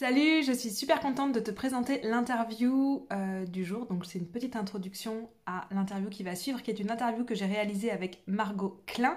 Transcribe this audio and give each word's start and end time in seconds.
Salut, 0.00 0.44
je 0.44 0.52
suis 0.52 0.70
super 0.70 1.00
contente 1.00 1.32
de 1.32 1.40
te 1.40 1.50
présenter 1.50 2.00
l'interview 2.04 3.08
euh, 3.12 3.44
du 3.46 3.64
jour. 3.64 3.86
Donc 3.86 4.06
c'est 4.06 4.20
une 4.20 4.28
petite 4.28 4.54
introduction 4.54 5.28
à 5.44 5.66
l'interview 5.72 6.08
qui 6.08 6.22
va 6.22 6.36
suivre, 6.36 6.62
qui 6.62 6.70
est 6.70 6.78
une 6.78 6.92
interview 6.92 7.24
que 7.24 7.34
j'ai 7.34 7.46
réalisée 7.46 7.90
avec 7.90 8.22
Margot 8.28 8.80
Klein. 8.86 9.16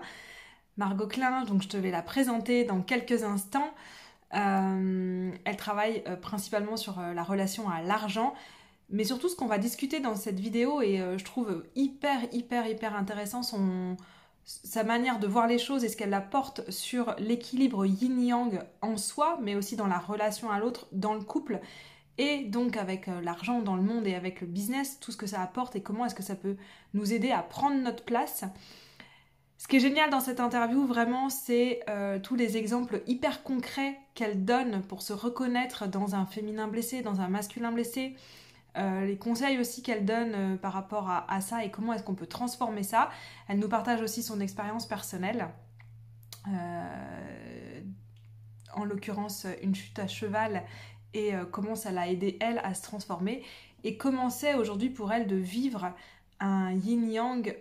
Margot 0.78 1.06
Klein, 1.06 1.44
donc 1.44 1.62
je 1.62 1.68
te 1.68 1.78
vais 1.78 1.92
la 1.92 2.02
présenter 2.02 2.64
dans 2.64 2.82
quelques 2.82 3.22
instants. 3.22 3.70
Euh, 4.34 5.32
elle 5.46 5.56
travaille 5.56 6.02
euh, 6.08 6.16
principalement 6.16 6.78
sur 6.78 7.00
la 7.00 7.22
relation 7.22 7.70
à 7.70 7.84
l'argent, 7.84 8.34
mais 8.90 9.04
surtout 9.04 9.30
ce 9.30 9.36
qu'on 9.36 9.46
va 9.46 9.60
discuter 9.60 10.00
dans 10.00 10.16
cette 10.16 10.40
vidéo 10.40 10.82
et 10.82 10.98
je 10.98 11.24
trouve 11.24 11.64
hyper 11.76 12.22
hyper 12.34 12.66
hyper 12.66 12.96
intéressant 12.96 13.44
son 13.44 13.98
sa 14.44 14.84
manière 14.84 15.20
de 15.20 15.28
voir 15.28 15.48
les 15.48 15.60
choses 15.60 15.84
et 15.84 15.90
ce 15.90 15.96
qu'elle 15.96 16.14
apporte 16.14 16.70
sur 16.70 17.16
l'équilibre 17.20 17.86
yin-yang 17.86 18.64
en 18.82 18.98
soi, 18.98 19.40
mais 19.42 19.56
aussi 19.56 19.76
dans 19.76 19.88
la 19.88 20.00
relation 20.00 20.50
à 20.50 20.60
l'autre, 20.60 20.88
dans 20.92 21.14
le 21.14 21.22
couple, 21.22 21.62
et 22.18 22.44
donc 22.44 22.78
avec 22.78 23.08
euh, 23.08 23.22
l'argent 23.22 23.62
dans 23.62 23.76
le 23.76 23.82
monde 23.82 24.06
et 24.06 24.16
avec 24.16 24.42
le 24.42 24.48
business, 24.48 25.00
tout 25.00 25.12
ce 25.12 25.18
que 25.18 25.28
ça 25.28 25.42
apporte 25.42 25.76
et 25.76 25.82
comment 25.82 26.06
est-ce 26.06 26.16
que 26.16 26.24
ça 26.24 26.36
peut 26.36 26.58
nous 26.94 27.14
aider 27.14 27.32
à 27.32 27.42
prendre 27.42 27.78
notre 27.78 28.04
place. 28.04 28.44
Ce 29.58 29.68
qui 29.68 29.78
est 29.78 29.80
génial 29.80 30.10
dans 30.10 30.20
cette 30.20 30.40
interview, 30.40 30.86
vraiment, 30.86 31.30
c'est 31.30 31.82
euh, 31.88 32.20
tous 32.20 32.36
les 32.36 32.58
exemples 32.58 33.04
hyper 33.06 33.44
concrets 33.44 34.00
qu'elle 34.16 34.44
donne 34.44 34.82
pour 34.82 35.02
se 35.04 35.14
reconnaître 35.14 35.88
dans 35.88 36.16
un 36.16 36.26
féminin 36.26 36.68
blessé, 36.68 37.02
dans 37.02 37.22
un 37.22 37.28
masculin 37.28 37.72
blessé, 37.72 38.16
euh, 38.78 39.06
les 39.06 39.18
conseils 39.18 39.60
aussi 39.60 39.84
qu'elle 39.84 40.06
donne 40.06 40.34
euh, 40.34 40.56
par 40.56 40.74
rapport 40.74 41.10
à, 41.10 41.42
ça 41.42 41.66
et 41.66 41.72
comment 41.72 41.94
est-ce 41.94 42.04
qu'on 42.04 42.16
peut 42.16 42.28
transformer 42.28 42.84
ça. 42.84 43.10
Elle 43.48 43.60
nous 43.60 43.70
partage 43.70 44.02
aussi 44.02 44.24
son 44.24 44.40
expérience 44.40 44.86
personnelle. 44.86 45.50
Euh, 46.48 47.82
en 48.74 48.86
l'occurrence, 48.86 49.46
une 49.62 49.76
chute 49.76 50.00
à 50.00 50.08
cheval 50.08 50.64
et 51.14 51.34
comment 51.52 51.76
ça 51.76 51.92
l'a 51.92 52.08
aidé 52.08 52.38
elle 52.40 52.60
à 52.60 52.74
se 52.74 52.84
transformer 52.84 53.44
et 53.84 53.98
comment 53.98 54.30
c'est 54.30 54.54
aujourd'hui 54.54 54.90
pour 54.90 55.12
elle 55.12 55.28
de 55.28 55.36
vivre 55.36 55.92
un 56.40 56.72
yin-yang 56.72 57.54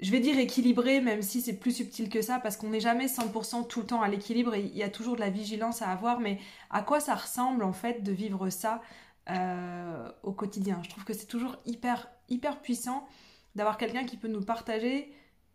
je 0.00 0.10
vais 0.10 0.20
dire 0.20 0.38
équilibré, 0.38 1.00
même 1.00 1.22
si 1.22 1.40
c'est 1.40 1.54
plus 1.54 1.72
subtil 1.72 2.10
que 2.10 2.20
ça, 2.20 2.38
parce 2.38 2.56
qu'on 2.56 2.68
n'est 2.68 2.80
jamais 2.80 3.06
100% 3.06 3.66
tout 3.66 3.80
le 3.80 3.86
temps 3.86 4.02
à 4.02 4.08
l'équilibre 4.08 4.54
et 4.54 4.60
il 4.60 4.76
y 4.76 4.82
a 4.82 4.90
toujours 4.90 5.14
de 5.14 5.20
la 5.20 5.30
vigilance 5.30 5.82
à 5.82 5.88
avoir, 5.88 6.20
mais 6.20 6.38
à 6.70 6.82
quoi 6.82 7.00
ça 7.00 7.14
ressemble 7.14 7.64
en 7.64 7.72
fait 7.72 8.02
de 8.02 8.12
vivre 8.12 8.50
ça 8.50 8.82
euh, 9.30 10.10
au 10.22 10.32
quotidien. 10.32 10.80
Je 10.82 10.90
trouve 10.90 11.04
que 11.04 11.14
c'est 11.14 11.24
toujours 11.26 11.56
hyper, 11.64 12.10
hyper 12.28 12.60
puissant 12.60 13.08
d'avoir 13.54 13.78
quelqu'un 13.78 14.04
qui 14.04 14.18
peut 14.18 14.28
nous 14.28 14.42
partager 14.42 15.10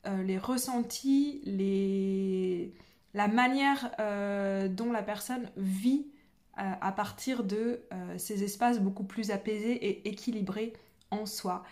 euh, 0.07 0.23
les 0.23 0.39
ressentis, 0.39 1.41
les... 1.45 2.73
la 3.13 3.27
manière 3.27 3.91
euh, 3.99 4.67
dont 4.67 4.91
la 4.91 5.03
personne 5.03 5.51
vit 5.55 6.07
à 6.55 6.91
partir 6.91 7.45
de 7.45 7.83
ces 8.17 8.43
espaces 8.43 8.81
beaucoup 8.81 9.05
plus 9.05 9.31
apaisés 9.31 9.71
et 9.71 10.09
équilibrés 10.09 10.73
en 11.09 11.25
soi. 11.25 11.63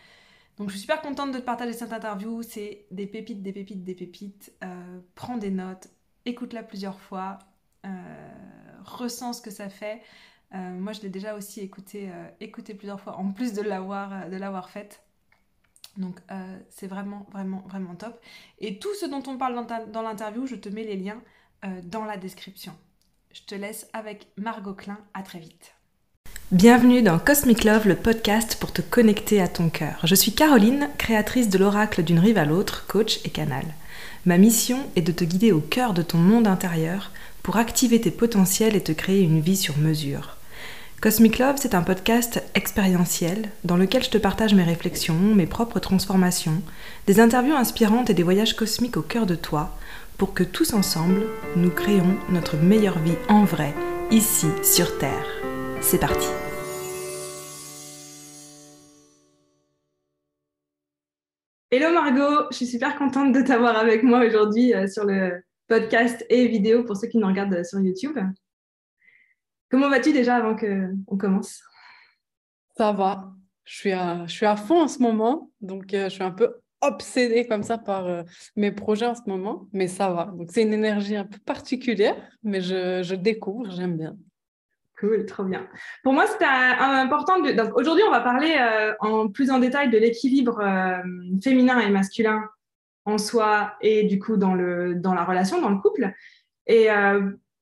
Donc 0.58 0.70
je 0.70 0.76
suis 0.76 0.84
super 0.84 1.02
contente 1.02 1.34
de 1.34 1.40
te 1.40 1.44
partager 1.44 1.74
cette 1.74 1.92
interview. 1.92 2.42
C'est 2.42 2.86
des 2.90 3.06
pépites, 3.06 3.44
des 3.44 3.52
pépites, 3.52 3.84
des 3.84 3.96
pépites. 3.96 4.54
prends 5.14 5.36
des 5.36 5.52
notes, 5.52 5.90
écoute-la 6.24 6.64
plusieurs 6.64 7.02
fois, 7.02 7.40
ressens 8.86 9.34
ce 9.34 9.42
que 9.42 9.52
ça 9.52 9.68
fait. 9.68 10.02
Euh, 10.54 10.80
moi, 10.80 10.94
je 10.94 11.02
l'ai 11.02 11.10
déjà 11.10 11.36
aussi 11.36 11.60
écouté, 11.60 12.10
euh, 12.10 12.28
écouté 12.40 12.74
plusieurs 12.74 13.02
fois, 13.02 13.18
en 13.18 13.32
plus 13.32 13.54
de 13.54 13.62
l'avoir, 13.62 14.14
euh, 14.14 14.30
de 14.30 14.38
l'avoir 14.38 14.70
faite. 14.70 15.04
Donc, 15.98 16.20
c'est 16.70 16.86
vraiment, 16.86 17.26
vraiment, 17.32 17.64
vraiment 17.68 17.96
top. 17.96 18.22
Et 18.60 18.78
tout 18.78 18.94
ce 19.02 19.08
dont 19.08 19.24
on 19.26 19.40
parle 19.40 19.56
dans, 19.56 19.88
dans 19.88 20.04
l'interview, 20.04 20.46
je 20.46 20.54
te 20.54 20.70
mets 20.70 20.84
les 20.84 20.96
liens 20.96 21.20
dans 21.86 22.06
la 22.06 22.18
description. 22.18 22.72
Je 23.34 23.42
te 23.42 23.56
laisse 23.56 23.90
avec 23.94 24.28
Margot 24.38 24.76
Klein. 24.76 25.00
À 25.16 25.24
très 25.24 25.40
vite. 25.40 25.74
Bienvenue 26.52 27.02
dans 27.02 27.18
Cosmic 27.18 27.64
Love, 27.64 27.88
le 27.88 27.96
podcast 27.96 28.58
pour 28.60 28.72
te 28.72 28.84
connecter 28.84 29.42
à 29.42 29.48
ton 29.48 29.70
cœur. 29.70 30.00
Je 30.04 30.14
suis 30.14 30.36
Caroline, 30.36 30.88
créatrice 31.00 31.50
de 31.50 31.58
l'oracle 31.58 32.04
d'une 32.04 32.20
rive 32.20 32.38
à 32.38 32.46
l'autre, 32.46 32.86
coach 32.86 33.20
et 33.26 33.32
canal. 33.32 33.66
Ma 34.28 34.38
mission 34.38 34.78
est 34.96 35.02
de 35.02 35.12
te 35.12 35.24
guider 35.24 35.52
au 35.52 35.62
cœur 35.62 35.96
de 35.96 36.04
ton 36.04 36.20
monde 36.20 36.46
intérieur 36.46 37.12
pour 37.42 37.58
activer 37.58 38.00
tes 38.00 38.12
potentiels 38.12 38.76
et 38.76 38.84
te 38.84 38.92
créer 38.92 39.24
une 39.24 39.42
vie 39.42 39.58
sur 39.58 39.80
mesure. 39.80 40.37
Cosmic 41.00 41.38
Love, 41.38 41.58
c'est 41.58 41.76
un 41.76 41.84
podcast 41.84 42.44
expérientiel 42.56 43.52
dans 43.64 43.78
lequel 43.78 44.04
je 44.04 44.10
te 44.10 44.18
partage 44.18 44.56
mes 44.56 44.64
réflexions, 44.64 45.14
mes 45.36 45.46
propres 45.46 45.78
transformations, 45.78 46.64
des 47.06 47.20
interviews 47.20 47.54
inspirantes 47.54 48.10
et 48.10 48.16
des 48.16 48.24
voyages 48.24 48.56
cosmiques 48.56 48.98
au 48.98 49.04
cœur 49.04 49.28
de 49.28 49.36
toi 49.36 49.78
pour 50.18 50.34
que 50.34 50.44
tous 50.44 50.74
ensemble, 50.74 51.28
nous 51.56 51.70
créons 51.70 52.18
notre 52.30 52.58
meilleure 52.58 52.98
vie 52.98 53.14
en 53.30 53.44
vrai, 53.44 53.76
ici 54.10 54.48
sur 54.64 54.98
Terre. 54.98 55.28
C'est 55.82 56.00
parti 56.00 56.28
Hello 61.70 61.94
Margot, 61.94 62.48
je 62.50 62.56
suis 62.56 62.66
super 62.66 62.98
contente 62.98 63.34
de 63.34 63.42
t'avoir 63.42 63.78
avec 63.78 64.02
moi 64.02 64.26
aujourd'hui 64.26 64.74
euh, 64.74 64.88
sur 64.88 65.06
le 65.06 65.44
podcast 65.68 66.26
et 66.32 66.48
vidéo 66.48 66.84
pour 66.84 66.98
ceux 66.98 67.08
qui 67.08 67.20
nous 67.20 67.28
regardent 67.28 67.64
sur 67.64 67.80
YouTube. 67.80 68.18
Comment 69.70 69.90
vas-tu 69.90 70.14
déjà 70.14 70.36
avant 70.38 70.56
qu'on 70.56 71.18
commence? 71.18 71.62
Ça 72.78 72.92
va. 72.92 73.34
Je 73.66 73.76
suis, 73.76 73.92
à, 73.92 74.26
je 74.26 74.32
suis 74.32 74.46
à 74.46 74.56
fond 74.56 74.84
en 74.84 74.88
ce 74.88 75.00
moment. 75.00 75.52
Donc, 75.60 75.94
euh, 75.94 76.06
je 76.06 76.16
suis 76.16 76.24
un 76.24 76.32
peu 76.32 76.56
obsédée 76.80 77.48
comme 77.48 77.64
ça 77.64 77.78
par 77.78 78.06
euh, 78.06 78.24
mes 78.56 78.72
projets 78.72 79.08
en 79.08 79.16
ce 79.16 79.28
moment. 79.28 79.68
Mais 79.74 79.88
ça 79.88 80.10
va. 80.10 80.26
Donc, 80.26 80.50
c'est 80.52 80.62
une 80.62 80.74
énergie 80.74 81.16
un 81.16 81.26
peu 81.26 81.38
particulière, 81.40 82.16
mais 82.44 82.62
je, 82.62 83.04
je 83.04 83.16
découvre, 83.16 83.70
j'aime 83.72 83.98
bien. 83.98 84.16
Cool, 85.00 85.26
trop 85.26 85.44
bien. 85.44 85.68
Pour 86.04 86.14
moi, 86.14 86.26
c'était 86.28 86.46
important. 86.46 87.40
De... 87.42 87.52
Donc, 87.52 87.76
aujourd'hui, 87.78 88.04
on 88.08 88.12
va 88.12 88.22
parler 88.22 88.56
euh, 88.58 88.94
en 89.00 89.28
plus 89.28 89.52
en 89.52 89.60
détail 89.60 89.90
de 89.90 89.98
l'équilibre 89.98 90.64
féminin 91.44 91.80
et 91.80 91.90
masculin 91.90 92.44
en 93.06 93.18
soi 93.18 93.74
et 93.80 94.04
du 94.04 94.20
coup 94.20 94.38
dans, 94.38 94.54
le, 94.54 94.96
dans 94.96 95.14
la 95.14 95.24
relation, 95.24 95.62
dans 95.62 95.70
le 95.70 95.78
couple. 95.78 96.12
Et 96.66 96.90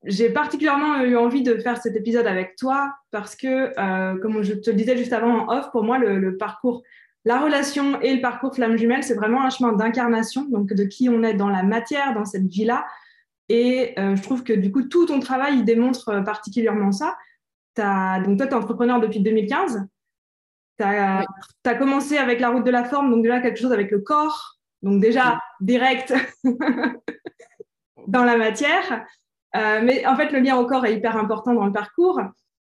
j'ai 0.04 0.30
particulièrement 0.30 1.00
eu 1.02 1.16
envie 1.16 1.42
de 1.42 1.56
faire 1.58 1.80
cet 1.80 1.96
épisode 1.96 2.26
avec 2.26 2.56
toi 2.56 2.94
parce 3.10 3.34
que, 3.34 3.72
euh, 3.78 4.18
comme 4.20 4.42
je 4.42 4.54
te 4.54 4.70
le 4.70 4.76
disais 4.76 4.96
juste 4.96 5.12
avant 5.12 5.46
en 5.46 5.56
off, 5.56 5.70
pour 5.72 5.84
moi, 5.84 5.98
le, 5.98 6.36
parcours, 6.36 6.82
la 7.24 7.40
relation 7.40 8.00
et 8.00 8.14
le 8.14 8.20
parcours 8.20 8.54
flamme 8.54 8.76
jumelle, 8.76 9.02
c'est 9.02 9.14
vraiment 9.14 9.42
un 9.42 9.50
chemin 9.50 9.72
d'incarnation, 9.72 10.44
donc 10.44 10.72
de 10.72 10.84
qui 10.84 11.08
on 11.08 11.22
est 11.22 11.34
dans 11.34 11.48
la 11.48 11.62
matière, 11.62 12.14
dans 12.14 12.24
cette 12.24 12.46
vie-là. 12.46 12.86
Et 13.48 13.94
euh, 13.98 14.16
je 14.16 14.22
trouve 14.22 14.42
que 14.44 14.52
du 14.52 14.70
coup, 14.70 14.82
tout 14.82 15.06
ton 15.06 15.20
travail, 15.20 15.58
il 15.58 15.64
démontre 15.64 16.08
euh, 16.10 16.22
particulièrement 16.22 16.92
ça. 16.92 17.16
As, 17.78 18.20
donc 18.20 18.38
toi, 18.38 18.46
tu 18.46 18.52
es 18.52 18.56
entrepreneur 18.56 19.00
depuis 19.00 19.20
2015. 19.20 19.86
Tu 20.78 20.84
as, 20.84 21.24
as, 21.64 21.74
commencé 21.74 22.16
avec 22.16 22.40
la 22.40 22.50
route 22.50 22.64
de 22.64 22.70
la 22.70 22.84
forme, 22.84 23.10
donc 23.10 23.22
déjà 23.22 23.40
quelque 23.40 23.58
chose 23.58 23.72
avec 23.72 23.90
le 23.90 24.00
corps, 24.00 24.58
donc 24.82 25.00
déjà 25.00 25.38
direct 25.60 26.14
dans 28.06 28.24
la 28.24 28.36
matière. 28.36 29.04
Euh, 29.54 29.80
mais 29.82 30.06
en 30.06 30.16
fait, 30.16 30.30
le 30.30 30.40
lien 30.40 30.56
au 30.56 30.66
corps 30.66 30.84
est 30.84 30.94
hyper 30.94 31.16
important 31.16 31.54
dans 31.54 31.66
le 31.66 31.72
parcours. 31.72 32.20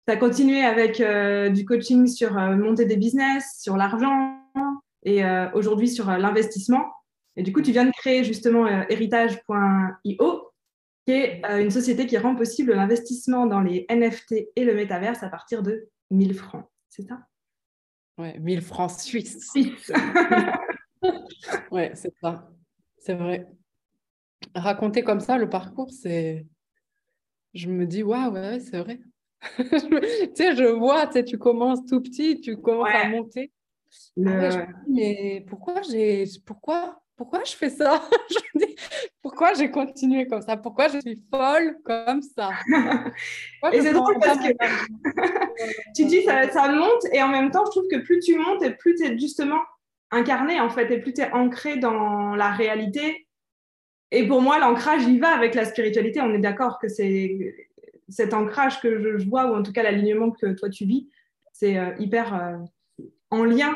Tu 0.07 0.13
as 0.13 0.17
continué 0.17 0.63
avec 0.63 1.01
euh, 1.01 1.49
du 1.49 1.65
coaching 1.65 2.07
sur 2.07 2.37
euh, 2.37 2.55
monter 2.55 2.85
des 2.85 2.97
business, 2.97 3.59
sur 3.59 3.77
l'argent 3.77 4.33
et 5.03 5.23
aujourd'hui 5.53 5.87
sur 5.87 6.07
l'investissement. 6.07 6.83
Et 7.37 7.43
du 7.43 7.53
coup, 7.53 7.61
tu 7.61 7.71
viens 7.71 7.85
de 7.85 7.91
créer 7.91 8.25
justement 8.25 8.67
héritage.io, 8.89 10.51
qui 11.05 11.11
est 11.13 11.41
une 11.61 11.71
société 11.71 12.07
qui 12.07 12.17
rend 12.17 12.35
possible 12.35 12.73
l'investissement 12.73 13.45
dans 13.45 13.61
les 13.61 13.85
NFT 13.89 14.49
et 14.53 14.65
le 14.65 14.73
métaverse 14.73 15.23
à 15.23 15.29
partir 15.29 15.63
de 15.63 15.87
1000 16.11 16.33
francs. 16.33 16.65
C'est 16.89 17.03
ça? 17.03 17.19
Ouais, 18.17 18.37
1000 18.39 18.61
francs 18.61 18.99
suisses. 18.99 19.49
Suisse. 19.51 19.93
ouais, 21.71 21.91
c'est 21.93 22.13
ça. 22.19 22.49
C'est 22.97 23.13
vrai. 23.13 23.47
Raconter 24.55 25.03
comme 25.03 25.21
ça 25.21 25.37
le 25.37 25.47
parcours, 25.47 25.91
c'est 25.91 26.45
je 27.57 27.69
me 27.69 27.85
dis, 27.85 28.03
waouh, 28.03 28.33
ouais, 28.33 28.59
c'est 28.59 28.79
vrai. 28.79 28.99
tu 29.57 29.65
sais, 30.35 30.55
je 30.55 30.65
vois, 30.65 31.07
tu 31.07 31.37
commences 31.37 31.85
tout 31.85 32.01
petit, 32.01 32.39
tu 32.41 32.57
commences 32.57 32.89
à 32.93 33.07
monter. 33.09 33.51
Ah 34.25 34.65
mais 34.89 35.45
pourquoi 35.47 35.81
j'ai, 35.81 36.25
pourquoi, 36.45 37.01
pourquoi 37.15 37.43
je 37.45 37.53
fais 37.53 37.69
ça? 37.69 38.01
Je 38.29 38.59
dis, 38.59 38.75
Pourquoi 39.21 39.53
j'ai 39.53 39.71
continué 39.71 40.27
comme 40.27 40.41
ça? 40.41 40.57
Pourquoi 40.57 40.87
je 40.89 40.99
suis 40.99 41.21
folle 41.31 41.77
comme 41.83 42.21
ça? 42.21 42.49
Et 43.71 43.81
c'est 43.81 43.93
drôle 43.93 44.17
parce 44.19 44.39
que 44.39 44.53
tu 45.95 46.05
dis 46.05 46.23
ça, 46.23 46.49
ça 46.51 46.69
monte 46.69 47.05
et 47.13 47.21
en 47.21 47.29
même 47.29 47.51
temps, 47.51 47.63
je 47.65 47.71
trouve 47.71 47.87
que 47.89 47.97
plus 47.97 48.19
tu 48.19 48.37
montes 48.37 48.61
et 48.63 48.71
plus 48.71 48.95
tu 48.95 49.05
es 49.05 49.17
justement 49.17 49.61
incarné 50.11 50.59
en 50.59 50.69
fait 50.69 50.91
et 50.91 50.99
plus 50.99 51.13
tu 51.13 51.21
es 51.21 51.31
ancré 51.31 51.77
dans 51.77 52.35
la 52.35 52.51
réalité 52.51 53.26
et 54.11 54.27
pour 54.27 54.41
moi, 54.41 54.59
l'ancrage, 54.59 55.03
il 55.03 55.19
va 55.19 55.29
avec 55.29 55.53
la 55.53 55.65
spiritualité. 55.65 56.21
On 56.21 56.33
est 56.33 56.39
d'accord 56.39 56.79
que 56.79 56.87
c'est 56.87 57.67
cet 58.09 58.33
ancrage 58.33 58.79
que 58.81 59.17
je, 59.17 59.27
vois, 59.27 59.51
ou 59.51 59.55
en 59.55 59.63
tout 59.63 59.73
cas 59.73 59.83
l'alignement 59.83 60.31
que 60.31 60.53
toi 60.53 60.69
tu 60.69 60.85
vis, 60.85 61.09
c'est 61.51 61.77
euh, 61.77 61.93
hyper 61.99 62.33
euh, 62.33 63.05
en 63.31 63.43
lien 63.43 63.75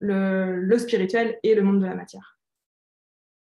le, 0.00 0.76
spirituel 0.78 1.38
et 1.42 1.54
le 1.54 1.62
monde 1.62 1.80
de 1.80 1.86
la 1.86 1.94
matière. 1.94 2.38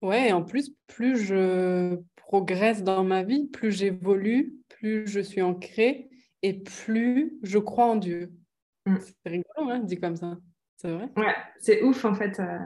Ouais, 0.02 0.30
et 0.30 0.32
en 0.32 0.42
plus, 0.42 0.74
plus 0.88 1.16
je 1.16 1.96
progresse 2.16 2.82
dans 2.82 3.04
ma 3.04 3.22
vie, 3.22 3.46
plus 3.46 3.70
j'évolue, 3.70 4.56
plus 4.68 5.06
je 5.06 5.20
suis 5.20 5.42
ancrée 5.42 6.10
et 6.42 6.54
plus 6.54 7.38
je 7.44 7.58
crois 7.58 7.86
en 7.86 7.96
Dieu. 7.96 8.32
Mm. 8.86 8.96
C'est 9.00 9.30
rigolo, 9.30 9.70
hein, 9.70 9.78
dit 9.78 10.00
comme 10.00 10.16
ça. 10.16 10.36
C'est 10.76 10.90
vrai. 10.90 11.08
Ouais, 11.16 11.34
c'est 11.60 11.82
ouf 11.82 12.04
en 12.04 12.14
fait. 12.14 12.40
Euh. 12.40 12.58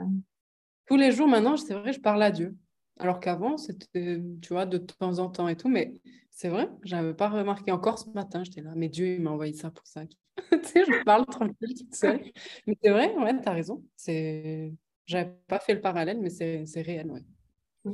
Tous 0.87 0.97
les 0.97 1.11
jours 1.11 1.27
maintenant, 1.27 1.57
c'est 1.57 1.75
vrai, 1.75 1.93
je 1.93 1.99
parle 1.99 2.23
à 2.23 2.31
Dieu. 2.31 2.55
Alors 2.99 3.19
qu'avant, 3.19 3.57
c'était, 3.57 4.21
tu 4.41 4.53
vois, 4.53 4.65
de 4.65 4.77
temps 4.77 5.19
en 5.19 5.29
temps 5.29 5.47
et 5.47 5.55
tout. 5.55 5.69
Mais 5.69 5.93
c'est 6.31 6.49
vrai, 6.49 6.69
je 6.83 6.95
n'avais 6.95 7.13
pas 7.13 7.29
remarqué. 7.29 7.71
Encore 7.71 7.99
ce 7.99 8.09
matin, 8.11 8.43
j'étais 8.43 8.61
là, 8.61 8.71
mais 8.75 8.89
Dieu, 8.89 9.07
il 9.07 9.21
m'a 9.21 9.31
envoyé 9.31 9.53
ça 9.53 9.71
pour 9.71 9.85
ça. 9.87 10.01
tu 10.51 10.59
sais, 10.63 10.83
je 10.85 11.03
parle 11.03 11.25
tranquille 11.25 11.75
toute 11.77 11.95
seule. 11.95 12.21
Mais 12.65 12.77
c'est 12.81 12.89
vrai, 12.89 13.13
ouais, 13.15 13.41
tu 13.41 13.47
as 13.47 13.53
raison. 13.53 13.83
C'est... 13.95 14.73
J'avais 15.05 15.31
pas 15.47 15.59
fait 15.59 15.73
le 15.73 15.81
parallèle, 15.81 16.19
mais 16.19 16.29
c'est, 16.29 16.65
c'est 16.65 16.81
réel, 16.81 17.09
ouais. 17.09 17.23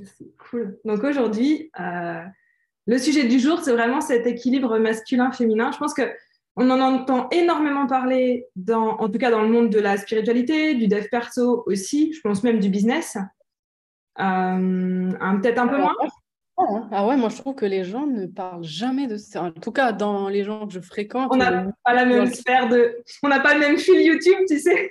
C'est 0.05 0.35
cool. 0.49 0.79
Donc 0.83 1.03
aujourd'hui, 1.03 1.69
euh, 1.79 2.23
le 2.87 2.97
sujet 2.97 3.27
du 3.27 3.39
jour, 3.39 3.59
c'est 3.61 3.71
vraiment 3.71 4.01
cet 4.01 4.25
équilibre 4.25 4.79
masculin-féminin. 4.79 5.71
Je 5.71 5.77
pense 5.77 5.93
que 5.93 6.11
on 6.55 6.69
en 6.69 6.79
entend 6.79 7.29
énormément 7.29 7.87
parler, 7.87 8.47
dans, 8.55 8.97
en 8.97 9.09
tout 9.09 9.17
cas 9.17 9.31
dans 9.31 9.41
le 9.41 9.49
monde 9.49 9.69
de 9.69 9.79
la 9.79 9.97
spiritualité, 9.97 10.75
du 10.75 10.87
dev 10.87 11.07
perso 11.09 11.63
aussi, 11.65 12.13
je 12.13 12.21
pense 12.21 12.43
même 12.43 12.59
du 12.59 12.69
business. 12.69 13.17
Euh, 14.19 15.39
Peut-être 15.41 15.59
un 15.59 15.67
peu 15.67 15.77
moins? 15.77 15.95
Hein. 16.57 16.87
Ah 16.91 17.07
ouais, 17.07 17.17
moi 17.17 17.29
je 17.29 17.37
trouve 17.37 17.55
que 17.55 17.65
les 17.65 17.83
gens 17.83 18.05
ne 18.05 18.27
parlent 18.27 18.63
jamais 18.63 19.07
de 19.07 19.17
ça. 19.17 19.43
En 19.43 19.51
tout 19.51 19.71
cas, 19.71 19.91
dans 19.91 20.29
les 20.29 20.43
gens 20.43 20.67
que 20.67 20.73
je 20.73 20.79
fréquente. 20.79 21.29
On 21.31 21.37
n'a 21.37 21.65
pas 21.83 21.93
la 21.93 22.05
même 22.05 22.27
sphère 22.27 22.69
de. 22.69 23.01
On 23.23 23.27
n'a 23.27 23.39
pas 23.39 23.53
le 23.55 23.59
même 23.59 23.77
fil 23.77 23.99
YouTube, 23.99 24.37
tu 24.47 24.59
sais. 24.59 24.89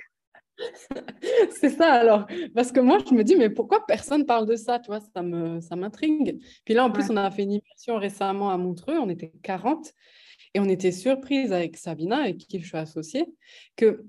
c'est 1.51 1.69
ça 1.69 1.93
alors. 1.93 2.27
Parce 2.53 2.71
que 2.71 2.79
moi, 2.79 2.99
je 3.07 3.13
me 3.13 3.23
dis, 3.23 3.35
mais 3.35 3.49
pourquoi 3.49 3.85
personne 3.85 4.25
parle 4.25 4.45
de 4.45 4.55
ça 4.55 4.79
Tu 4.79 4.87
vois, 4.87 4.99
ça 4.99 5.21
me, 5.21 5.61
ça 5.61 5.75
m'intrigue. 5.75 6.39
Puis 6.65 6.73
là, 6.73 6.85
en 6.85 6.91
plus, 6.91 7.09
on 7.09 7.17
a 7.17 7.31
fait 7.31 7.43
une 7.43 7.53
immersion 7.53 7.97
récemment 7.97 8.51
à 8.51 8.57
Montreux, 8.57 8.97
on 8.99 9.09
était 9.09 9.31
40, 9.41 9.91
et 10.53 10.59
on 10.59 10.65
était 10.65 10.91
surprise 10.91 11.51
avec 11.53 11.77
Sabina, 11.77 12.17
avec 12.17 12.37
qui 12.37 12.59
je 12.59 12.67
suis 12.67 12.77
associée, 12.77 13.25
que 13.75 14.05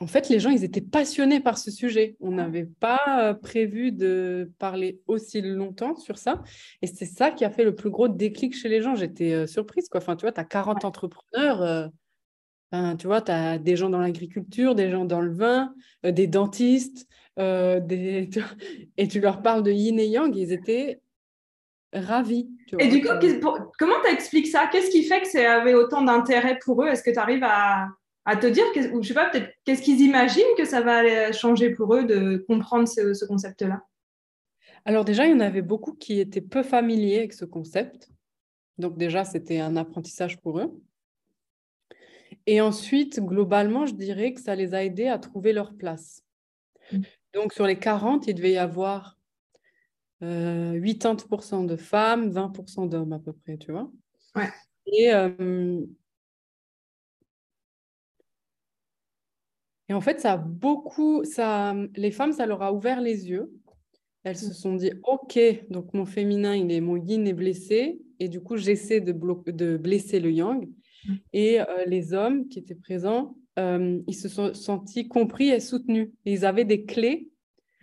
en 0.00 0.06
fait, 0.06 0.28
les 0.28 0.40
gens, 0.40 0.50
ils 0.50 0.64
étaient 0.64 0.80
passionnés 0.80 1.40
par 1.40 1.58
ce 1.58 1.70
sujet. 1.70 2.16
On 2.20 2.32
n'avait 2.32 2.68
pas 2.80 3.00
euh, 3.20 3.34
prévu 3.34 3.92
de 3.92 4.50
parler 4.58 5.00
aussi 5.06 5.40
longtemps 5.40 5.96
sur 5.96 6.18
ça. 6.18 6.42
Et 6.82 6.86
c'est 6.86 7.06
ça 7.06 7.30
qui 7.30 7.44
a 7.44 7.50
fait 7.50 7.64
le 7.64 7.74
plus 7.74 7.90
gros 7.90 8.08
déclic 8.08 8.54
chez 8.54 8.68
les 8.68 8.82
gens. 8.82 8.94
J'étais 8.94 9.32
euh, 9.32 9.46
surprise. 9.46 9.88
Quoi. 9.88 10.00
Enfin, 10.00 10.16
tu 10.16 10.22
vois, 10.22 10.32
tu 10.32 10.40
as 10.40 10.44
40 10.44 10.84
entrepreneurs. 10.84 11.62
Euh, 11.62 12.96
tu 12.96 13.06
vois, 13.06 13.20
tu 13.20 13.30
as 13.30 13.58
des 13.58 13.76
gens 13.76 13.90
dans 13.90 14.00
l'agriculture, 14.00 14.74
des 14.74 14.90
gens 14.90 15.04
dans 15.04 15.20
le 15.20 15.32
vin, 15.32 15.74
euh, 16.06 16.12
des 16.12 16.26
dentistes, 16.26 17.06
des... 17.36 18.30
et 18.96 19.08
tu 19.08 19.20
leur 19.20 19.42
parles 19.42 19.62
de 19.62 19.70
yin 19.70 19.98
et 19.98 20.06
yang, 20.06 20.34
ils 20.34 20.52
étaient 20.52 21.00
ravis. 21.92 22.48
et 22.78 22.88
du 22.88 23.02
coup, 23.02 23.08
comment 23.78 23.94
tu 24.04 24.12
expliques 24.12 24.46
ça? 24.46 24.68
Qu'est-ce 24.72 24.90
qui 24.90 25.02
fait 25.02 25.20
que 25.20 25.28
ça 25.28 25.60
avait 25.60 25.74
autant 25.74 26.02
d'intérêt 26.02 26.58
pour 26.64 26.82
eux? 26.82 26.88
Est-ce 26.88 27.02
que 27.02 27.10
tu 27.10 27.18
arrives 27.18 27.44
à, 27.44 27.88
te 28.24 28.46
dire, 28.46 28.64
ou 28.92 29.02
je 29.02 29.08
sais 29.08 29.14
pas, 29.14 29.30
peut-être, 29.30 29.52
qu'est-ce 29.64 29.82
qu'ils 29.82 30.00
imaginent 30.00 30.54
que 30.56 30.64
ça 30.64 30.80
va 30.80 31.32
changer 31.32 31.70
pour 31.70 31.94
eux 31.94 32.04
de 32.04 32.44
comprendre 32.48 32.88
ce 32.88 33.24
concept-là? 33.24 33.82
Alors 34.84 35.04
déjà, 35.04 35.26
il 35.26 35.32
y 35.32 35.34
en 35.34 35.40
avait 35.40 35.62
beaucoup 35.62 35.94
qui 35.94 36.20
étaient 36.20 36.40
peu 36.40 36.62
familiers 36.62 37.18
avec 37.18 37.32
ce 37.32 37.44
concept. 37.44 38.10
Donc 38.78 38.98
déjà, 38.98 39.24
c'était 39.24 39.60
un 39.60 39.76
apprentissage 39.76 40.40
pour 40.40 40.58
eux. 40.58 40.72
Et 42.46 42.60
ensuite, 42.60 43.20
globalement, 43.20 43.86
je 43.86 43.94
dirais 43.94 44.34
que 44.34 44.40
ça 44.40 44.54
les 44.54 44.74
a 44.74 44.84
aidés 44.84 45.06
à 45.06 45.18
trouver 45.18 45.52
leur 45.52 45.74
place. 45.74 46.24
Mm. 46.90 47.00
Donc, 47.34 47.52
sur 47.52 47.66
les 47.66 47.78
40, 47.78 48.26
il 48.26 48.34
devait 48.34 48.52
y 48.52 48.58
avoir 48.58 49.18
80% 50.20 51.64
euh, 51.64 51.66
de 51.66 51.76
femmes, 51.76 52.30
20% 52.30 52.88
d'hommes 52.88 53.12
à 53.12 53.18
peu 53.18 53.32
près, 53.32 53.56
tu 53.58 53.72
vois? 53.72 53.90
Ouais. 54.34 54.50
Et, 54.86 55.12
euh, 55.12 55.80
et 59.92 59.94
en 59.94 60.00
fait, 60.00 60.20
ça 60.20 60.32
a 60.32 60.36
beaucoup, 60.38 61.22
ça, 61.22 61.76
les 61.96 62.10
femmes, 62.10 62.32
ça 62.32 62.46
leur 62.46 62.62
a 62.62 62.72
ouvert 62.72 63.02
les 63.02 63.28
yeux. 63.28 63.52
Elles 64.24 64.38
se 64.38 64.48
mm. 64.48 64.54
sont 64.54 64.74
dit, 64.76 64.90
OK, 65.02 65.38
donc 65.68 65.92
mon 65.92 66.06
féminin, 66.06 66.54
il 66.56 66.72
est, 66.72 66.80
mon 66.80 66.96
yin 66.96 67.26
est 67.26 67.34
blessé, 67.34 68.00
et 68.18 68.30
du 68.30 68.40
coup, 68.40 68.56
j'essaie 68.56 69.02
de, 69.02 69.12
de 69.12 69.76
blesser 69.76 70.18
le 70.18 70.32
yang. 70.32 70.66
Mm. 70.66 71.14
Et 71.34 71.60
euh, 71.60 71.64
les 71.86 72.14
hommes 72.14 72.48
qui 72.48 72.58
étaient 72.58 72.74
présents, 72.74 73.36
euh, 73.58 74.00
ils 74.06 74.14
se 74.14 74.30
sont 74.30 74.54
sentis 74.54 75.08
compris 75.08 75.50
et 75.50 75.60
soutenus. 75.60 76.08
Et 76.24 76.32
ils 76.32 76.46
avaient 76.46 76.64
des 76.64 76.86
clés 76.86 77.28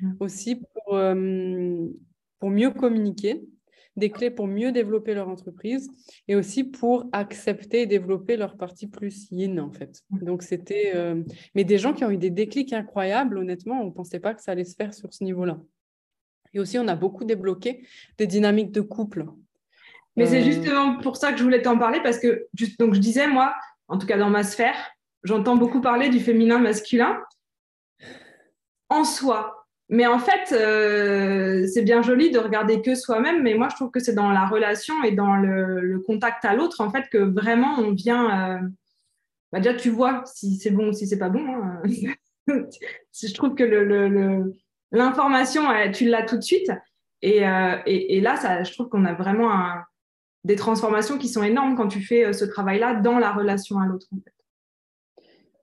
mm. 0.01 0.13
aussi 0.19 0.55
pour, 0.55 0.95
euh, 0.95 1.85
pour 2.39 2.49
mieux 2.49 2.71
communiquer, 2.71 3.43
des 3.99 4.09
clés 4.09 4.31
pour 4.31 4.47
mieux 4.47 4.71
développer 4.71 5.13
leur 5.13 5.29
entreprise 5.29 5.89
et 6.27 6.35
aussi 6.35 6.63
pour 6.63 7.05
accepter 7.11 7.83
et 7.83 7.85
développer 7.85 8.37
leur 8.37 8.57
partie 8.57 8.87
plus 8.87 9.27
yin, 9.31 9.59
en 9.59 9.71
fait. 9.71 10.01
Donc, 10.09 10.41
c'était... 10.41 10.93
Mais 11.53 11.63
des 11.63 11.77
gens 11.77 11.93
qui 11.93 12.03
ont 12.03 12.09
eu 12.09 12.17
des 12.17 12.31
déclics 12.31 12.73
incroyables, 12.73 13.37
honnêtement, 13.37 13.81
on 13.81 13.85
ne 13.85 13.91
pensait 13.91 14.19
pas 14.19 14.33
que 14.33 14.41
ça 14.41 14.53
allait 14.53 14.63
se 14.63 14.75
faire 14.75 14.93
sur 14.93 15.13
ce 15.13 15.23
niveau-là. 15.23 15.59
Et 16.53 16.59
aussi, 16.59 16.79
on 16.79 16.87
a 16.87 16.95
beaucoup 16.95 17.25
débloqué 17.25 17.85
des 18.17 18.27
dynamiques 18.27 18.71
de 18.71 18.81
couple. 18.81 19.25
Mais 20.15 20.25
c'est 20.25 20.41
euh. 20.41 20.45
justement 20.45 20.97
pour 20.97 21.17
ça 21.17 21.31
que 21.31 21.37
je 21.37 21.43
voulais 21.43 21.61
t'en 21.61 21.77
parler 21.77 22.01
parce 22.01 22.19
que, 22.19 22.47
donc 22.79 22.93
je 22.93 22.99
disais, 22.99 23.27
moi, 23.27 23.55
en 23.87 23.97
tout 23.97 24.07
cas 24.07 24.17
dans 24.17 24.29
ma 24.29 24.43
sphère, 24.43 24.75
j'entends 25.23 25.55
beaucoup 25.55 25.81
parler 25.81 26.09
du 26.09 26.19
féminin 26.19 26.59
masculin 26.59 27.19
en 28.89 29.03
soi. 29.03 29.58
Mais 29.89 30.05
en 30.05 30.19
fait, 30.19 30.51
euh, 30.51 31.65
c'est 31.67 31.81
bien 31.81 32.01
joli 32.03 32.29
de 32.29 32.37
regarder 32.37 32.81
que 32.81 32.93
soi-même, 32.93 33.41
mais 33.41 33.55
moi 33.55 33.69
je 33.69 33.75
trouve 33.75 33.89
que 33.89 33.99
c'est 33.99 34.13
dans 34.13 34.31
la 34.31 34.45
relation 34.45 35.03
et 35.03 35.11
dans 35.11 35.35
le, 35.35 35.99
contact 36.05 36.45
à 36.45 36.53
l'autre, 36.53 36.81
en 36.81 36.91
fait, 36.91 37.09
que 37.09 37.17
vraiment 37.17 37.79
on 37.79 37.93
vient. 37.93 38.57
Euh, 38.57 38.59
bah 39.51 39.59
déjà, 39.59 39.73
tu 39.73 39.89
vois 39.89 40.23
si 40.25 40.57
c'est 40.57 40.69
bon 40.69 40.89
ou 40.89 40.93
si 40.93 41.07
c'est 41.07 41.17
pas 41.17 41.29
bon. 41.29 41.43
Hein. 41.47 41.81
je 42.47 43.33
trouve 43.33 43.55
que 43.55 43.63
l'information, 44.91 45.63
tu 45.91 46.05
l'as 46.07 46.23
tout 46.23 46.37
de 46.37 46.43
suite. 46.43 46.71
Et, 47.21 47.39
là, 47.41 48.63
je 48.63 48.71
trouve 48.73 48.89
qu'on 48.89 49.05
a 49.05 49.13
vraiment 49.13 49.49
des 50.43 50.55
transformations 50.55 51.17
qui 51.17 51.27
sont 51.27 51.43
énormes 51.43 51.75
quand 51.75 51.87
tu 51.87 52.01
fais 52.01 52.25
euh, 52.25 52.33
ce 52.33 52.45
travail-là 52.45 52.95
dans 52.95 53.19
la 53.19 53.31
relation 53.31 53.79
à 53.79 53.85
l'autre. 53.85 54.07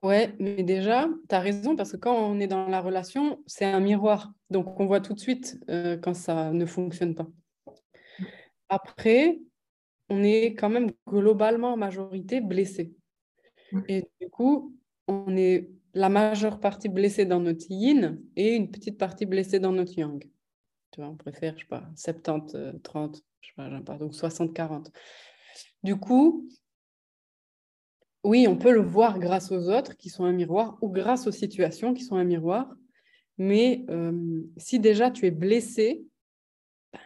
Ouais, 0.07 0.33
mais 0.39 0.63
déjà, 0.63 1.09
tu 1.29 1.35
as 1.35 1.41
raison, 1.41 1.75
parce 1.75 1.91
que 1.91 1.97
quand 1.97 2.15
on 2.15 2.39
est 2.39 2.47
dans 2.47 2.69
la 2.69 2.81
relation, 2.81 3.43
c'est 3.49 3.65
un 3.65 3.81
miroir. 3.81 4.33
Donc, 4.51 4.79
on 4.79 4.87
voit 4.87 5.01
tout 5.01 5.15
de 5.15 5.19
suite 5.19 5.59
euh, 5.69 5.97
quand 5.97 6.15
ça 6.15 6.53
ne 6.53 6.65
fonctionne 6.65 7.17
pas. 7.17 7.27
Après, 8.69 9.41
on 10.09 10.23
est 10.23 10.55
quand 10.55 10.69
même 10.69 10.93
globalement 11.09 11.73
en 11.73 11.77
majorité 11.77 12.41
blessé. 12.41 12.95
Et 13.89 14.05
du 14.21 14.29
coup, 14.29 14.77
on 15.09 15.37
est 15.37 15.71
la 15.93 16.09
majeure 16.09 16.61
partie 16.61 16.89
blessée 16.89 17.27
dans 17.27 17.41
notre 17.41 17.67
yin 17.69 18.23
et 18.37 18.55
une 18.55 18.71
petite 18.71 18.99
partie 18.99 19.27
blessée 19.27 19.59
dans 19.59 19.73
notre 19.73 19.99
yang. 19.99 20.23
Tu 20.93 21.01
vois, 21.01 21.11
on 21.11 21.17
préfère, 21.17 21.55
je 21.57 21.65
sais 21.65 21.69
pas, 21.69 21.83
70, 21.97 22.81
30, 22.85 23.25
je 23.41 23.49
sais 23.49 23.83
pas, 23.85 23.99
donc 23.99 24.15
60-40. 24.15 24.93
Du 25.83 25.97
coup, 25.97 26.49
oui, 28.27 28.49
on 28.49 28.57
peut 28.57 28.73
le 28.73 28.81
voir 28.81 29.21
grâce 29.21 29.53
aux 29.53 29.71
autres 29.71 29.97
qui 29.97 30.11
sont 30.11 30.25
un 30.25 30.33
miroir 30.33 30.77
ou 30.81 30.89
grâce 30.89 31.29
aux 31.29 31.33
situations 31.33 31.95
qui 31.95 32.03
sont 32.03 32.17
un 32.17 32.25
miroir. 32.25 32.69
Mais 33.39 33.85
euh, 33.89 34.43
si 34.57 34.81
déjà 34.81 35.13
tu 35.13 35.27
es 35.27 35.31
blessé, 35.31 36.05
ben, 36.93 36.99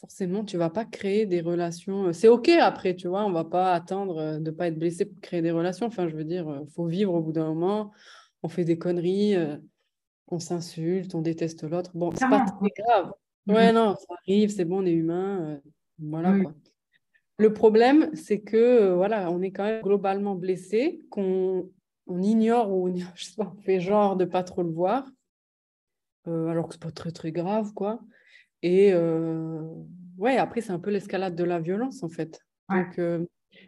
forcément, 0.00 0.44
tu 0.44 0.56
vas 0.56 0.70
pas 0.70 0.84
créer 0.84 1.26
des 1.26 1.40
relations. 1.40 2.12
C'est 2.12 2.26
OK 2.26 2.48
après, 2.48 2.96
tu 2.96 3.06
vois, 3.06 3.24
on 3.24 3.30
va 3.30 3.44
pas 3.44 3.72
attendre 3.72 4.18
euh, 4.18 4.38
de 4.40 4.50
pas 4.50 4.66
être 4.66 4.78
blessé 4.78 5.04
pour 5.04 5.20
créer 5.20 5.42
des 5.42 5.52
relations. 5.52 5.86
Enfin, 5.86 6.08
je 6.08 6.16
veux 6.16 6.24
dire, 6.24 6.44
il 6.48 6.62
euh, 6.62 6.66
faut 6.74 6.86
vivre 6.86 7.14
au 7.14 7.22
bout 7.22 7.32
d'un 7.32 7.46
moment. 7.46 7.92
On 8.42 8.48
fait 8.48 8.64
des 8.64 8.76
conneries, 8.76 9.36
on 10.28 10.38
s'insulte, 10.38 11.14
on 11.14 11.22
déteste 11.22 11.62
l'autre. 11.62 11.92
Bon, 11.94 12.10
c'est 12.14 12.28
pas 12.28 12.44
très 12.44 12.70
grave. 12.76 13.12
Ouais, 13.46 13.70
mm-hmm. 13.70 13.74
non, 13.74 13.94
ça 13.94 14.14
arrive, 14.22 14.50
c'est 14.50 14.66
bon, 14.66 14.82
on 14.82 14.86
est 14.86 14.92
humain. 14.92 15.60
Voilà 15.98 16.38
quoi. 16.40 16.52
Le 17.38 17.52
problème, 17.52 18.10
c'est 18.14 18.40
que 18.40 18.56
euh, 18.56 18.94
voilà, 18.94 19.30
on 19.30 19.42
est 19.42 19.50
quand 19.50 19.64
même 19.64 19.82
globalement 19.82 20.36
blessé, 20.36 21.00
qu'on 21.10 21.68
on 22.06 22.22
ignore 22.22 22.70
ou 22.70 22.88
on, 22.88 22.94
je 23.14 23.24
sais 23.24 23.34
pas, 23.36 23.52
fait 23.64 23.80
genre 23.80 24.16
de 24.16 24.24
pas 24.24 24.44
trop 24.44 24.62
le 24.62 24.70
voir, 24.70 25.04
euh, 26.28 26.48
alors 26.48 26.68
que 26.68 26.74
c'est 26.74 26.82
pas 26.82 26.92
très 26.92 27.10
très 27.10 27.32
grave 27.32 27.72
quoi. 27.74 28.00
Et 28.62 28.92
euh, 28.92 29.62
ouais, 30.16 30.36
après 30.36 30.60
c'est 30.60 30.72
un 30.72 30.78
peu 30.78 30.90
l'escalade 30.90 31.34
de 31.34 31.44
la 31.44 31.58
violence 31.58 32.02
en 32.02 32.08
fait. 32.08 32.40
Donc 32.70 32.98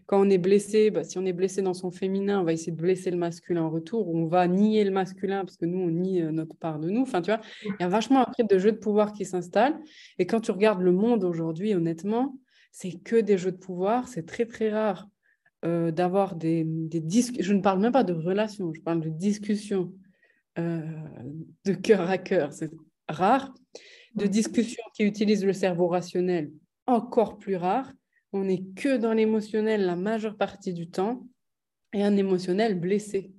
quand 0.07 0.21
on 0.21 0.31
est 0.31 0.39
blessé, 0.39 0.91
bah, 0.91 1.05
si 1.05 1.19
on 1.19 1.27
est 1.27 1.33
blessé 1.33 1.61
dans 1.61 1.75
son 1.75 1.91
féminin, 1.91 2.41
on 2.41 2.45
va 2.45 2.53
essayer 2.53 2.73
de 2.73 2.81
blesser 2.81 3.11
le 3.11 3.17
masculin 3.17 3.63
en 3.63 3.71
retour, 3.71 4.09
on 4.09 4.27
va 4.27 4.47
nier 4.49 4.85
le 4.85 4.91
masculin 4.91 5.45
parce 5.45 5.57
que 5.57 5.67
nous, 5.67 5.79
on 5.79 5.91
nie 5.91 6.23
notre 6.23 6.57
part 6.57 6.79
de 6.79 6.89
nous. 6.89 7.03
Enfin, 7.03 7.21
tu 7.21 7.31
vois, 7.31 7.41
il 7.65 7.75
y 7.79 7.83
a 7.83 7.89
vachement 7.89 8.21
après 8.21 8.45
de 8.45 8.59
jeux 8.59 8.73
de 8.73 8.79
pouvoir 8.79 9.13
qui 9.13 9.25
s'installent. 9.25 9.79
Et 10.19 10.27
quand 10.27 10.41
tu 10.41 10.51
regardes 10.51 10.81
le 10.81 10.93
monde 10.93 11.25
aujourd'hui, 11.25 11.75
honnêtement, 11.75 12.37
c'est 12.77 12.93
que 12.93 13.17
des 13.17 13.39
jeux 13.39 13.53
de 13.53 13.57
pouvoir. 13.57 14.07
C'est 14.07 14.27
très, 14.27 14.45
très 14.45 14.71
rare 14.71 15.09
euh, 15.65 15.91
d'avoir 15.91 16.37
des, 16.37 16.63
des 16.67 17.01
discussions. 17.01 17.43
Je 17.43 17.55
ne 17.55 17.63
parle 17.63 17.81
même 17.81 17.91
pas 17.91 18.05
de 18.05 18.13
relations, 18.13 18.71
je 18.75 18.83
parle 18.83 19.01
de 19.01 19.09
discussions 19.09 19.95
euh, 20.59 20.83
de 21.65 21.73
cœur 21.73 22.03
à 22.11 22.19
cœur. 22.19 22.53
C'est 22.53 22.71
rare. 23.09 23.55
de 24.15 24.27
discussions 24.27 24.83
qui 24.95 25.05
utilisent 25.05 25.47
le 25.47 25.55
cerveau 25.55 25.87
rationnel, 25.89 26.53
encore 26.87 27.39
plus 27.39 27.57
rare. 27.57 27.91
On 28.35 28.45
n'est 28.45 28.65
que 28.77 28.99
dans 28.99 29.15
l'émotionnel 29.15 29.87
la 29.87 29.97
majeure 29.97 30.37
partie 30.37 30.75
du 30.75 30.91
temps 30.91 31.27
et 31.95 32.03
un 32.03 32.15
émotionnel 32.15 32.79
blessé. 32.79 33.33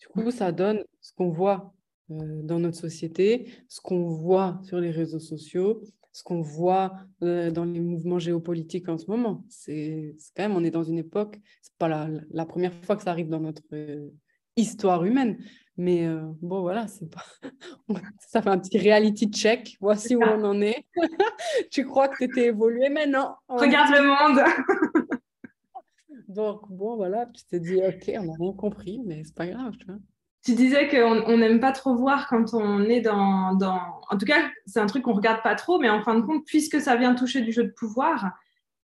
Du 0.00 0.08
coup, 0.08 0.30
ça 0.30 0.52
donne 0.52 0.84
ce 1.00 1.12
qu'on 1.14 1.30
voit 1.30 1.72
euh, 2.10 2.42
dans 2.42 2.58
notre 2.58 2.76
société, 2.76 3.50
ce 3.68 3.80
qu'on 3.80 4.04
voit 4.04 4.60
sur 4.64 4.80
les 4.80 4.90
réseaux 4.90 5.18
sociaux, 5.18 5.82
ce 6.16 6.22
qu'on 6.22 6.40
voit 6.40 6.94
euh, 7.22 7.50
dans 7.50 7.66
les 7.66 7.78
mouvements 7.78 8.18
géopolitiques 8.18 8.88
en 8.88 8.96
ce 8.96 9.04
moment. 9.10 9.44
C'est 9.50 10.16
quand 10.34 10.44
même, 10.44 10.56
on 10.56 10.64
est 10.64 10.70
dans 10.70 10.82
une 10.82 10.96
époque, 10.96 11.38
c'est 11.60 11.76
pas 11.76 11.88
la, 11.88 12.08
la, 12.30 12.46
première 12.46 12.72
fois 12.84 12.96
que 12.96 13.02
ça 13.02 13.10
arrive 13.10 13.28
dans 13.28 13.40
notre 13.40 13.60
euh, 13.74 14.08
histoire 14.56 15.04
humaine, 15.04 15.36
mais 15.76 16.08
bon, 16.40 16.62
voilà, 16.62 16.88
c'est 16.88 17.10
pas. 17.10 17.22
ça 18.26 18.40
fait 18.40 18.48
un 18.48 18.58
petit 18.58 18.78
reality 18.78 19.26
check. 19.26 19.76
Voici 19.78 20.16
où 20.16 20.22
on 20.22 20.42
en 20.42 20.62
est. 20.62 20.86
tu 21.70 21.84
crois 21.84 22.08
que 22.08 22.16
tu 22.16 22.24
étais 22.24 22.46
évolué, 22.46 22.88
mais 22.88 23.06
non. 23.06 23.34
Regarde 23.46 23.94
le 23.94 24.02
monde. 24.02 25.20
Donc, 26.28 26.66
bon, 26.70 26.96
voilà, 26.96 27.26
tu 27.26 27.44
t'es 27.44 27.60
dit, 27.60 27.76
OK, 27.76 28.10
on 28.18 28.24
n'a 28.24 28.32
rien 28.40 28.52
compris, 28.54 29.02
mais 29.04 29.22
c'est 29.22 29.34
pas 29.34 29.48
grave, 29.48 29.76
tu 29.76 29.84
vois 29.84 29.98
tu 30.46 30.54
disais 30.54 30.86
qu'on 30.86 31.36
n'aime 31.36 31.58
pas 31.58 31.72
trop 31.72 31.96
voir 31.96 32.28
quand 32.28 32.54
on 32.54 32.84
est 32.84 33.00
dans, 33.00 33.54
dans... 33.54 33.80
En 34.08 34.16
tout 34.16 34.26
cas, 34.26 34.48
c'est 34.64 34.78
un 34.78 34.86
truc 34.86 35.02
qu'on 35.02 35.12
regarde 35.12 35.42
pas 35.42 35.56
trop, 35.56 35.80
mais 35.80 35.90
en 35.90 36.04
fin 36.04 36.14
de 36.14 36.20
compte, 36.20 36.44
puisque 36.46 36.80
ça 36.80 36.94
vient 36.94 37.16
toucher 37.16 37.40
du 37.40 37.50
jeu 37.50 37.64
de 37.64 37.72
pouvoir, 37.72 38.30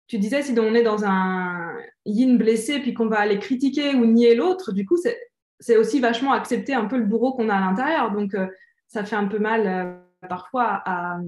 tu 0.06 0.16
disais 0.16 0.40
si 0.40 0.58
on 0.58 0.74
est 0.74 0.82
dans 0.82 1.04
un 1.04 1.76
yin 2.06 2.38
blessé 2.38 2.80
puis 2.80 2.94
qu'on 2.94 3.06
va 3.06 3.18
aller 3.18 3.38
critiquer 3.38 3.94
ou 3.94 4.06
nier 4.06 4.34
l'autre, 4.34 4.72
du 4.72 4.86
coup, 4.86 4.96
c'est 5.60 5.76
aussi 5.76 6.00
vachement 6.00 6.32
accepter 6.32 6.72
un 6.72 6.86
peu 6.86 6.96
le 6.96 7.04
bourreau 7.04 7.34
qu'on 7.34 7.50
a 7.50 7.56
à 7.56 7.60
l'intérieur. 7.60 8.12
Donc, 8.12 8.32
euh, 8.32 8.46
ça 8.88 9.04
fait 9.04 9.16
un 9.16 9.26
peu 9.26 9.38
mal 9.38 9.66
euh, 9.66 10.26
parfois 10.26 10.82
à, 10.86 11.18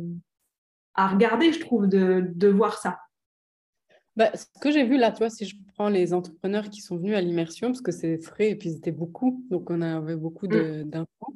à, 0.94 1.08
regarder, 1.08 1.52
je 1.52 1.60
trouve, 1.60 1.86
de, 1.86 2.30
de 2.34 2.48
voir 2.48 2.78
ça. 2.78 2.98
Bah, 4.16 4.30
ce 4.34 4.46
que 4.60 4.70
j'ai 4.70 4.84
vu 4.84 4.96
là, 4.96 5.10
tu 5.10 5.18
vois, 5.18 5.30
si 5.30 5.44
je 5.44 5.56
prends 5.74 5.88
les 5.88 6.14
entrepreneurs 6.14 6.70
qui 6.70 6.80
sont 6.80 6.96
venus 6.96 7.16
à 7.16 7.20
l'immersion, 7.20 7.68
parce 7.68 7.80
que 7.80 7.92
c'est 7.92 8.18
frais 8.18 8.50
et 8.50 8.56
puis 8.56 8.70
c'était 8.70 8.92
beaucoup, 8.92 9.44
donc 9.50 9.70
on 9.70 9.82
avait 9.82 10.16
beaucoup 10.16 10.46
mm. 10.46 10.84
d'infos. 10.84 11.34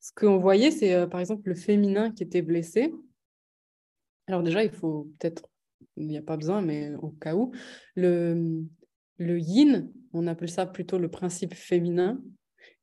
Ce 0.00 0.12
qu'on 0.14 0.38
voyait, 0.38 0.70
c'est 0.70 0.94
euh, 0.94 1.06
par 1.06 1.20
exemple 1.20 1.48
le 1.48 1.54
féminin 1.54 2.10
qui 2.10 2.22
était 2.24 2.42
blessé. 2.42 2.92
Alors 4.26 4.42
déjà, 4.42 4.62
il 4.64 4.70
faut 4.70 5.10
peut-être, 5.18 5.48
il 5.96 6.06
n'y 6.06 6.18
a 6.18 6.22
pas 6.22 6.36
besoin, 6.36 6.60
mais 6.60 6.94
au 6.96 7.10
cas 7.10 7.34
où, 7.34 7.52
le, 7.94 8.64
le 9.18 9.38
yin, 9.38 9.90
on 10.12 10.26
appelle 10.26 10.50
ça 10.50 10.66
plutôt 10.66 10.98
le 10.98 11.10
principe 11.10 11.54
féminin, 11.54 12.20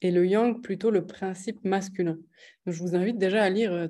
et 0.01 0.11
le 0.11 0.25
yang 0.25 0.61
plutôt 0.61 0.91
le 0.91 1.05
principe 1.05 1.63
masculin. 1.63 2.17
Donc, 2.65 2.75
je 2.75 2.81
vous 2.81 2.95
invite 2.95 3.17
déjà 3.17 3.43
à 3.43 3.49
lire 3.49 3.73
euh, 3.73 3.87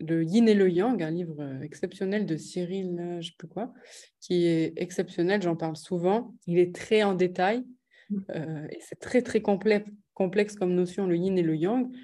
le 0.00 0.24
Yin 0.24 0.48
et 0.48 0.54
le 0.54 0.70
Yang, 0.70 1.02
un 1.02 1.10
livre 1.10 1.40
euh, 1.40 1.60
exceptionnel 1.60 2.26
de 2.26 2.36
Cyril, 2.36 2.98
euh, 2.98 3.20
je 3.20 3.28
sais 3.28 3.36
plus 3.38 3.48
quoi, 3.48 3.72
qui 4.20 4.46
est 4.46 4.72
exceptionnel, 4.76 5.42
j'en 5.42 5.56
parle 5.56 5.76
souvent. 5.76 6.34
Il 6.46 6.58
est 6.58 6.74
très 6.74 7.02
en 7.02 7.14
détail 7.14 7.64
mmh. 8.10 8.16
euh, 8.30 8.66
et 8.70 8.78
c'est 8.80 8.98
très 8.98 9.22
très 9.22 9.40
complexe, 9.40 9.88
complexe 10.14 10.56
comme 10.56 10.74
notion, 10.74 11.06
le 11.06 11.16
Yin 11.16 11.38
et 11.38 11.42
le 11.42 11.56
Yang. 11.56 11.94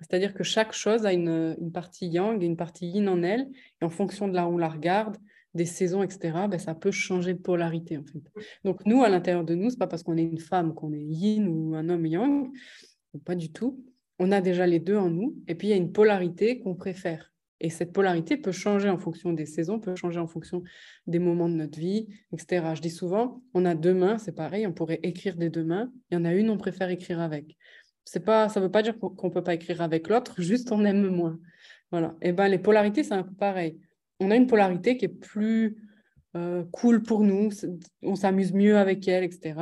C'est-à-dire 0.00 0.32
que 0.32 0.44
chaque 0.44 0.72
chose 0.72 1.06
a 1.06 1.12
une, 1.12 1.56
partie 1.72 2.06
Yang 2.06 2.42
et 2.42 2.46
une 2.46 2.56
partie 2.56 2.86
Yin 2.86 3.08
en 3.08 3.22
elle, 3.22 3.48
et 3.80 3.84
en 3.84 3.90
fonction 3.90 4.28
de 4.28 4.34
là 4.34 4.46
où 4.46 4.52
on 4.52 4.58
la 4.58 4.68
regarde, 4.68 5.16
des 5.54 5.64
saisons, 5.64 6.02
etc., 6.04 6.46
ben, 6.48 6.58
ça 6.58 6.74
peut 6.74 6.92
changer 6.92 7.34
de 7.34 7.40
polarité 7.40 7.96
en 7.96 8.04
fait. 8.04 8.22
Donc 8.64 8.84
nous, 8.86 9.02
à 9.02 9.08
l'intérieur 9.08 9.44
de 9.44 9.54
nous, 9.54 9.70
c'est 9.70 9.78
pas 9.78 9.88
parce 9.88 10.04
qu'on 10.04 10.16
est 10.16 10.22
une 10.22 10.38
femme 10.38 10.74
qu'on 10.74 10.92
est 10.92 11.02
Yin 11.02 11.48
ou 11.48 11.74
un 11.74 11.88
homme 11.88 12.06
Yang, 12.06 12.48
pas 13.24 13.34
du 13.34 13.50
tout. 13.50 13.82
On 14.20 14.30
a 14.30 14.40
déjà 14.40 14.66
les 14.66 14.78
deux 14.78 14.96
en 14.96 15.10
nous, 15.10 15.36
et 15.48 15.54
puis 15.56 15.68
il 15.68 15.70
y 15.70 15.74
a 15.74 15.76
une 15.76 15.90
polarité 15.90 16.60
qu'on 16.60 16.74
préfère. 16.76 17.32
Et 17.60 17.70
cette 17.70 17.92
polarité 17.92 18.36
peut 18.36 18.52
changer 18.52 18.88
en 18.88 18.98
fonction 18.98 19.32
des 19.32 19.46
saisons, 19.46 19.80
peut 19.80 19.96
changer 19.96 20.20
en 20.20 20.28
fonction 20.28 20.62
des 21.06 21.18
moments 21.18 21.48
de 21.48 21.54
notre 21.54 21.78
vie, 21.78 22.06
etc. 22.32 22.64
Je 22.74 22.80
dis 22.80 22.90
souvent, 22.90 23.42
on 23.52 23.64
a 23.64 23.74
deux 23.74 23.94
mains, 23.94 24.18
c'est 24.18 24.34
pareil, 24.34 24.66
on 24.66 24.72
pourrait 24.72 25.00
écrire 25.02 25.36
des 25.36 25.50
deux 25.50 25.64
mains. 25.64 25.90
Il 26.10 26.14
y 26.14 26.16
en 26.16 26.24
a 26.24 26.32
une, 26.34 26.50
on 26.50 26.56
préfère 26.56 26.88
écrire 26.90 27.20
avec. 27.20 27.56
C'est 28.04 28.24
pas, 28.24 28.48
ça 28.48 28.60
ne 28.60 28.66
veut 28.66 28.70
pas 28.70 28.82
dire 28.82 28.98
qu'on 28.98 29.26
ne 29.26 29.32
peut 29.32 29.42
pas 29.42 29.54
écrire 29.54 29.82
avec 29.82 30.08
l'autre, 30.08 30.34
juste 30.40 30.70
on 30.70 30.84
aime 30.84 31.08
moins. 31.08 31.38
Voilà. 31.90 32.14
Et 32.22 32.32
ben 32.32 32.48
les 32.48 32.58
polarités, 32.58 33.02
c'est 33.02 33.14
un 33.14 33.24
peu 33.24 33.34
pareil. 33.34 33.80
On 34.20 34.30
a 34.30 34.36
une 34.36 34.46
polarité 34.46 34.96
qui 34.96 35.06
est 35.06 35.08
plus 35.08 35.76
euh, 36.36 36.64
cool 36.72 37.02
pour 37.02 37.20
nous, 37.20 37.48
on 38.02 38.14
s'amuse 38.14 38.52
mieux 38.52 38.76
avec 38.76 39.08
elle, 39.08 39.24
etc. 39.24 39.54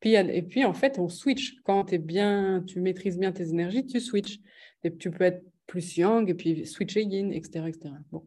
Puis, 0.00 0.14
et 0.14 0.42
puis 0.42 0.64
en 0.64 0.74
fait, 0.74 0.98
on 0.98 1.08
switch. 1.08 1.56
Quand 1.64 1.92
es 1.92 1.98
bien, 1.98 2.62
tu 2.66 2.80
maîtrises 2.80 3.18
bien 3.18 3.32
tes 3.32 3.48
énergies, 3.48 3.86
tu 3.86 4.00
switches. 4.00 4.38
Et 4.84 4.94
tu 4.94 5.10
peux 5.10 5.24
être 5.24 5.42
plus 5.66 5.96
yang, 5.96 6.28
et 6.28 6.34
puis 6.34 6.66
switcher 6.66 7.02
yin, 7.02 7.32
etc., 7.32 7.66
etc. 7.68 7.94
Bon, 8.10 8.26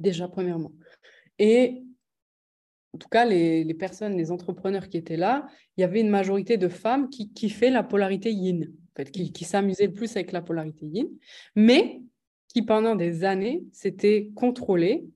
déjà, 0.00 0.28
premièrement. 0.28 0.72
Et 1.38 1.82
en 2.94 2.98
tout 2.98 3.08
cas, 3.08 3.24
les, 3.24 3.64
les, 3.64 3.74
personnes, 3.74 4.16
les 4.16 4.30
entrepreneurs 4.30 4.88
qui 4.88 4.96
étaient 4.96 5.16
là, 5.16 5.46
il 5.76 5.82
y 5.82 5.84
avait 5.84 6.00
une 6.00 6.08
majorité 6.08 6.56
de 6.56 6.68
femmes 6.68 7.10
qui 7.10 7.32
kiffaient 7.32 7.70
la 7.70 7.82
polarité 7.82 8.32
yin, 8.32 8.64
en 8.64 8.96
fait, 8.96 9.10
qui, 9.10 9.32
qui 9.32 9.44
s'amusaient 9.44 9.86
le 9.86 9.92
plus 9.92 10.16
avec 10.16 10.32
la 10.32 10.42
polarité 10.42 10.86
yin, 10.86 11.08
mais 11.54 12.00
qui 12.48 12.62
pendant 12.62 12.96
des 12.96 13.24
années 13.24 13.62
s'étaient 13.72 14.30
contrôlées 14.34 15.06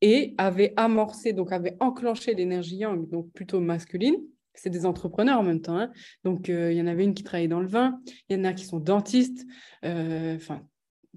et 0.00 0.34
avaient 0.38 0.72
amorcé, 0.76 1.32
donc 1.32 1.52
avaient 1.52 1.76
enclenché 1.80 2.34
l'énergie 2.34 2.76
yang, 2.76 3.08
donc 3.08 3.30
plutôt 3.32 3.60
masculine, 3.60 4.16
c'est 4.54 4.70
des 4.70 4.86
entrepreneurs 4.86 5.38
en 5.38 5.42
même 5.42 5.60
temps. 5.60 5.78
Hein. 5.78 5.92
Donc, 6.24 6.48
euh, 6.48 6.72
il 6.72 6.78
y 6.78 6.82
en 6.82 6.86
avait 6.86 7.04
une 7.04 7.14
qui 7.14 7.22
travaillait 7.22 7.48
dans 7.48 7.60
le 7.60 7.68
vin, 7.68 8.00
il 8.28 8.36
y 8.36 8.40
en 8.40 8.44
a 8.44 8.52
qui 8.52 8.64
sont 8.64 8.78
dentistes. 8.78 9.46
Euh, 9.84 10.36
enfin, 10.36 10.66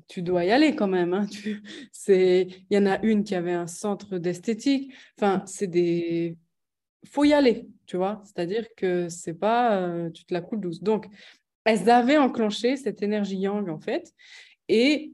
tu 0.08 0.22
dois 0.22 0.46
y 0.46 0.52
aller 0.52 0.76
quand 0.76 0.88
même. 0.88 1.14
Hein. 1.14 1.26
Tu, 1.28 1.62
il 2.08 2.56
y 2.72 2.78
en 2.78 2.86
a 2.86 3.00
une 3.04 3.24
qui 3.24 3.36
avait 3.36 3.54
un 3.54 3.68
centre 3.68 4.18
d'esthétique. 4.18 4.94
Enfin, 5.18 5.44
c'est 5.46 5.68
des... 5.68 6.38
faut 7.06 7.24
y 7.24 7.34
aller, 7.34 7.68
tu 7.86 7.98
vois. 7.98 8.22
C'est-à-dire 8.26 8.68
que 8.76 9.10
c'est 9.10 9.34
pas... 9.34 9.78
Euh, 9.78 10.10
tu 10.10 10.26
te 10.26 10.34
la 10.34 10.42
coules 10.42 10.62
douce. 10.62 10.82
Donc, 10.82 11.08
elles 11.66 11.90
avaient 11.90 12.18
enclenché 12.18 12.78
cette 12.78 13.04
énergie 13.04 13.38
yang, 13.38 13.70
en 13.70 13.80
fait. 13.80 14.14
Et 14.68 15.14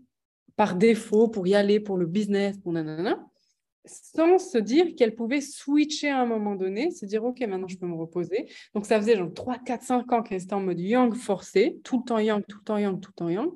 par 0.55 0.75
défaut, 0.75 1.27
pour 1.27 1.47
y 1.47 1.55
aller, 1.55 1.79
pour 1.79 1.97
le 1.97 2.05
business, 2.05 2.57
pour 2.57 2.71
nanana, 2.71 3.25
sans 3.85 4.39
se 4.39 4.57
dire 4.57 4.95
qu'elles 4.95 5.15
pouvaient 5.15 5.41
switcher 5.41 6.09
à 6.09 6.21
un 6.21 6.25
moment 6.25 6.55
donné, 6.55 6.91
se 6.91 7.05
dire, 7.05 7.23
OK, 7.23 7.39
maintenant 7.41 7.67
je 7.67 7.77
peux 7.77 7.85
me 7.85 7.95
reposer. 7.95 8.49
Donc, 8.73 8.85
ça 8.85 8.99
faisait 8.99 9.15
genre 9.15 9.33
3, 9.33 9.59
4, 9.59 9.83
5 9.83 10.11
ans 10.13 10.23
qu'elles 10.23 10.43
étaient 10.43 10.53
en 10.53 10.61
mode 10.61 10.79
yang 10.79 11.13
forcé, 11.13 11.79
tout 11.83 11.99
le 11.99 12.03
temps 12.05 12.19
yang, 12.19 12.43
tout 12.47 12.57
le 12.57 12.63
temps 12.63 12.77
yang, 12.77 12.99
tout 12.99 13.11
le 13.11 13.15
temps 13.15 13.29
yang. 13.29 13.49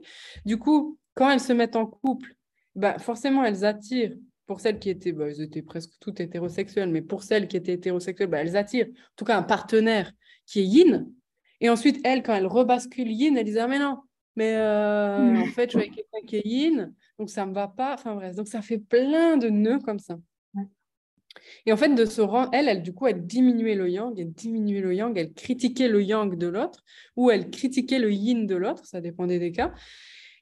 Du 0.45 0.57
coup, 0.57 0.98
quand 1.19 1.29
elles 1.29 1.41
se 1.41 1.51
mettent 1.51 1.75
en 1.75 1.85
couple, 1.85 2.33
bah, 2.75 2.97
forcément, 2.97 3.43
elles 3.43 3.65
attirent. 3.65 4.15
Pour 4.45 4.61
celles 4.61 4.79
qui 4.79 4.89
étaient, 4.89 5.11
bah, 5.11 5.25
elles 5.27 5.41
étaient 5.41 5.61
presque 5.61 5.91
toutes 5.99 6.21
hétérosexuelles, 6.21 6.89
mais 6.89 7.01
pour 7.01 7.23
celles 7.23 7.49
qui 7.49 7.57
étaient 7.57 7.73
hétérosexuelles, 7.73 8.29
bah, 8.29 8.39
elles 8.39 8.55
attirent 8.55 8.87
en 8.87 9.15
tout 9.17 9.25
cas 9.25 9.37
un 9.37 9.43
partenaire 9.43 10.13
qui 10.45 10.61
est 10.61 10.63
yin. 10.63 11.11
Et 11.59 11.69
ensuite, 11.69 11.99
elles, 12.05 12.23
quand 12.23 12.33
elles 12.33 12.47
rebasculent 12.47 13.11
yin, 13.11 13.37
elles 13.37 13.43
disent 13.43 13.57
Ah, 13.57 13.67
mais 13.67 13.79
non, 13.79 13.97
mais 14.37 14.55
euh, 14.55 15.35
en 15.35 15.45
fait, 15.55 15.65
je 15.65 15.77
suis 15.77 15.79
avec 15.79 15.91
quelqu'un 15.93 16.25
qui 16.25 16.37
est 16.37 16.47
yin, 16.47 16.93
donc 17.19 17.29
ça 17.29 17.43
ne 17.43 17.49
me 17.49 17.53
va 17.53 17.67
pas. 17.67 17.95
Enfin 17.95 18.15
bref, 18.15 18.33
donc 18.33 18.47
ça 18.47 18.61
fait 18.61 18.79
plein 18.79 19.35
de 19.35 19.49
nœuds 19.49 19.79
comme 19.79 19.99
ça. 19.99 20.17
Et 21.65 21.73
en 21.73 21.77
fait, 21.77 21.93
de 21.93 22.05
se 22.05 22.21
rendre, 22.21 22.49
elle, 22.53 22.69
elle, 22.69 22.81
du 22.81 22.93
coup, 22.93 23.07
elle 23.07 23.25
diminuait 23.25 23.75
le 23.75 23.89
yang, 23.89 24.17
elle 24.17 24.31
diminuait 24.31 24.81
le 24.81 24.95
yang, 24.95 25.15
elle 25.17 25.33
critiquait 25.33 25.89
le 25.89 26.01
yang 26.01 26.37
de 26.37 26.47
l'autre, 26.47 26.83
ou 27.17 27.29
elle 27.29 27.49
critiquait 27.49 27.99
le 27.99 28.11
yin 28.11 28.47
de 28.47 28.55
l'autre, 28.55 28.85
ça 28.85 29.01
dépendait 29.01 29.37
des 29.37 29.51
cas. 29.51 29.73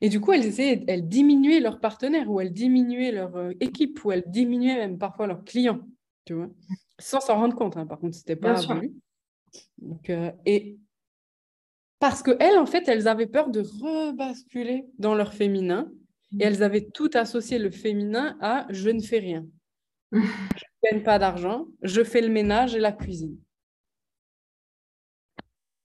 Et 0.02 0.10
du 0.10 0.22
coup, 0.22 0.32
elles, 0.32 0.46
essayaient, 0.46 0.84
elles 0.88 1.08
diminuaient 1.08 1.60
leur 1.60 1.80
partenaire, 1.80 2.30
ou 2.30 2.40
elles 2.40 2.54
diminuaient 2.54 3.12
leur 3.12 3.36
euh, 3.36 3.52
équipe, 3.60 4.04
ou 4.06 4.12
elles 4.12 4.24
diminuaient 4.28 4.76
même 4.76 4.98
parfois 4.98 5.28
leurs 5.28 5.44
clients, 5.44 5.82
tu 6.26 6.34
vois, 6.34 6.50
sans 7.00 7.20
s'en 7.20 7.36
rendre 7.36 7.56
compte. 7.56 7.78
Hein. 7.78 7.88
Par 7.88 8.00
contre, 8.00 8.16
c'était 8.16 8.36
pas 8.36 8.54
voulu. 8.54 8.94
Donc, 9.80 10.10
euh, 10.10 10.32
et 10.46 10.78
parce 12.00 12.22
qu'elles, 12.22 12.60
en 12.60 12.68
fait, 12.68 12.88
elles 12.88 13.08
avaient 13.08 13.28
peur 13.28 13.50
de 13.50 13.62
rebasculer 13.62 14.86
dans 15.00 15.16
leur 15.16 15.34
féminin, 15.34 15.92
et 16.40 16.44
elles 16.44 16.62
avaient 16.62 16.88
tout 16.94 17.10
associé 17.14 17.58
le 17.58 17.72
féminin 17.72 18.38
à 18.42 18.68
je 18.70 18.90
ne 18.90 19.02
fais 19.02 19.20
rien. 19.20 19.48
je 20.12 20.18
ne 20.20 20.92
gagne 20.92 21.04
pas 21.04 21.18
d'argent, 21.18 21.66
je 21.82 22.04
fais 22.04 22.22
le 22.22 22.30
ménage 22.30 22.76
et 22.76 22.80
la 22.80 22.92
cuisine. 22.92 23.38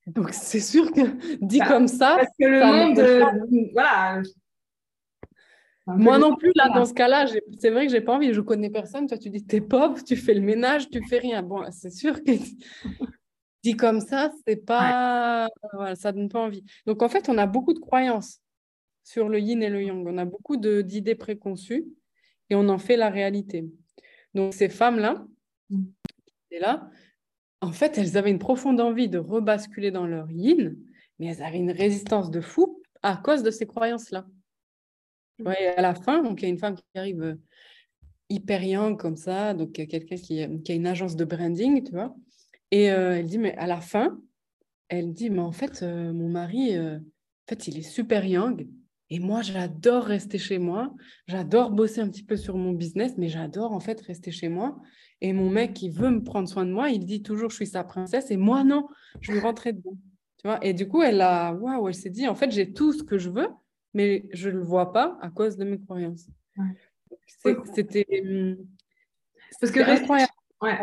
Donc, 0.07 0.31
c'est 0.33 0.61
sûr 0.61 0.91
que 0.93 1.01
dit 1.41 1.59
bah, 1.59 1.69
comme 1.69 1.89
ça. 1.89 2.17
Parce 2.17 2.37
que 2.39 2.47
le 2.47 2.65
monde. 2.65 2.99
Euh, 2.99 3.71
voilà. 3.73 4.23
Moi 5.87 6.19
non 6.19 6.37
plus, 6.37 6.53
là, 6.55 6.69
dans 6.69 6.85
ce 6.85 6.95
cas-là, 6.95 7.27
c'est 7.59 7.71
vrai 7.71 7.87
que 7.87 7.93
j'ai 7.93 8.01
pas 8.01 8.15
envie. 8.15 8.33
Je 8.33 8.41
connais 8.41 8.71
personne. 8.71 9.07
Toi, 9.07 9.19
tu 9.19 9.31
dis, 9.31 9.45
t'es 9.45 9.61
pauvre, 9.61 10.03
tu 10.05 10.17
fais 10.17 10.35
le 10.35 10.41
ménage, 10.41 10.89
tu 10.89 11.03
fais 11.09 11.19
rien. 11.19 11.43
Bon, 11.43 11.65
c'est 11.73 11.91
sûr 11.91 12.23
que 12.23 12.33
dit 13.65 13.77
comme 13.77 14.01
ça, 14.01 14.33
c'est 14.47 14.65
pas. 14.65 15.49
Voilà, 15.73 15.97
ça 15.97 16.13
donne 16.13 16.29
pas 16.29 16.41
envie. 16.41 16.65
Donc, 16.87 17.03
en 17.03 17.09
fait, 17.09 17.29
on 17.29 17.37
a 17.37 17.47
beaucoup 17.47 17.75
de 17.75 17.81
croyances 17.81 18.41
sur 19.03 19.29
le 19.29 19.41
yin 19.41 19.63
et 19.63 19.71
le 19.71 19.83
yang. 19.83 20.07
On 20.07 20.19
a 20.19 20.25
beaucoup 20.25 20.57
d'idées 20.57 21.17
préconçues 21.17 21.85
et 22.49 22.55
on 22.55 22.69
en 22.69 22.79
fait 22.79 22.97
la 22.97 23.11
réalité. 23.11 23.65
Donc, 24.35 24.55
ces 24.55 24.69
femmes-là, 24.69 25.27
mm. 25.71 25.83
là, 26.61 26.91
en 27.63 27.73
fait, 27.73 27.97
elles 27.97 28.17
avaient 28.17 28.31
une 28.31 28.39
profonde 28.39 28.81
envie 28.81 29.09
de 29.09 29.19
rebasculer 29.19 29.91
dans 29.91 30.07
leur 30.07 30.31
yin, 30.31 30.77
mais 31.19 31.27
elles 31.27 31.43
avaient 31.43 31.59
une 31.59 31.71
résistance 31.71 32.31
de 32.31 32.41
fou 32.41 32.83
à 33.03 33.17
cause 33.17 33.43
de 33.43 33.51
ces 33.51 33.67
croyances-là. 33.67 34.27
Ouais, 35.39 35.69
à 35.77 35.81
la 35.81 35.95
fin, 35.95 36.23
donc 36.23 36.41
il 36.41 36.45
y 36.45 36.47
a 36.47 36.51
une 36.51 36.59
femme 36.59 36.75
qui 36.75 36.85
arrive 36.95 37.23
euh, 37.23 37.35
hyper 38.29 38.63
young 38.63 38.99
comme 38.99 39.17
ça, 39.17 39.55
donc 39.55 39.73
quelqu'un 39.73 40.17
qui, 40.17 40.63
qui, 40.63 40.73
a 40.73 40.75
une 40.75 40.87
agence 40.87 41.17
de 41.17 41.25
branding, 41.25 41.83
tu 41.83 41.93
vois. 41.93 42.15
Et 42.71 42.85
elle 42.85 43.27
dit, 43.27 43.39
mais 43.39 43.55
à 43.57 43.67
la 43.67 43.81
fin, 43.81 44.19
elle 44.89 45.13
dit, 45.13 45.31
mais 45.31 45.41
en 45.41 45.53
fait, 45.53 45.83
mon 45.83 46.31
mari, 46.31 46.79
en 46.79 47.01
fait, 47.47 47.69
il 47.69 47.77
est 47.79 47.83
super 47.83 48.25
young. 48.25 48.67
Et 49.11 49.19
moi, 49.19 49.43
j'adore 49.43 50.05
rester 50.05 50.39
chez 50.39 50.57
moi. 50.57 50.95
J'adore 51.27 51.71
bosser 51.71 52.01
un 52.01 52.09
petit 52.09 52.23
peu 52.23 52.39
sur 52.39 52.57
mon 52.57 52.73
business, 52.73 53.19
mais 53.19 53.29
j'adore 53.29 53.73
en 53.73 53.81
fait 53.81 54.01
rester 54.01 54.31
chez 54.31 54.49
moi. 54.49 54.81
Et 55.25 55.33
mon 55.33 55.49
mec, 55.49 55.73
qui 55.73 55.89
veut 55.89 56.11
me 56.11 56.23
prendre 56.23 56.49
soin 56.49 56.67
de 56.67 56.73
moi, 56.73 56.91
il 56.91 57.07
dit 57.07 57.23
toujours 57.23 57.49
je 57.49 57.55
suis 57.55 57.67
sa 57.67 57.85
princesse. 57.85 58.33
Et 58.33 58.37
moi, 58.37 58.65
non, 58.65 58.89
je 59.21 59.31
lui 59.31 59.39
rentrais 59.39 59.73
dedans. 59.73 59.97
Tu 60.39 60.49
vois? 60.49 60.59
Et 60.65 60.75
du 60.75 60.89
coup, 60.89 61.01
elle 61.01 61.21
a, 61.21 61.55
waouh, 61.55 61.89
elle 61.89 61.95
s'est 61.95 62.11
dit 62.11 62.27
en 62.27 62.35
fait, 62.35 62.51
j'ai 62.51 62.73
tout 62.73 62.93
ce 62.93 63.05
que 63.05 63.19
je 63.19 63.31
veux, 63.31 63.47
mais 63.95 64.27
je 64.33 64.49
ne 64.49 64.57
le 64.57 64.63
vois 64.63 64.93
pas 64.93 65.17
à 65.23 65.31
cause 65.31 65.57
de 65.57 65.65
mes 65.65 65.81
croyances. 65.81 66.27
C'était. 67.73 68.05
Hum, 68.25 68.57
Parce 69.61 69.73
que 69.73 69.79
incroyable. 69.79 70.33
Ouais, 70.61 70.77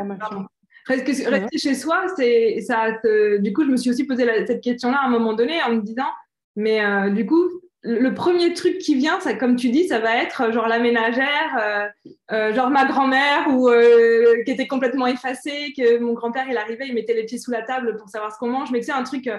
rester 0.88 1.58
chez 1.58 1.76
soi, 1.76 2.06
c'est 2.16 2.62
ça. 2.62 2.92
Du 3.40 3.52
coup, 3.52 3.66
je 3.66 3.72
me 3.72 3.76
suis 3.78 3.90
aussi 3.90 4.06
posé 4.06 4.26
cette 4.48 4.62
question-là 4.62 5.00
à 5.02 5.08
un 5.08 5.10
moment 5.10 5.34
donné 5.34 5.62
en 5.64 5.76
me 5.76 5.82
disant, 5.82 6.10
mais 6.56 6.82
euh, 6.82 7.10
du 7.10 7.26
coup, 7.26 7.44
le 7.82 8.14
premier 8.14 8.54
truc 8.54 8.78
qui 8.80 8.96
vient, 8.96 9.20
ça, 9.22 9.34
comme 9.34 9.56
tu 9.56 9.70
dis, 9.70 9.88
ça 9.88 10.00
va 10.00 10.22
être 10.22 10.42
euh, 10.42 10.52
genre 10.52 10.68
la 10.68 10.80
ménagère, 10.80 11.58
euh, 11.58 11.88
euh, 12.32 12.54
genre 12.54 12.70
ma 12.70 12.86
grand-mère 12.86 13.48
ou 13.50 13.70
qui 14.46 14.52
était 14.52 14.68
complètement 14.68 15.08
effacée, 15.08 15.74
que 15.76 16.00
mon 16.00 16.14
grand-père 16.14 16.48
il 16.50 16.58
arrivait, 16.58 16.88
il 16.88 16.94
mettait 16.94 17.14
les 17.14 17.26
pieds 17.26 17.38
sous 17.38 17.52
la 17.52 17.62
table 17.62 17.96
pour 17.98 18.10
savoir 18.10 18.34
ce 18.34 18.38
qu'on 18.38 18.50
mange, 18.50 18.72
mais 18.72 18.80
tu 18.80 18.88
sais 18.88 18.92
un 18.92 19.04
truc 19.04 19.30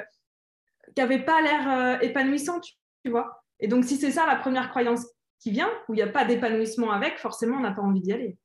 qui 0.95 1.01
avait 1.01 1.23
pas 1.23 1.41
l'air 1.43 2.03
épanouissant, 2.03 2.61
tu, 2.61 3.11
vois. 3.11 3.45
Et 3.61 3.69
donc 3.69 3.85
si 3.85 3.97
c'est 3.97 4.11
ça 4.11 4.27
la 4.27 4.37
première 4.37 4.71
croyance 4.71 5.07
qui 5.39 5.51
vient, 5.51 5.71
où 5.89 5.95
il 5.95 5.97
n'y 5.97 6.03
a 6.03 6.09
pas 6.09 6.25
d'épanouissement 6.25 6.93
avec, 6.93 7.19
forcément 7.19 7.59
on 7.59 7.61
n'a 7.61 7.73
pas 7.73 7.83
envie 7.83 8.01
d'y 8.01 8.13
aller. 8.13 8.37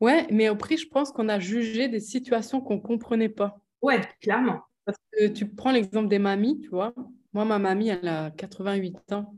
Ouais, 0.00 0.28
mais 0.30 0.48
au 0.48 0.54
prix, 0.54 0.76
je 0.76 0.86
pense 0.86 1.10
qu'on 1.10 1.28
a 1.28 1.40
jugé 1.40 1.88
des 1.88 1.98
situations 1.98 2.60
qu'on 2.60 2.78
comprenait 2.78 3.28
pas. 3.28 3.58
Ouais, 3.82 4.00
clairement. 4.20 4.60
Parce 4.84 4.98
que 5.12 5.26
tu 5.26 5.48
prends 5.48 5.72
l'exemple 5.72 6.08
des 6.08 6.20
mamies, 6.20 6.60
tu 6.60 6.68
vois. 6.68 6.94
Moi, 7.32 7.44
ma 7.44 7.58
mamie, 7.58 7.88
elle 7.88 8.08
a 8.08 8.30
88 8.30 9.12
ans. 9.12 9.34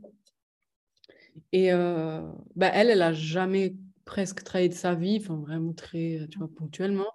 Et 1.51 1.71
euh, 1.71 2.21
bah, 2.55 2.71
elle, 2.73 2.89
elle 2.89 2.99
n'a 2.99 3.13
jamais 3.13 3.75
presque 4.05 4.43
travaillé 4.43 4.69
de 4.69 4.73
sa 4.73 4.95
vie, 4.95 5.19
enfin 5.21 5.35
vraiment 5.35 5.73
très, 5.73 6.27
tu 6.29 6.39
vois, 6.39 6.49
ponctuellement. 6.53 7.11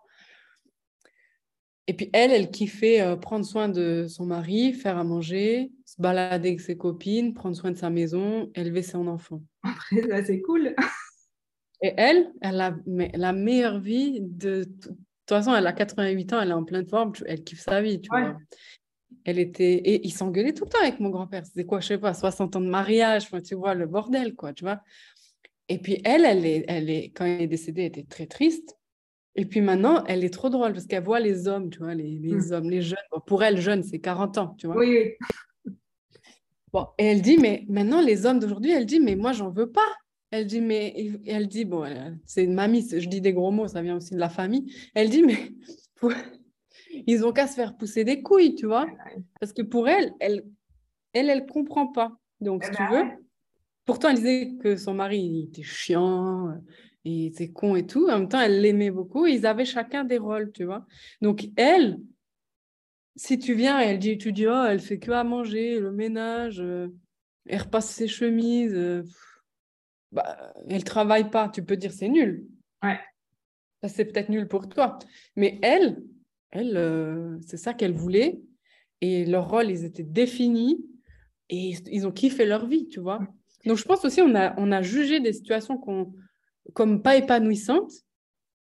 Et 1.88 1.94
puis 1.94 2.10
elle, 2.12 2.32
elle 2.32 2.50
kiffait 2.50 3.00
euh, 3.00 3.16
prendre 3.16 3.44
soin 3.44 3.68
de 3.68 4.06
son 4.08 4.26
mari, 4.26 4.72
faire 4.72 4.98
à 4.98 5.04
manger, 5.04 5.70
se 5.84 6.00
balader 6.00 6.48
avec 6.48 6.60
ses 6.60 6.76
copines, 6.76 7.32
prendre 7.32 7.54
soin 7.54 7.70
de 7.70 7.76
sa 7.76 7.90
maison, 7.90 8.50
élever 8.54 8.82
son 8.82 9.06
enfant. 9.06 9.42
Après, 9.62 10.24
c'est 10.24 10.40
cool. 10.40 10.74
Et 11.82 11.92
elle, 11.96 12.32
elle 12.40 12.60
a 12.60 12.74
la 12.86 13.32
meilleure 13.32 13.80
vie 13.80 14.20
de... 14.20 14.64
De 14.64 15.34
toute 15.34 15.38
façon, 15.38 15.56
elle 15.56 15.66
a 15.66 15.72
88 15.72 16.32
ans, 16.32 16.40
elle 16.40 16.50
est 16.50 16.54
en 16.54 16.64
pleine 16.64 16.86
forme, 16.86 17.12
elle 17.26 17.42
kiffe 17.42 17.60
sa 17.60 17.82
vie, 17.82 18.00
tu 18.00 18.08
vois. 18.10 18.36
Elle 19.26 19.38
était... 19.38 19.74
Et 19.74 20.06
il 20.06 20.12
s'engueulait 20.12 20.54
tout 20.54 20.64
le 20.64 20.70
temps 20.70 20.80
avec 20.82 20.98
mon 21.00 21.10
grand-père. 21.10 21.44
C'était 21.44 21.66
quoi, 21.66 21.80
je 21.80 21.88
sais 21.88 21.98
pas, 21.98 22.14
60 22.14 22.56
ans 22.56 22.60
de 22.60 22.68
mariage, 22.68 23.28
tu 23.44 23.54
vois, 23.54 23.74
le 23.74 23.86
bordel, 23.86 24.34
quoi, 24.34 24.54
tu 24.54 24.64
vois. 24.64 24.80
Et 25.68 25.78
puis 25.78 26.00
elle, 26.04 26.24
elle 26.24 26.46
est, 26.46 26.64
elle 26.68 26.88
est, 26.88 27.10
quand 27.10 27.24
elle 27.24 27.42
est 27.42 27.46
décédée, 27.48 27.82
elle 27.82 27.88
était 27.88 28.04
très 28.04 28.26
triste. 28.26 28.76
Et 29.34 29.44
puis 29.44 29.60
maintenant, 29.60 30.02
elle 30.06 30.24
est 30.24 30.32
trop 30.32 30.48
drôle 30.48 30.72
parce 30.72 30.86
qu'elle 30.86 31.04
voit 31.04 31.20
les 31.20 31.46
hommes, 31.46 31.68
tu 31.68 31.80
vois, 31.80 31.94
les, 31.94 32.18
les 32.18 32.32
mmh. 32.32 32.52
hommes, 32.52 32.70
les 32.70 32.80
jeunes. 32.80 32.96
pour 33.26 33.44
elle, 33.44 33.60
jeune, 33.60 33.82
c'est 33.82 33.98
40 33.98 34.38
ans, 34.38 34.54
tu 34.58 34.66
vois. 34.66 34.78
Oui, 34.78 35.12
Bon, 36.72 36.88
et 36.98 37.06
elle 37.06 37.22
dit, 37.22 37.38
mais 37.38 37.64
maintenant, 37.68 38.02
les 38.02 38.26
hommes 38.26 38.38
d'aujourd'hui, 38.38 38.72
elle 38.72 38.86
dit, 38.86 39.00
mais 39.00 39.16
moi, 39.16 39.32
j'en 39.32 39.50
veux 39.50 39.70
pas. 39.70 39.94
Elle 40.30 40.46
dit, 40.46 40.60
mais 40.60 41.12
elle 41.26 41.48
dit, 41.48 41.64
bon, 41.64 41.84
c'est 42.26 42.44
une 42.44 42.54
mamie, 42.54 42.86
je 42.86 43.08
dis 43.08 43.20
des 43.20 43.32
gros 43.32 43.50
mots, 43.50 43.68
ça 43.68 43.80
vient 43.80 43.96
aussi 43.96 44.14
de 44.14 44.18
la 44.18 44.28
famille. 44.28 44.74
Elle 44.94 45.08
dit, 45.08 45.22
mais 45.22 45.52
ils 47.06 47.24
ont 47.24 47.32
qu'à 47.32 47.46
se 47.46 47.54
faire 47.54 47.76
pousser 47.76 48.04
des 48.04 48.22
couilles, 48.22 48.54
tu 48.54 48.66
vois. 48.66 48.86
Parce 49.40 49.52
que 49.52 49.62
pour 49.62 49.88
elle, 49.88 50.12
elle, 50.20 50.44
elle, 51.12 51.30
elle 51.30 51.46
comprend 51.46 51.86
pas. 51.86 52.12
Donc, 52.40 52.64
si 52.64 52.70
tu 52.70 52.82
veux, 52.90 53.04
pourtant, 53.84 54.10
elle 54.10 54.16
disait 54.16 54.54
que 54.62 54.76
son 54.76 54.94
mari 54.94 55.20
il 55.20 55.44
était 55.44 55.62
chiant, 55.62 56.54
il 57.04 57.26
était 57.26 57.50
con 57.50 57.76
et 57.76 57.86
tout. 57.86 58.08
En 58.08 58.18
même 58.18 58.28
temps, 58.28 58.40
elle 58.40 58.60
l'aimait 58.60 58.90
beaucoup. 58.90 59.26
Ils 59.26 59.46
avaient 59.46 59.64
chacun 59.64 60.04
des 60.04 60.18
rôles, 60.18 60.52
tu 60.52 60.64
vois. 60.64 60.86
Donc, 61.22 61.48
elle, 61.56 61.98
si 63.14 63.38
tu 63.38 63.54
viens 63.54 63.80
et 63.80 63.86
elle 63.86 63.98
dit, 63.98 64.18
tu 64.18 64.32
dis, 64.32 64.46
oh, 64.46 64.64
elle 64.68 64.80
fait 64.80 64.98
que 64.98 65.10
à 65.10 65.24
manger, 65.24 65.80
le 65.80 65.92
ménage, 65.92 66.60
euh, 66.60 66.88
elle 67.48 67.62
repasse 67.62 67.90
ses 67.90 68.08
chemises, 68.08 68.74
euh, 68.74 69.02
bah, 70.12 70.52
elle 70.68 70.84
travaille 70.84 71.30
pas. 71.30 71.48
Tu 71.48 71.64
peux 71.64 71.76
dire, 71.76 71.92
c'est 71.92 72.08
nul. 72.08 72.46
Ouais. 72.82 73.00
c'est 73.88 74.04
peut-être 74.04 74.28
nul 74.28 74.48
pour 74.48 74.68
toi. 74.68 74.98
Mais 75.36 75.58
elle, 75.62 76.02
elle, 76.56 76.76
euh, 76.76 77.38
c'est 77.46 77.56
ça 77.56 77.74
qu'elle 77.74 77.94
voulait. 77.94 78.40
Et 79.00 79.24
leur 79.24 79.50
rôle, 79.50 79.70
ils 79.70 79.84
étaient 79.84 80.02
définis. 80.02 80.84
Et 81.48 81.74
ils 81.92 82.06
ont 82.06 82.12
kiffé 82.12 82.44
leur 82.44 82.66
vie, 82.66 82.88
tu 82.88 83.00
vois. 83.00 83.20
Donc, 83.64 83.76
je 83.76 83.84
pense 83.84 84.04
aussi 84.04 84.20
on 84.20 84.34
a, 84.34 84.54
on 84.58 84.72
a 84.72 84.82
jugé 84.82 85.20
des 85.20 85.32
situations 85.32 85.80
comme 86.72 87.02
pas 87.02 87.16
épanouissantes, 87.16 87.92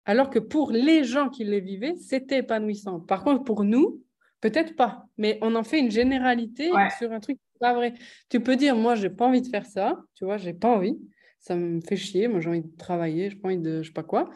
alors 0.04 0.30
que 0.30 0.38
pour 0.38 0.70
les 0.70 1.04
gens 1.04 1.28
qui 1.28 1.44
les 1.44 1.60
vivaient, 1.60 1.96
c'était 1.96 2.38
épanouissant. 2.38 3.00
Par 3.00 3.24
contre, 3.24 3.44
pour 3.44 3.64
nous, 3.64 4.02
peut-être 4.40 4.76
pas. 4.76 5.06
Mais 5.18 5.38
on 5.42 5.54
en 5.54 5.64
fait 5.64 5.78
une 5.80 5.90
généralité 5.90 6.70
sur 6.98 7.12
un 7.12 7.20
truc 7.20 7.38
pas 7.58 7.74
vrai. 7.74 7.94
Tu 8.28 8.40
peux 8.40 8.56
dire, 8.56 8.76
moi, 8.76 8.94
j'ai 8.94 9.10
pas 9.10 9.26
envie 9.26 9.42
de 9.42 9.48
faire 9.48 9.66
ça, 9.66 9.98
tu 10.14 10.24
vois, 10.24 10.36
j'ai 10.36 10.52
pas 10.52 10.68
envie. 10.68 10.98
Ça 11.40 11.56
me 11.56 11.80
fait 11.80 11.96
chier, 11.96 12.28
moi, 12.28 12.40
j'ai 12.40 12.48
envie 12.48 12.62
de 12.62 12.76
travailler, 12.76 13.30
j'ai 13.30 13.36
pas 13.36 13.48
envie 13.48 13.58
de 13.58 13.82
je 13.82 13.88
sais 13.88 13.92
pas 13.92 14.02
quoi. 14.02 14.30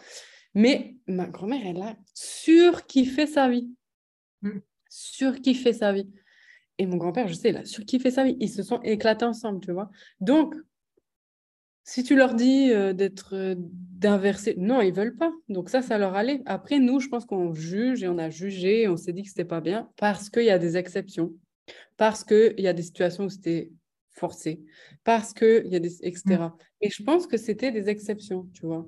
Mais 0.55 0.97
ma 1.07 1.27
grand-mère, 1.27 1.63
elle 1.65 1.83
a 1.83 1.97
surkiffé 2.15 3.27
sa 3.27 3.49
vie. 3.49 3.71
Mmh. 4.43 4.59
Surkiffé 4.89 5.73
sa 5.73 5.93
vie. 5.93 6.11
Et 6.79 6.87
mon 6.87 6.97
grand-père, 6.97 7.29
je 7.29 7.35
sais, 7.35 7.51
il 7.51 7.57
a 7.57 7.65
surkiffé 7.65 8.11
sa 8.11 8.25
vie. 8.25 8.37
Ils 8.41 8.49
se 8.49 8.63
sont 8.63 8.81
éclatés 8.83 9.25
ensemble, 9.25 9.61
tu 9.61 9.73
vois. 9.73 9.91
Donc, 10.21 10.55
si 11.85 12.05
tu 12.05 12.17
leur 12.17 12.35
dis 12.35 12.71
euh, 12.71 12.93
d'être 12.93 13.35
euh, 13.35 13.55
d'inverser, 13.59 14.55
non, 14.57 14.81
ils 14.81 14.93
veulent 14.93 15.17
pas. 15.17 15.33
Donc 15.49 15.69
ça, 15.69 15.83
ça 15.83 15.99
leur 15.99 16.15
allait. 16.15 16.41
Après, 16.47 16.79
nous, 16.79 17.01
je 17.01 17.09
pense 17.09 17.25
qu'on 17.25 17.53
juge 17.53 18.03
et 18.03 18.09
on 18.09 18.19
a 18.19 18.31
jugé, 18.31 18.83
et 18.83 18.89
on 18.89 18.97
s'est 18.97 19.13
dit 19.13 19.23
que 19.23 19.29
c'était 19.29 19.45
pas 19.45 19.61
bien 19.61 19.91
parce 19.97 20.31
qu'il 20.31 20.45
y 20.45 20.51
a 20.51 20.59
des 20.59 20.77
exceptions, 20.77 21.33
parce 21.97 22.25
qu'il 22.25 22.55
y 22.59 22.69
a 22.69 22.73
des 22.73 22.83
situations 22.83 23.25
où 23.25 23.29
c'était 23.29 23.71
forcé, 24.11 24.63
parce 25.05 25.35
qu'il 25.35 25.67
y 25.67 25.77
a 25.77 25.81
des 25.81 26.05
etc. 26.07 26.23
Mmh. 26.29 26.53
Et 26.83 26.91
je 26.91 27.03
pense 27.03 27.27
que 27.27 27.37
c'était 27.37 27.73
des 27.73 27.89
exceptions, 27.89 28.49
tu 28.55 28.67
vois. 28.67 28.87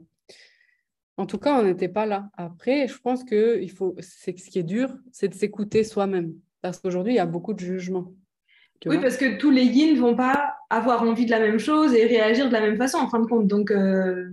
En 1.17 1.27
tout 1.27 1.39
cas, 1.39 1.59
on 1.59 1.65
n'était 1.65 1.89
pas 1.89 2.07
là. 2.07 2.31
Après, 2.37 2.89
je 2.89 2.99
pense 2.99 3.23
que 3.23 3.61
il 3.61 3.71
faut, 3.71 3.95
c'est 4.01 4.39
ce 4.39 4.51
qui 4.51 4.59
est 4.59 4.63
dur, 4.65 4.97
c'est 5.13 5.29
de 5.29 5.35
s'écouter 5.35 5.85
soi-même, 5.85 6.35
parce 6.63 6.79
qu'aujourd'hui, 6.79 7.15
il 7.15 7.17
y 7.17 7.21
a 7.21 7.27
beaucoup 7.27 7.53
de 7.53 7.61
jugements. 7.61 8.13
Oui, 8.87 8.99
parce 9.01 9.17
que 9.17 9.39
tous 9.39 9.51
les 9.51 9.65
yin 9.65 9.95
ne 9.95 10.01
vont 10.01 10.17
pas 10.17 10.57
avoir 10.69 11.03
envie 11.03 11.25
de 11.25 11.31
la 11.31 11.39
même 11.39 11.59
chose 11.59 11.95
et 11.95 12.05
réagir 12.05 12.49
de 12.49 12.53
la 12.53 12.61
même 12.61 12.77
façon, 12.77 12.99
en 12.99 13.09
fin 13.09 13.21
de 13.21 13.27
compte. 13.27 13.47
Donc, 13.47 13.71
euh, 13.71 14.29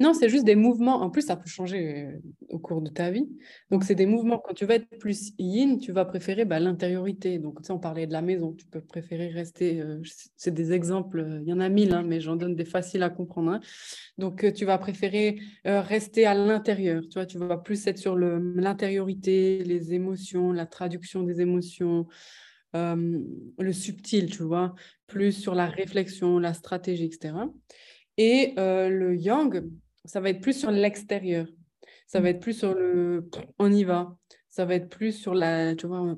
non, 0.00 0.12
c'est 0.12 0.28
juste 0.28 0.44
des 0.44 0.56
mouvements. 0.56 1.02
En 1.02 1.10
plus, 1.10 1.22
ça 1.22 1.36
peut 1.36 1.48
changer 1.48 2.04
euh, 2.04 2.18
au 2.48 2.58
cours 2.58 2.82
de 2.82 2.90
ta 2.90 3.10
vie. 3.10 3.28
Donc, 3.70 3.84
c'est 3.84 3.94
des 3.94 4.06
mouvements. 4.06 4.38
Quand 4.38 4.54
tu 4.54 4.64
vas 4.66 4.74
être 4.74 4.88
plus 4.98 5.32
yin, 5.38 5.78
tu 5.78 5.92
vas 5.92 6.04
préférer 6.04 6.44
bah, 6.44 6.58
l'intériorité. 6.58 7.38
Donc, 7.38 7.60
tu 7.60 7.66
sais, 7.66 7.72
on 7.72 7.78
parlait 7.78 8.06
de 8.06 8.12
la 8.12 8.22
maison. 8.22 8.52
Tu 8.52 8.66
peux 8.66 8.80
préférer 8.80 9.28
rester. 9.28 9.80
Euh, 9.80 10.02
c'est 10.36 10.52
des 10.52 10.72
exemples. 10.72 11.20
Euh, 11.20 11.40
il 11.42 11.48
y 11.48 11.52
en 11.52 11.60
a 11.60 11.68
mille, 11.68 11.94
hein, 11.94 12.02
mais 12.04 12.20
j'en 12.20 12.34
donne 12.36 12.56
des 12.56 12.64
faciles 12.64 13.02
à 13.02 13.10
comprendre. 13.10 13.52
Hein. 13.52 13.60
Donc, 14.18 14.52
tu 14.54 14.64
vas 14.64 14.78
préférer 14.78 15.38
rester 15.64 16.26
à 16.26 16.34
l'intérieur. 16.34 17.02
Tu 17.02 17.14
vois, 17.14 17.26
tu 17.26 17.38
vas 17.38 17.56
plus 17.56 17.86
être 17.86 17.98
sur 17.98 18.16
l'intériorité, 18.16 19.62
les 19.64 19.94
émotions, 19.94 20.52
la 20.52 20.66
traduction 20.66 21.22
des 21.22 21.40
émotions, 21.40 22.06
le 22.72 23.72
subtil, 23.72 24.30
tu 24.30 24.42
vois, 24.42 24.74
plus 25.06 25.32
sur 25.32 25.54
la 25.54 25.66
réflexion, 25.66 26.38
la 26.38 26.54
stratégie, 26.54 27.04
etc. 27.04 27.34
Et 28.16 28.54
le 28.56 29.16
yang, 29.16 29.64
ça 30.04 30.20
va 30.20 30.30
être 30.30 30.40
plus 30.40 30.58
sur 30.58 30.70
l'extérieur. 30.70 31.46
Ça 32.06 32.20
va 32.20 32.30
être 32.30 32.40
plus 32.40 32.52
sur 32.52 32.74
le 32.74 33.28
on 33.58 33.72
y 33.72 33.84
va. 33.84 34.16
Ça 34.50 34.64
va 34.64 34.74
être 34.74 34.88
plus 34.88 35.12
sur 35.12 35.34
la, 35.34 35.74
tu 35.74 35.86
vois, 35.86 36.16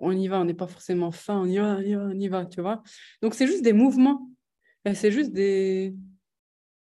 on 0.00 0.12
y 0.12 0.28
va, 0.28 0.40
on 0.40 0.44
n'est 0.44 0.54
pas 0.54 0.66
forcément 0.66 1.10
fin, 1.10 1.40
on 1.40 1.46
y 1.46 1.58
va, 1.58 1.76
on 1.76 1.82
y 1.82 1.94
va, 1.94 2.06
on 2.06 2.18
y 2.18 2.28
va, 2.28 2.46
tu 2.46 2.60
vois. 2.60 2.82
Donc 3.20 3.34
c'est 3.34 3.46
juste 3.46 3.62
des 3.62 3.72
mouvements. 3.72 4.30
C'est 4.94 5.10
juste 5.10 5.32
des... 5.32 5.94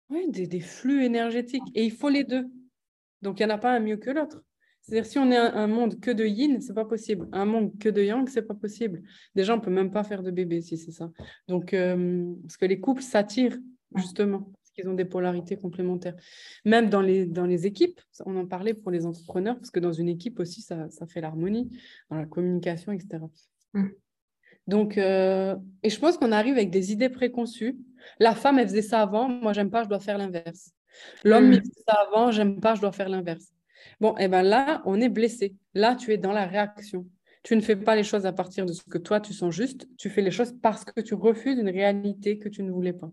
Ouais, 0.09 0.27
des, 0.27 0.47
des, 0.47 0.59
flux 0.59 1.03
énergétiques. 1.03 1.63
Et 1.75 1.85
il 1.85 1.91
faut 1.91 2.09
les 2.09 2.23
deux. 2.23 2.45
Donc 3.21 3.39
il 3.39 3.45
n'y 3.45 3.51
en 3.51 3.55
a 3.55 3.59
pas 3.59 3.75
un 3.75 3.79
mieux 3.79 3.97
que 3.97 4.09
l'autre. 4.09 4.41
C'est-à-dire 4.81 5.05
si 5.05 5.19
on 5.19 5.29
est 5.29 5.37
un, 5.37 5.67
monde 5.67 5.99
que 5.99 6.09
de 6.09 6.25
yin, 6.25 6.61
c'est 6.61 6.73
pas 6.73 6.85
possible. 6.85 7.27
Un 7.31 7.45
monde 7.45 7.77
que 7.77 7.89
de 7.89 8.01
yang, 8.01 8.27
c'est 8.27 8.41
pas 8.41 8.55
possible. 8.55 9.03
Déjà, 9.35 9.55
on 9.55 9.59
peut 9.59 9.69
même 9.69 9.91
pas 9.91 10.03
faire 10.03 10.23
de 10.23 10.31
bébé 10.31 10.61
si 10.61 10.77
c'est 10.77 10.91
ça. 10.91 11.11
Donc, 11.47 11.73
euh, 11.73 12.33
parce 12.41 12.57
que 12.57 12.65
les 12.65 12.79
couples 12.79 13.03
s'attirent 13.03 13.57
justement 13.95 14.51
ils 14.79 14.89
ont 14.89 14.93
des 14.93 15.05
polarités 15.05 15.57
complémentaires. 15.57 16.15
Même 16.65 16.89
dans 16.89 17.01
les, 17.01 17.25
dans 17.25 17.45
les 17.45 17.65
équipes, 17.65 17.99
on 18.25 18.35
en 18.37 18.45
parlait 18.45 18.73
pour 18.73 18.91
les 18.91 19.05
entrepreneurs, 19.05 19.55
parce 19.55 19.71
que 19.71 19.79
dans 19.79 19.93
une 19.93 20.09
équipe 20.09 20.39
aussi, 20.39 20.61
ça, 20.61 20.89
ça 20.89 21.05
fait 21.07 21.21
l'harmonie, 21.21 21.69
dans 22.09 22.17
la 22.17 22.25
communication, 22.25 22.91
etc. 22.91 23.23
Mm. 23.73 23.87
Donc, 24.67 24.97
euh, 24.97 25.55
et 25.81 25.89
je 25.89 25.99
pense 25.99 26.17
qu'on 26.17 26.31
arrive 26.31 26.53
avec 26.53 26.69
des 26.69 26.91
idées 26.91 27.09
préconçues. 27.09 27.77
La 28.19 28.35
femme, 28.35 28.59
elle 28.59 28.67
faisait 28.67 28.81
ça 28.81 29.01
avant, 29.01 29.27
moi, 29.27 29.53
j'aime 29.53 29.71
pas, 29.71 29.83
je 29.83 29.89
dois 29.89 29.99
faire 29.99 30.17
l'inverse. 30.17 30.71
L'homme, 31.23 31.51
il 31.51 31.59
faisait 31.59 31.83
ça 31.87 31.95
avant, 32.07 32.31
j'aime 32.31 32.59
pas, 32.59 32.75
je 32.75 32.81
dois 32.81 32.91
faire 32.91 33.09
l'inverse. 33.09 33.51
Bon, 33.99 34.15
et 34.17 34.27
ben 34.27 34.43
là, 34.43 34.81
on 34.85 34.99
est 35.01 35.09
blessé. 35.09 35.55
Là, 35.73 35.95
tu 35.95 36.13
es 36.13 36.17
dans 36.17 36.33
la 36.33 36.45
réaction. 36.45 37.07
Tu 37.43 37.55
ne 37.55 37.61
fais 37.61 37.75
pas 37.75 37.95
les 37.95 38.03
choses 38.03 38.25
à 38.25 38.33
partir 38.33 38.65
de 38.65 38.73
ce 38.73 38.83
que 38.83 38.97
toi, 38.97 39.19
tu 39.19 39.33
sens 39.33 39.53
juste. 39.53 39.87
Tu 39.97 40.09
fais 40.09 40.21
les 40.21 40.31
choses 40.31 40.53
parce 40.61 40.83
que 40.83 41.01
tu 41.01 41.13
refuses 41.13 41.57
une 41.57 41.69
réalité 41.69 42.37
que 42.37 42.49
tu 42.49 42.63
ne 42.63 42.71
voulais 42.71 42.93
pas. 42.93 43.11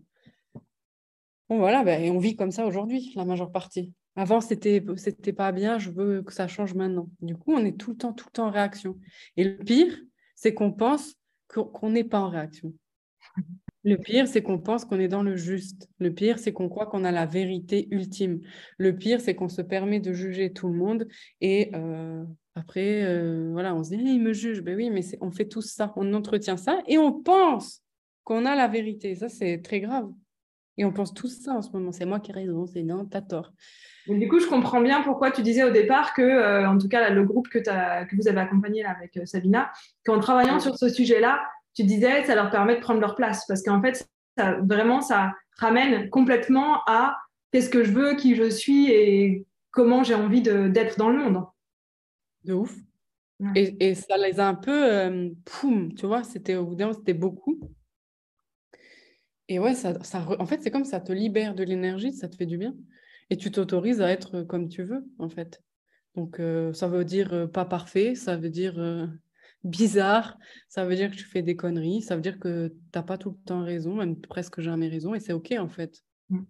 Bon, 1.49 1.57
voilà, 1.59 1.83
ben, 1.83 2.01
et 2.01 2.11
on 2.11 2.19
vit 2.19 2.35
comme 2.35 2.51
ça 2.51 2.65
aujourd'hui, 2.65 3.13
la 3.15 3.25
majeure 3.25 3.51
partie. 3.51 3.93
Avant, 4.15 4.41
c'était 4.41 4.83
c'était 4.95 5.31
pas 5.31 5.51
bien, 5.51 5.77
je 5.77 5.91
veux 5.91 6.23
que 6.23 6.33
ça 6.33 6.47
change 6.47 6.73
maintenant. 6.73 7.09
Du 7.21 7.35
coup, 7.35 7.53
on 7.53 7.63
est 7.63 7.77
tout 7.77 7.91
le 7.91 7.97
temps, 7.97 8.13
tout 8.13 8.25
le 8.27 8.31
temps 8.31 8.47
en 8.47 8.51
réaction. 8.51 8.97
Et 9.37 9.43
le 9.43 9.57
pire, 9.57 9.95
c'est 10.35 10.53
qu'on 10.53 10.71
pense 10.71 11.15
qu'on 11.47 11.89
n'est 11.89 12.03
pas 12.03 12.19
en 12.19 12.29
réaction. 12.29 12.73
Le 13.83 13.95
pire, 13.95 14.27
c'est 14.27 14.41
qu'on 14.41 14.59
pense 14.59 14.83
qu'on 14.83 14.99
est 14.99 15.07
dans 15.07 15.23
le 15.23 15.37
juste. 15.37 15.87
Le 15.99 16.13
pire, 16.13 16.39
c'est 16.39 16.51
qu'on 16.51 16.67
croit 16.67 16.87
qu'on 16.87 17.05
a 17.05 17.11
la 17.11 17.25
vérité 17.25 17.87
ultime. 17.91 18.41
Le 18.77 18.93
pire, 18.95 19.21
c'est 19.21 19.35
qu'on 19.35 19.47
se 19.47 19.61
permet 19.61 20.01
de 20.01 20.11
juger 20.11 20.51
tout 20.51 20.67
le 20.67 20.73
monde 20.73 21.07
et 21.39 21.69
euh, 21.73 22.25
après, 22.55 23.03
euh, 23.05 23.51
voilà, 23.51 23.75
on 23.75 23.83
se 23.83 23.89
dit, 23.91 24.01
il 24.03 24.21
me 24.21 24.33
juge. 24.33 24.61
Ben 24.61 24.75
oui, 24.75 24.89
mais 24.89 25.01
on 25.21 25.31
fait 25.31 25.47
tout 25.47 25.61
ça, 25.61 25.93
on 25.95 26.13
entretient 26.13 26.57
ça 26.57 26.81
et 26.87 26.97
on 26.97 27.21
pense 27.21 27.83
qu'on 28.23 28.45
a 28.45 28.55
la 28.55 28.67
vérité. 28.67 29.15
Ça, 29.15 29.29
c'est 29.29 29.59
très 29.59 29.79
grave. 29.79 30.11
Et 30.77 30.85
on 30.85 30.91
pense 30.91 31.13
tout 31.13 31.27
ça 31.27 31.53
en 31.53 31.61
ce 31.61 31.71
moment. 31.71 31.91
C'est 31.91 32.05
moi 32.05 32.19
qui 32.19 32.31
ai 32.31 32.33
raison, 32.33 32.67
c'est 32.67 32.83
non, 32.83 33.05
t'as 33.05 33.21
tort. 33.21 33.51
Du 34.07 34.27
coup, 34.27 34.39
je 34.39 34.47
comprends 34.47 34.79
bien 34.79 35.01
pourquoi 35.01 35.31
tu 35.31 35.41
disais 35.41 35.63
au 35.63 35.71
départ 35.71 36.13
que, 36.13 36.21
euh, 36.21 36.69
en 36.69 36.77
tout 36.77 36.87
cas, 36.87 37.09
le 37.09 37.23
groupe 37.23 37.49
que, 37.49 37.59
que 37.59 38.15
vous 38.15 38.27
avez 38.27 38.39
accompagné 38.39 38.83
là, 38.83 38.91
avec 38.91 39.19
Sabina, 39.27 39.71
qu'en 40.05 40.19
travaillant 40.19 40.59
sur 40.59 40.77
ce 40.77 40.87
sujet-là, 40.87 41.41
tu 41.73 41.83
disais, 41.83 42.23
ça 42.23 42.35
leur 42.35 42.49
permet 42.49 42.75
de 42.75 42.81
prendre 42.81 43.01
leur 43.01 43.15
place. 43.15 43.45
Parce 43.47 43.63
qu'en 43.63 43.81
fait, 43.81 44.07
ça, 44.37 44.57
vraiment, 44.61 45.01
ça 45.01 45.33
ramène 45.57 46.09
complètement 46.09 46.81
à 46.87 47.17
qu'est-ce 47.51 47.69
que 47.69 47.83
je 47.83 47.91
veux, 47.91 48.15
qui 48.15 48.35
je 48.35 48.49
suis 48.49 48.91
et 48.91 49.45
comment 49.71 50.03
j'ai 50.03 50.15
envie 50.15 50.41
d'être 50.41 50.97
dans 50.97 51.09
le 51.09 51.17
monde. 51.17 51.43
De 52.45 52.53
ouf. 52.53 52.75
Et, 53.55 53.93
ça 53.93 54.17
les 54.17 54.39
a 54.39 54.47
un 54.47 54.55
peu, 54.55 54.91
euh, 54.91 55.29
poum, 55.45 55.93
tu 55.93 56.07
vois, 56.07 56.23
c'était 56.23 56.55
au 56.55 56.65
bout 56.65 56.75
d'un 56.75 56.93
c'était 56.93 57.13
beaucoup. 57.13 57.59
Et 59.49 59.59
ouais, 59.59 59.73
ça, 59.73 60.01
ça 60.03 60.25
en 60.39 60.45
fait, 60.45 60.61
c'est 60.61 60.71
comme 60.71 60.85
ça 60.85 60.99
te 60.99 61.11
libère 61.11 61.55
de 61.55 61.63
l'énergie, 61.63 62.13
ça 62.13 62.27
te 62.27 62.35
fait 62.35 62.45
du 62.45 62.57
bien. 62.57 62.75
Et 63.29 63.37
tu 63.37 63.51
t'autorises 63.51 64.01
à 64.01 64.09
être 64.09 64.43
comme 64.43 64.69
tu 64.69 64.83
veux, 64.83 65.05
en 65.19 65.29
fait. 65.29 65.61
Donc, 66.15 66.39
euh, 66.39 66.73
ça 66.73 66.87
veut 66.87 67.05
dire 67.05 67.33
euh, 67.33 67.47
pas 67.47 67.65
parfait, 67.65 68.15
ça 68.15 68.37
veut 68.37 68.49
dire 68.49 68.75
bizarre, 69.63 70.37
ça 70.69 70.85
veut 70.85 70.95
dire 70.95 71.11
que 71.11 71.15
tu 71.15 71.25
fais 71.25 71.41
des 71.41 71.55
conneries, 71.55 72.01
ça 72.01 72.15
veut 72.15 72.21
dire 72.21 72.39
que 72.39 72.69
tu 72.69 72.75
n'as 72.95 73.03
pas 73.03 73.17
tout 73.17 73.31
le 73.31 73.45
temps 73.45 73.63
raison, 73.63 73.95
même 73.95 74.19
presque 74.19 74.61
jamais 74.61 74.87
raison, 74.87 75.13
et 75.13 75.19
c'est 75.19 75.33
OK 75.33 75.53
en 75.57 75.69
fait. 75.69 76.03
Mm. 76.29 76.43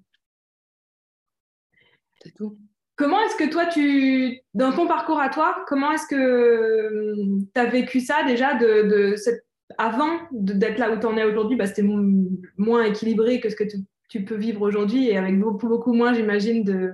C'est 2.22 2.34
tout. 2.34 2.58
Comment 2.98 3.22
est-ce 3.22 3.36
que 3.36 3.50
toi, 3.52 3.68
tu, 3.68 4.42
dans 4.56 4.74
ton 4.74 4.88
parcours 4.88 5.20
à 5.20 5.30
toi, 5.30 5.64
comment 5.68 5.92
est-ce 5.92 6.08
que 6.08 7.46
tu 7.54 7.60
as 7.60 7.66
vécu 7.66 8.00
ça 8.00 8.24
déjà 8.24 8.56
de, 8.56 9.14
cette, 9.16 9.46
avant 9.78 10.20
d'être 10.32 10.78
là 10.78 10.92
où 10.92 11.00
tu 11.00 11.06
en 11.06 11.18
es 11.18 11.24
aujourd'hui 11.24 11.58
bah, 11.58 11.68
C'était 11.68 11.88
moins 12.58 12.84
équilibré 12.84 13.40
que 13.40 13.50
ce 13.50 13.56
que 13.56 13.64
tu, 14.10 14.24
peux 14.24 14.36
vivre 14.36 14.62
aujourd'hui 14.62 15.10
et 15.10 15.18
avec 15.18 15.40
beaucoup, 15.40 15.68
beaucoup 15.68 15.94
moins, 15.94 16.14
j'imagine, 16.14 16.64
de, 16.64 16.94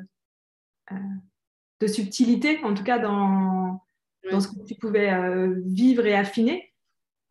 euh, 0.91 0.95
de 1.79 1.87
subtilité, 1.87 2.59
en 2.63 2.73
tout 2.73 2.83
cas 2.83 2.99
dans, 2.99 3.81
dans 4.31 4.39
ce 4.39 4.47
que 4.47 4.65
tu 4.65 4.75
pouvais 4.75 5.13
euh, 5.13 5.61
vivre 5.65 6.05
et 6.05 6.15
affiner. 6.15 6.73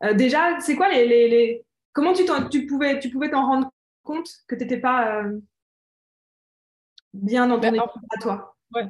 Euh, 0.03 0.13
déjà, 0.13 0.59
c'est 0.59 0.75
quoi 0.75 0.89
les, 0.89 1.05
les, 1.07 1.65
comment 1.91 2.13
tu, 2.13 2.23
tu 2.49 2.65
pouvais 2.65 2.99
tu 2.99 3.09
pouvais 3.09 3.29
t'en 3.29 3.45
rendre 3.45 3.71
compte 4.03 4.29
que 4.47 4.55
tu 4.55 4.61
n'étais 4.61 4.79
pas 4.79 5.23
bien 7.13 7.47
dans 7.47 7.59
ton 7.59 7.71
ben, 7.71 7.81
à 8.09 8.17
toi? 8.19 8.55
Ouais. 8.73 8.87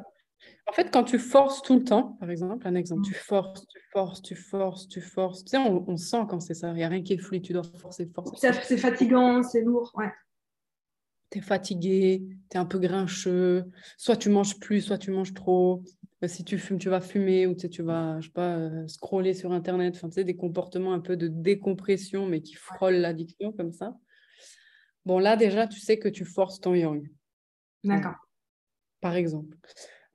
En 0.68 0.72
fait, 0.72 0.92
quand 0.92 1.04
tu 1.04 1.20
forces 1.20 1.62
tout 1.62 1.78
le 1.78 1.84
temps, 1.84 2.18
par 2.20 2.30
exemple, 2.30 2.68
un 2.68 2.76
exemple, 2.76 3.04
tu 3.04 3.14
forces, 3.14 3.68
tu 3.68 3.80
forces, 3.92 4.22
tu 4.22 4.36
forces, 4.36 4.88
tu 4.88 5.02
forces. 5.02 5.44
Tu 5.44 5.52
sais, 5.52 5.58
on, 5.58 5.98
sent 5.98 6.26
quand 6.30 6.40
c'est 6.40 6.54
ça. 6.54 6.70
Il 6.70 6.76
n'y 6.76 6.84
a 6.84 6.88
rien 6.88 7.04
qui 7.04 7.14
est 7.14 7.18
fluide. 7.18 7.44
Tu 7.44 7.54
dois 7.54 7.64
forcer, 7.78 8.10
forcer. 8.14 8.52
C'est 8.64 8.78
fatigant, 8.78 9.44
c'est 9.44 9.62
lourd. 9.62 9.92
Ouais. 9.96 10.12
Tu 11.32 11.40
es 11.40 11.42
fatigué, 11.42 12.24
tu 12.50 12.58
es 12.58 12.60
un 12.60 12.66
peu 12.66 12.80
grincheux. 12.80 13.66
Soit 13.98 14.16
tu 14.16 14.30
manges 14.30 14.58
plus, 14.60 14.82
soit 14.82 14.98
tu 14.98 15.12
manges 15.12 15.34
trop. 15.34 15.84
Bah, 16.22 16.30
si 16.30 16.46
tu 16.46 16.58
fumes, 16.58 16.78
tu 16.78 16.88
vas 16.88 17.02
fumer 17.02 17.46
ou 17.48 17.54
tu, 17.54 17.62
sais, 17.62 17.70
tu 17.70 17.84
vas, 17.84 18.22
je 18.22 18.28
sais 18.28 18.32
pas, 18.32 18.56
euh, 18.56 18.88
scroller 18.88 19.34
sur 19.34 19.52
Internet, 19.52 19.96
enfin, 19.98 20.08
tu 20.08 20.14
sais, 20.14 20.24
des 20.24 20.38
comportements 20.38 20.94
un 20.94 21.02
peu 21.02 21.18
de 21.18 21.28
décompression, 21.28 22.26
mais 22.26 22.42
qui 22.42 22.54
frôlent 22.56 22.96
l'addiction 22.96 23.52
comme 23.52 23.74
ça. 23.74 23.98
Bon, 25.06 25.20
là, 25.20 25.36
déjà, 25.36 25.68
tu 25.68 25.82
sais 25.82 26.00
que 26.00 26.08
tu 26.08 26.24
forces 26.24 26.62
ton 26.62 26.76
yang. 26.76 27.06
D'accord. 27.84 28.16
Par 29.02 29.16
exemple. 29.16 29.58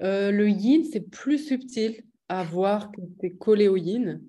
Euh, 0.03 0.31
le 0.31 0.49
yin, 0.49 0.85
c'est 0.85 1.09
plus 1.11 1.39
subtil 1.39 2.03
à 2.29 2.45
voir 2.45 2.93
que 2.93 3.01
tu 3.21 3.27
es 3.27 3.31
collé 3.31 3.69
au 3.69 3.77
yin 3.77 4.23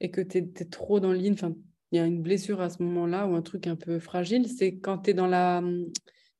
et 0.00 0.10
que 0.10 0.20
tu 0.20 0.38
es, 0.38 0.64
trop 0.64 1.00
dans 1.00 1.12
le 1.12 1.18
yin. 1.18 1.34
Enfin, 1.34 1.54
il 1.92 1.96
y 1.96 1.98
a 2.00 2.06
une 2.06 2.22
blessure 2.22 2.60
à 2.60 2.70
ce 2.70 2.82
moment-là 2.82 3.26
ou 3.26 3.34
un 3.34 3.42
truc 3.42 3.66
un 3.66 3.76
peu 3.76 3.98
fragile. 3.98 4.48
C'est 4.48 4.76
quand 4.78 4.98
tu 4.98 5.10
es 5.10 5.14
dans 5.14 5.26
la. 5.26 5.62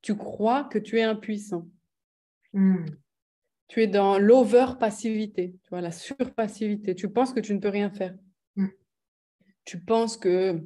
Tu 0.02 0.16
crois 0.16 0.64
que 0.64 0.78
tu 0.78 0.98
es 0.98 1.02
impuissant. 1.02 1.68
Hmm 2.52 2.84
tu 3.68 3.82
es 3.82 3.86
dans 3.86 4.18
l'over-passivité, 4.18 5.56
tu 5.62 5.70
vois, 5.70 5.80
la 5.80 5.90
surpassivité. 5.90 6.94
Tu 6.94 7.08
penses 7.08 7.32
que 7.32 7.40
tu 7.40 7.54
ne 7.54 7.58
peux 7.58 7.68
rien 7.68 7.90
faire. 7.90 8.14
Mm. 8.56 8.68
Tu 9.64 9.80
penses 9.80 10.16
que 10.16 10.60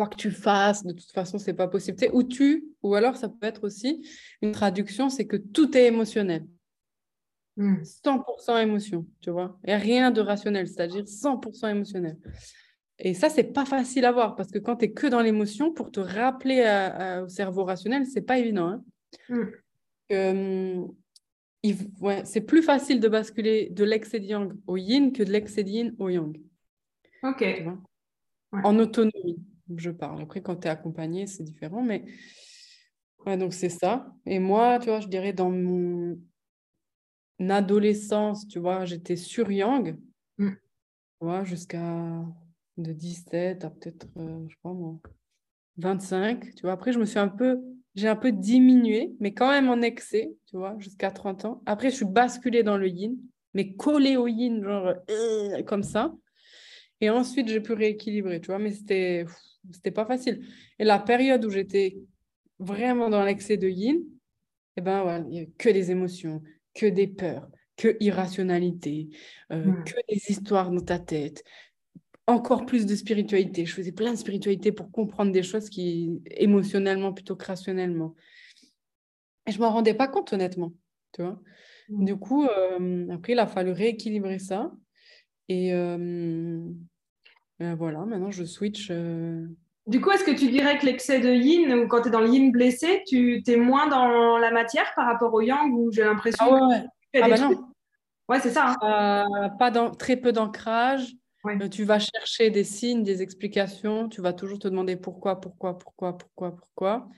quoi 0.00 0.08
que 0.08 0.16
tu 0.16 0.30
fasses, 0.30 0.82
de 0.82 0.94
toute 0.94 1.12
façon, 1.12 1.36
c'est 1.36 1.52
pas 1.52 1.68
possible. 1.68 1.98
ou 2.14 2.22
tu, 2.22 2.64
ou 2.82 2.94
alors 2.94 3.16
ça 3.16 3.28
peut 3.28 3.46
être 3.46 3.64
aussi 3.64 4.02
une 4.40 4.52
traduction, 4.52 5.10
c'est 5.10 5.26
que 5.26 5.36
tout 5.36 5.76
est 5.76 5.88
émotionnel. 5.88 6.46
100% 7.58 8.24
mm. 8.54 8.62
émotion, 8.62 9.06
tu 9.20 9.30
vois. 9.30 9.58
Il 9.64 9.66
n'y 9.66 9.74
a 9.74 9.78
rien 9.78 10.10
de 10.10 10.22
rationnel, 10.22 10.68
c'est-à-dire 10.68 11.04
100% 11.04 11.68
émotionnel. 11.68 12.16
Et 12.98 13.12
ça, 13.12 13.28
c'est 13.28 13.52
pas 13.52 13.66
facile 13.66 14.06
à 14.06 14.12
voir 14.12 14.36
parce 14.36 14.50
que 14.50 14.58
quand 14.58 14.76
tu 14.76 14.86
es 14.86 14.92
que 14.92 15.06
dans 15.06 15.20
l'émotion, 15.20 15.70
pour 15.70 15.90
te 15.90 16.00
rappeler 16.00 16.62
au 17.22 17.28
cerveau 17.28 17.64
rationnel, 17.64 18.06
c'est 18.06 18.22
pas 18.22 18.38
évident. 18.38 18.68
Hein. 18.68 18.84
Mm. 19.28 19.50
Hum, 20.12 20.94
c'est 22.24 22.40
plus 22.40 22.62
facile 22.62 23.00
de 23.00 23.08
basculer 23.08 23.68
de 23.68 23.84
l'excès 23.84 24.20
yang 24.20 24.54
au 24.66 24.78
yin 24.78 25.12
que 25.12 25.22
de 25.22 25.30
l'excès 25.30 25.62
yin 25.62 25.94
au 25.98 26.08
yang. 26.08 26.40
Ok. 27.22 27.44
En 28.52 28.78
autonomie, 28.78 29.38
je 29.76 29.90
parle. 29.90 30.22
Après, 30.22 30.40
quand 30.40 30.56
tu 30.56 30.68
es 30.68 30.70
accompagné, 30.70 31.26
c'est 31.26 31.42
différent. 31.42 31.82
Mais 31.82 32.04
ouais, 33.26 33.36
donc 33.36 33.52
c'est 33.52 33.68
ça. 33.68 34.12
Et 34.26 34.38
moi, 34.38 34.78
tu 34.78 34.86
vois, 34.86 35.00
je 35.00 35.08
dirais 35.08 35.32
dans 35.32 35.50
mon 35.50 36.18
adolescence, 37.48 38.46
tu 38.48 38.58
vois, 38.58 38.84
j'étais 38.84 39.16
sur 39.16 39.50
yang. 39.50 39.98
Mm. 40.38 41.44
jusqu'à 41.44 42.24
de 42.76 42.92
17 42.92 43.64
à 43.64 43.70
peut-être, 43.70 44.06
euh, 44.16 44.46
je 44.48 44.54
sais 44.54 44.60
pas 44.62 44.72
moi, 44.72 44.98
25. 45.76 46.54
Tu 46.54 46.62
vois, 46.62 46.72
après, 46.72 46.92
je 46.92 46.98
me 46.98 47.04
suis 47.04 47.18
un 47.18 47.28
peu 47.28 47.60
j'ai 47.94 48.08
un 48.08 48.16
peu 48.16 48.32
diminué, 48.32 49.12
mais 49.20 49.34
quand 49.34 49.50
même 49.50 49.68
en 49.68 49.82
excès, 49.82 50.32
tu 50.46 50.56
vois, 50.56 50.76
jusqu'à 50.78 51.10
30 51.10 51.44
ans. 51.44 51.62
Après, 51.66 51.90
je 51.90 51.96
suis 51.96 52.04
basculée 52.04 52.62
dans 52.62 52.76
le 52.76 52.88
yin, 52.88 53.16
mais 53.54 53.72
collée 53.72 54.16
au 54.16 54.28
yin, 54.28 54.62
genre 54.62 54.94
euh, 55.10 55.62
comme 55.64 55.82
ça. 55.82 56.14
Et 57.00 57.10
ensuite, 57.10 57.48
j'ai 57.48 57.60
pu 57.60 57.72
rééquilibrer, 57.72 58.40
tu 58.40 58.46
vois, 58.46 58.58
mais 58.58 58.70
c'était 58.70 59.24
c'était 59.72 59.90
pas 59.90 60.06
facile. 60.06 60.46
Et 60.78 60.84
la 60.84 60.98
période 60.98 61.44
où 61.44 61.50
j'étais 61.50 61.98
vraiment 62.58 63.10
dans 63.10 63.24
l'excès 63.24 63.56
de 63.56 63.68
yin, 63.68 64.02
eh 64.76 64.80
ben, 64.80 65.02
voilà, 65.02 65.24
il 65.26 65.30
n'y 65.30 65.38
avait 65.38 65.52
que 65.58 65.68
des 65.68 65.90
émotions, 65.90 66.42
que 66.74 66.86
des 66.86 67.06
peurs, 67.06 67.48
que 67.76 67.96
irrationalité, 68.00 69.08
euh, 69.52 69.72
que 69.82 69.94
des 70.08 70.30
histoires 70.30 70.70
dans 70.70 70.84
ta 70.84 70.98
tête, 70.98 71.42
encore 72.26 72.66
plus 72.66 72.86
de 72.86 72.94
spiritualité. 72.94 73.66
Je 73.66 73.74
faisais 73.74 73.92
plein 73.92 74.12
de 74.12 74.18
spiritualité 74.18 74.72
pour 74.72 74.90
comprendre 74.90 75.32
des 75.32 75.42
choses 75.42 75.68
qui 75.68 76.22
émotionnellement 76.26 77.12
plutôt 77.12 77.36
que 77.36 77.46
rationnellement. 77.46 78.14
Et 79.46 79.52
je 79.52 79.58
m'en 79.58 79.70
rendais 79.70 79.94
pas 79.94 80.08
compte 80.08 80.32
honnêtement, 80.32 80.72
tu 81.12 81.22
vois. 81.22 81.40
Du 81.88 82.16
coup, 82.16 82.44
euh, 82.44 83.08
après, 83.10 83.32
il 83.32 83.38
a 83.38 83.48
fallu 83.48 83.72
rééquilibrer 83.72 84.38
ça. 84.38 84.72
Et 85.48 85.74
euh, 85.74 86.60
ben 87.60 87.74
voilà, 87.74 88.04
maintenant 88.06 88.30
je 88.30 88.44
switch. 88.44 88.88
Euh. 88.90 89.46
Du 89.86 90.00
coup, 90.00 90.10
est-ce 90.10 90.24
que 90.24 90.30
tu 90.30 90.50
dirais 90.50 90.78
que 90.78 90.86
l'excès 90.86 91.20
de 91.20 91.30
yin, 91.30 91.74
ou 91.74 91.88
quand 91.88 92.02
tu 92.02 92.08
es 92.08 92.10
dans 92.10 92.20
le 92.20 92.28
yin 92.28 92.50
blessé, 92.50 93.02
tu 93.06 93.42
es 93.46 93.56
moins 93.56 93.86
dans 93.86 94.38
la 94.38 94.50
matière 94.50 94.92
par 94.96 95.06
rapport 95.06 95.32
au 95.34 95.42
yang, 95.42 95.72
où 95.74 95.92
j'ai 95.92 96.04
l'impression 96.04 96.54
ah 96.54 96.68
ouais, 96.68 96.84
que 97.12 97.20
ah 97.22 97.28
bah 97.28 97.38
non. 97.38 97.64
Ouais, 98.28 98.40
c'est 98.40 98.50
ça. 98.50 98.76
Hein. 98.80 99.50
pas 99.58 99.70
dans, 99.70 99.90
très 99.90 100.16
peu 100.16 100.32
d'ancrage. 100.32 101.14
Euh, 101.46 101.68
tu 101.68 101.84
vas 101.84 101.98
chercher 101.98 102.50
des 102.50 102.64
signes, 102.64 103.02
des 103.02 103.22
explications, 103.22 104.08
tu 104.08 104.20
vas 104.20 104.32
toujours 104.32 104.58
te 104.58 104.68
demander 104.68 104.96
pourquoi, 104.96 105.40
pourquoi, 105.40 105.78
pourquoi, 105.78 106.16
pourquoi, 106.16 106.54
pourquoi. 106.54 107.08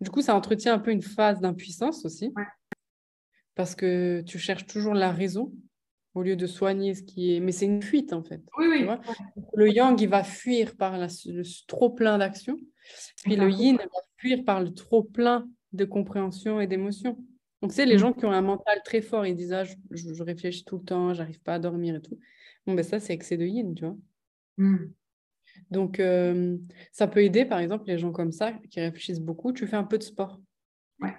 Du 0.00 0.10
coup, 0.10 0.22
ça 0.22 0.34
entretient 0.34 0.74
un 0.74 0.78
peu 0.78 0.90
une 0.90 1.02
phase 1.02 1.40
d'impuissance 1.40 2.04
aussi. 2.04 2.32
Parce 3.54 3.74
que 3.74 4.22
tu 4.26 4.38
cherches 4.38 4.66
toujours 4.66 4.94
la 4.94 5.12
raison. 5.12 5.52
Au 6.14 6.22
lieu 6.22 6.36
de 6.36 6.46
soigner 6.46 6.94
ce 6.94 7.02
qui 7.02 7.34
est. 7.34 7.40
Mais 7.40 7.52
c'est 7.52 7.66
une 7.66 7.82
fuite 7.82 8.12
en 8.12 8.22
fait. 8.22 8.42
Oui, 8.58 8.66
oui. 8.68 8.86
le 9.54 9.68
yang, 9.70 10.00
il 10.00 10.08
va 10.08 10.24
fuir 10.24 10.76
par 10.76 10.98
le 10.98 11.66
trop 11.66 11.90
plein 11.90 12.18
d'action. 12.18 12.56
Puis 13.24 13.36
le 13.36 13.50
yin 13.50 13.76
va 13.76 14.00
fuir 14.16 14.44
par 14.44 14.60
le 14.60 14.72
trop 14.72 15.02
plein 15.02 15.48
de 15.72 15.84
compréhension 15.84 16.60
et 16.60 16.66
d'émotion. 16.66 17.16
Donc, 17.62 17.72
c'est 17.72 17.86
les 17.86 17.96
mm. 17.96 17.98
gens 17.98 18.12
qui 18.12 18.24
ont 18.24 18.32
un 18.32 18.42
mental 18.42 18.80
très 18.84 19.02
fort, 19.02 19.26
ils 19.26 19.36
disent 19.36 19.52
ah, 19.52 19.64
je, 19.64 20.22
réfléchis 20.22 20.64
tout 20.64 20.78
le 20.78 20.84
temps, 20.84 21.14
j'arrive 21.14 21.40
pas 21.40 21.54
à 21.54 21.58
dormir 21.58 21.94
et 21.94 22.00
tout. 22.00 22.18
Bon, 22.66 22.74
ben 22.74 22.82
ça, 22.82 23.00
c'est 23.00 23.12
excès 23.12 23.36
de 23.36 23.44
yin, 23.44 23.74
tu 23.74 23.84
vois. 23.84 23.96
Mm. 24.56 24.92
Donc, 25.70 26.00
euh, 26.00 26.56
ça 26.92 27.06
peut 27.06 27.22
aider, 27.22 27.44
par 27.44 27.58
exemple, 27.58 27.84
les 27.86 27.98
gens 27.98 28.12
comme 28.12 28.32
ça 28.32 28.52
qui 28.70 28.80
réfléchissent 28.80 29.20
beaucoup. 29.20 29.52
Tu 29.52 29.66
fais 29.66 29.76
un 29.76 29.84
peu 29.84 29.98
de 29.98 30.02
sport. 30.02 30.40
Ouais. 31.00 31.14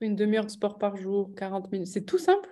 Une 0.00 0.16
demi-heure 0.16 0.46
de 0.46 0.50
sport 0.50 0.78
par 0.78 0.96
jour, 0.96 1.32
40 1.36 1.70
minutes. 1.70 1.88
C'est 1.88 2.04
tout 2.04 2.18
simple. 2.18 2.48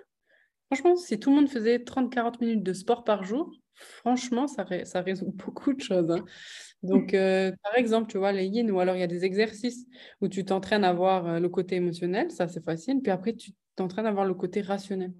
Franchement, 0.71 0.95
si 0.95 1.19
tout 1.19 1.31
le 1.31 1.37
monde 1.37 1.49
faisait 1.49 1.79
30-40 1.79 2.41
minutes 2.41 2.63
de 2.63 2.73
sport 2.73 3.03
par 3.03 3.23
jour, 3.23 3.51
franchement, 3.73 4.47
ça, 4.47 4.65
ça 4.85 5.01
résout 5.01 5.31
beaucoup 5.45 5.73
de 5.73 5.81
choses. 5.81 6.11
Hein. 6.11 6.23
Donc, 6.83 7.13
euh, 7.13 7.51
par 7.63 7.75
exemple, 7.75 8.11
tu 8.11 8.17
vois, 8.17 8.31
les 8.31 8.45
yin, 8.45 8.69
ou 8.69 8.79
alors 8.79 8.95
il 8.95 8.99
y 8.99 9.03
a 9.03 9.07
des 9.07 9.25
exercices 9.25 9.87
où 10.21 10.27
tu 10.27 10.45
t'entraînes 10.45 10.83
à 10.83 10.93
voir 10.93 11.27
euh, 11.27 11.39
le 11.39 11.49
côté 11.49 11.75
émotionnel, 11.75 12.29
ça 12.31 12.47
c'est 12.47 12.63
facile, 12.63 13.01
puis 13.01 13.11
après 13.11 13.33
tu 13.33 13.51
t'entraînes 13.75 14.05
à 14.05 14.11
voir 14.11 14.25
le 14.25 14.33
côté 14.33 14.61
rationnel. 14.61 15.13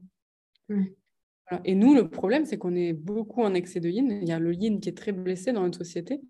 Et 1.66 1.74
nous, 1.74 1.96
le 1.96 2.08
problème, 2.08 2.46
c'est 2.46 2.60
qu'on 2.60 2.76
est 2.76 2.94
beaucoup 2.94 3.42
en 3.42 3.56
excès 3.56 3.80
de 3.80 3.90
yin. 3.90 4.20
Il 4.22 4.30
y 4.30 4.32
a 4.32 4.38
le 4.38 4.54
yin 4.54 4.80
qui 4.80 4.90
est 4.90 4.98
très 4.98 5.12
blessé 5.12 5.52
dans 5.52 5.64
notre 5.64 5.80
société, 5.80 6.22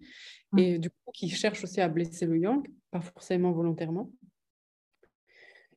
et 0.57 0.79
du 0.79 0.89
coup, 0.89 1.11
qui 1.13 1.29
cherche 1.29 1.63
aussi 1.63 1.81
à 1.81 1.89
blesser 1.89 2.25
le 2.25 2.37
yang, 2.37 2.65
pas 2.89 3.01
forcément 3.01 3.51
volontairement. 3.51 4.11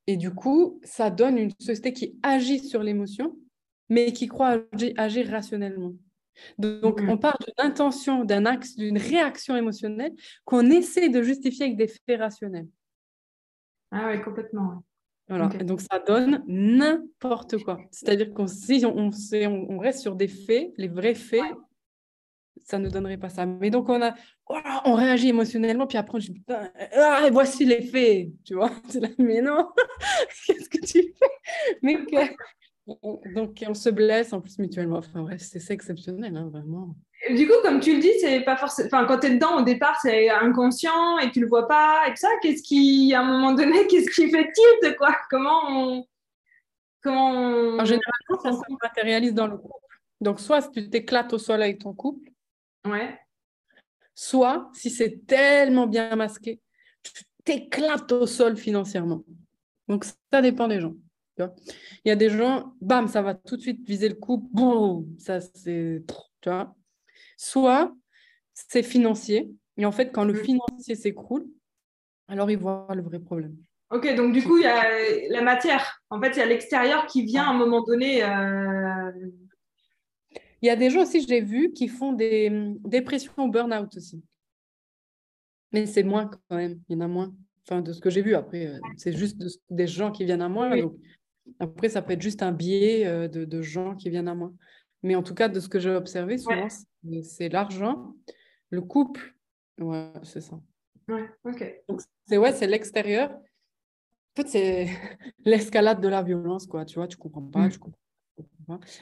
Et 0.06 0.16
du 0.16 0.32
coup, 0.32 0.80
ça 0.82 1.10
donne 1.10 1.38
une 1.38 1.52
société 1.58 1.92
qui 1.92 2.18
agit 2.22 2.58
sur 2.58 2.82
l'émotion, 2.82 3.36
mais 3.88 4.12
qui 4.12 4.26
croit 4.26 4.58
agir, 4.96 5.28
rationnellement. 5.28 5.92
Donc, 6.58 7.00
on 7.06 7.18
part 7.18 7.38
d'une 7.38 7.66
intention, 7.66 8.24
d'un 8.24 8.46
axe, 8.46 8.74
d'une 8.76 8.98
réaction 8.98 9.54
émotionnelle 9.54 10.14
qu'on 10.44 10.70
essaie 10.70 11.08
de 11.08 11.22
justifier 11.22 11.66
avec 11.66 11.76
des 11.76 11.88
faits 11.88 12.20
rationnels. 12.20 12.68
Ah 13.90 14.08
oui, 14.10 14.20
complètement. 14.22 14.82
Voilà. 15.28 15.50
Et 15.60 15.64
donc, 15.64 15.82
ça 15.82 15.98
donne 15.98 16.42
n'importe 16.46 17.62
quoi. 17.62 17.78
C'est-à-dire 17.90 18.32
qu'on 18.32 18.46
si 18.46 18.84
on, 18.86 19.10
on, 19.70 19.78
reste 19.78 20.00
sur 20.00 20.16
des 20.16 20.28
faits, 20.28 20.72
les 20.78 20.88
vrais 20.88 21.14
faits, 21.14 21.42
ça 22.64 22.78
ne 22.78 22.88
donnerait 22.88 23.18
pas 23.18 23.28
ça. 23.28 23.46
Mais 23.46 23.70
donc, 23.70 23.88
on 23.88 24.02
a, 24.02 24.14
on 24.84 24.94
réagit 24.94 25.28
émotionnellement, 25.28 25.86
puis 25.86 25.98
après, 25.98 26.16
on 26.16 26.18
dit, 26.18 26.42
ah, 26.48 27.28
voici 27.30 27.64
les 27.64 27.82
faits, 27.82 28.28
tu 28.44 28.54
vois. 28.54 28.70
mais 29.18 29.40
non, 29.40 29.68
qu'est-ce 30.46 30.68
que 30.68 30.84
tu 30.84 31.14
fais? 31.18 31.76
Mais 31.82 31.98
Donc, 33.34 33.62
on 33.66 33.74
se 33.74 33.90
blesse 33.90 34.32
en 34.32 34.40
plus 34.40 34.58
mutuellement. 34.58 34.98
Enfin, 34.98 35.22
bref, 35.22 35.40
c'est 35.40 35.70
exceptionnel, 35.70 36.36
hein, 36.36 36.48
vraiment. 36.52 36.94
Du 37.30 37.46
coup, 37.46 37.54
comme 37.62 37.78
tu 37.78 37.94
le 37.94 38.00
dis, 38.00 38.12
c'est 38.20 38.40
pas 38.40 38.56
forcément. 38.56 38.88
Enfin, 38.92 39.04
quand 39.06 39.20
tu 39.20 39.28
es 39.28 39.30
dedans, 39.30 39.60
au 39.60 39.62
départ, 39.62 39.96
c'est 40.02 40.28
inconscient 40.28 41.18
et 41.18 41.30
tu 41.30 41.40
le 41.40 41.46
vois 41.46 41.68
pas 41.68 42.02
et 42.06 42.10
tout 42.10 42.16
ça. 42.16 42.28
Qu'est-ce 42.42 42.62
qui, 42.62 43.14
à 43.14 43.20
un 43.20 43.24
moment 43.24 43.52
donné, 43.52 43.86
qu'est-ce 43.88 44.10
qui 44.10 44.28
fait 44.28 44.50
tilt, 44.52 44.96
quoi? 44.96 45.14
Comment 45.30 45.60
on. 45.68 46.06
Comment 47.00 47.78
En 47.78 47.84
général, 47.84 48.12
ça 48.42 48.52
se 48.52 48.60
matérialise 48.82 49.34
dans 49.34 49.46
le 49.46 49.56
couple. 49.56 49.74
Donc, 50.20 50.40
soit 50.40 50.62
tu 50.72 50.88
t'éclates 50.88 51.32
au 51.32 51.38
sol 51.38 51.62
avec 51.62 51.80
ton 51.80 51.94
couple. 51.94 52.31
Ouais. 52.84 53.18
Soit, 54.14 54.70
si 54.74 54.90
c'est 54.90 55.26
tellement 55.26 55.86
bien 55.86 56.14
masqué, 56.16 56.60
tu 57.02 57.24
t'éclates 57.44 58.12
au 58.12 58.26
sol 58.26 58.56
financièrement. 58.56 59.24
Donc, 59.88 60.04
ça 60.04 60.42
dépend 60.42 60.68
des 60.68 60.80
gens. 60.80 60.94
Il 61.38 62.08
y 62.08 62.10
a 62.10 62.16
des 62.16 62.30
gens, 62.30 62.74
bam, 62.80 63.08
ça 63.08 63.22
va 63.22 63.34
tout 63.34 63.56
de 63.56 63.62
suite 63.62 63.86
viser 63.86 64.08
le 64.08 64.14
coup, 64.14 64.48
boum, 64.52 65.06
ça 65.18 65.40
c'est, 65.40 66.04
tu 66.40 66.48
vois. 66.48 66.74
Soit 67.36 67.94
c'est 68.52 68.82
financier, 68.82 69.50
et 69.76 69.86
en 69.86 69.92
fait, 69.92 70.10
quand 70.12 70.24
le 70.24 70.34
mm. 70.34 70.44
financier 70.44 70.94
s'écroule, 70.94 71.46
alors 72.28 72.50
ils 72.50 72.58
voient 72.58 72.86
le 72.94 73.02
vrai 73.02 73.18
problème. 73.18 73.56
Ok, 73.90 74.14
donc 74.14 74.32
du 74.32 74.42
coup, 74.42 74.56
il 74.58 74.62
y 74.62 74.66
a 74.66 74.84
la 75.28 75.42
matière. 75.42 76.02
En 76.08 76.20
fait, 76.20 76.30
il 76.30 76.38
y 76.38 76.42
a 76.42 76.46
l'extérieur 76.46 77.06
qui 77.06 77.24
vient 77.24 77.44
à 77.44 77.50
un 77.50 77.58
moment 77.58 77.82
donné. 77.82 78.24
Euh, 78.24 79.10
il 80.62 80.66
y 80.66 80.70
a 80.70 80.76
des 80.76 80.90
gens 80.90 81.02
aussi, 81.02 81.26
j'ai 81.26 81.40
vu, 81.40 81.72
qui 81.72 81.88
font 81.88 82.12
des 82.12 82.48
hum, 82.48 82.78
dépressions 82.84 83.32
au 83.36 83.48
burn-out 83.48 83.96
aussi. 83.96 84.22
Mais 85.72 85.86
c'est 85.86 86.04
moins 86.04 86.26
quand 86.26 86.56
même, 86.56 86.80
il 86.88 86.94
y 86.94 86.96
en 86.96 87.00
a 87.00 87.08
moins. 87.08 87.34
Enfin, 87.66 87.80
de 87.80 87.92
ce 87.92 88.00
que 88.00 88.10
j'ai 88.10 88.22
vu, 88.22 88.34
après, 88.34 88.66
euh, 88.66 88.78
c'est 88.96 89.12
juste 89.12 89.42
des 89.70 89.86
gens 89.86 90.10
qui 90.10 90.24
viennent 90.24 90.42
à 90.42 90.48
moi. 90.48 90.76
Donc, 90.76 90.96
après, 91.58 91.88
ça 91.88 92.02
peut 92.02 92.12
être 92.12 92.22
juste 92.22 92.42
un 92.42 92.52
biais 92.52 93.06
euh, 93.06 93.28
de, 93.28 93.62
gens 93.62 93.94
qui 93.96 94.10
viennent 94.10 94.28
à 94.28 94.34
moi. 94.34 94.52
Mais 95.02 95.14
en 95.14 95.22
tout 95.22 95.34
cas, 95.34 95.48
de 95.48 95.58
ce 95.58 95.68
que 95.68 95.78
j'ai 95.78 95.90
observé, 95.90 96.38
souvent, 96.38 96.68
c'est 97.22 97.48
l'argent, 97.48 98.14
le 98.70 98.82
couple. 98.82 99.34
Ouais, 99.80 100.12
c'est 100.22 100.40
ça. 100.40 100.60
Ouais, 101.08 101.28
ok. 101.44 101.82
Donc, 101.88 102.00
c'est 102.26 102.38
ouais, 102.38 102.52
c'est 102.52 102.66
l'extérieur. 102.66 103.30
En 103.32 104.42
fait, 104.42 104.48
c'est 104.48 104.88
l'escalade 105.44 106.00
de 106.00 106.08
la 106.08 106.22
violence, 106.22 106.66
quoi. 106.66 106.84
Tu 106.84 106.96
vois, 106.96 107.08
tu 107.08 107.16
comprends 107.16 107.42
pas, 107.42 107.66
mm. 107.66 107.70
tu 107.70 107.78
comprends 107.78 107.92
pas. 107.92 108.01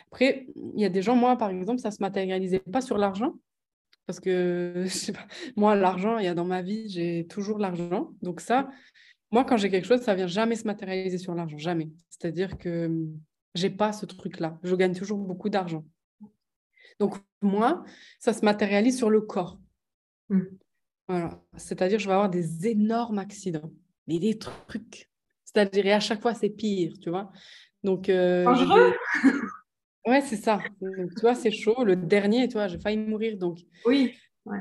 Après, 0.07 0.47
il 0.57 0.81
y 0.81 0.85
a 0.85 0.89
des 0.89 1.03
gens, 1.03 1.17
moi, 1.17 1.37
par 1.37 1.51
exemple, 1.51 1.81
ça 1.81 1.91
se 1.91 2.03
matérialisait 2.03 2.61
pas 2.61 2.81
sur 2.81 2.99
l'argent. 2.99 3.35
Parce 4.07 4.21
que, 4.21 4.73
je 4.85 4.89
sais 4.89 5.13
pas, 5.13 5.27
moi, 5.57 5.77
l'argent, 5.77 6.19
il 6.19 6.25
y 6.25 6.29
a 6.29 6.35
dans 6.35 6.45
ma 6.45 6.63
vie, 6.63 6.89
j'ai 6.89 7.27
toujours 7.29 7.59
l'argent. 7.59 8.13
Donc 8.23 8.41
ça, 8.41 8.69
moi, 9.31 9.45
quand 9.45 9.57
j'ai 9.57 9.71
quelque 9.71 9.87
chose, 9.87 10.01
ça 10.01 10.15
vient 10.15 10.27
jamais 10.27 10.57
se 10.57 10.67
matérialiser 10.67 11.19
sur 11.19 11.35
l'argent, 11.35 11.59
jamais. 11.59 11.91
C'est-à-dire 12.09 12.59
que 12.59 12.87
hum, 12.87 13.21
j'ai 13.55 13.71
pas 13.71 13.93
ce 13.93 14.07
truc-là. 14.07 14.59
Je 14.63 14.75
gagne 14.75 14.95
toujours 14.95 15.19
beaucoup 15.19 15.49
d'argent. 15.49 15.85
Donc 16.99 17.17
moi, 17.41 17.85
ça 18.19 18.33
se 18.33 18.45
matérialise 18.45 18.97
sur 18.97 19.11
le 19.11 19.21
corps. 19.21 19.59
Mmh. 20.29 20.43
Voilà. 21.09 21.43
C'est-à-dire, 21.57 21.99
je 21.99 22.07
vais 22.07 22.13
avoir 22.13 22.31
des 22.31 22.69
énormes 22.69 23.19
accidents, 23.19 23.73
mais 24.07 24.19
des 24.19 24.39
trucs. 24.39 25.10
C'est-à-dire, 25.53 25.87
et 25.87 25.93
à 25.93 26.01
chaque 26.01 26.23
fois, 26.23 26.35
c'est 26.35 26.51
pire, 26.51 26.93
tu 27.03 27.11
vois. 27.11 27.31
Donc, 27.83 28.09
euh, 28.09 28.45
ouais, 30.07 30.21
c'est 30.21 30.37
ça. 30.37 30.61
Donc, 30.81 31.15
tu 31.15 31.21
vois, 31.21 31.35
c'est 31.35 31.51
chaud. 31.51 31.83
Le 31.83 31.97
dernier, 31.97 32.47
tu 32.47 32.55
vois, 32.55 32.69
j'ai 32.69 32.79
failli 32.79 32.99
mourir. 32.99 33.37
Donc, 33.37 33.59
oui. 33.85 34.15
Ouais. 34.45 34.61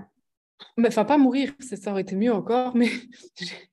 Enfin, 0.88 1.06
pas 1.06 1.18
mourir, 1.18 1.54
ça 1.60 1.92
aurait 1.92 2.02
été 2.02 2.16
mieux 2.16 2.34
encore, 2.34 2.76
mais 2.76 2.90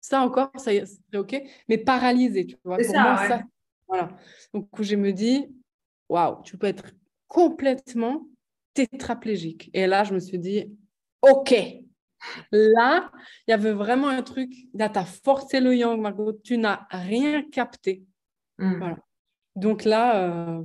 ça 0.00 0.20
encore, 0.20 0.50
ça 0.56 0.70
serait 0.72 0.84
OK, 1.14 1.42
mais 1.68 1.78
paralysé, 1.78 2.46
tu 2.46 2.56
vois. 2.64 2.76
Pour 2.76 2.94
moi, 2.94 3.28
ça, 3.28 3.42
voilà. 3.86 4.16
Donc, 4.52 4.68
je 4.78 4.96
me 4.96 5.12
dis, 5.12 5.46
waouh, 6.08 6.42
tu 6.42 6.58
peux 6.58 6.66
être 6.66 6.92
complètement 7.28 8.26
tétraplégique. 8.74 9.70
Et 9.72 9.86
là, 9.86 10.04
je 10.04 10.12
me 10.12 10.20
suis 10.20 10.38
dit, 10.38 10.76
OK. 11.22 11.54
Là, 12.52 13.10
il 13.46 13.50
y 13.50 13.54
avait 13.54 13.72
vraiment 13.72 14.08
un 14.08 14.22
truc. 14.22 14.52
Là, 14.74 14.88
tu 14.88 14.98
as 14.98 15.04
forcé 15.04 15.60
le 15.60 15.74
yang, 15.76 16.00
Margot. 16.00 16.32
Tu 16.32 16.58
n'as 16.58 16.86
rien 16.90 17.42
capté. 17.50 18.04
Hmm. 18.58 18.78
Voilà. 18.78 18.98
Donc 19.56 19.84
là, 19.84 20.24
euh, 20.24 20.64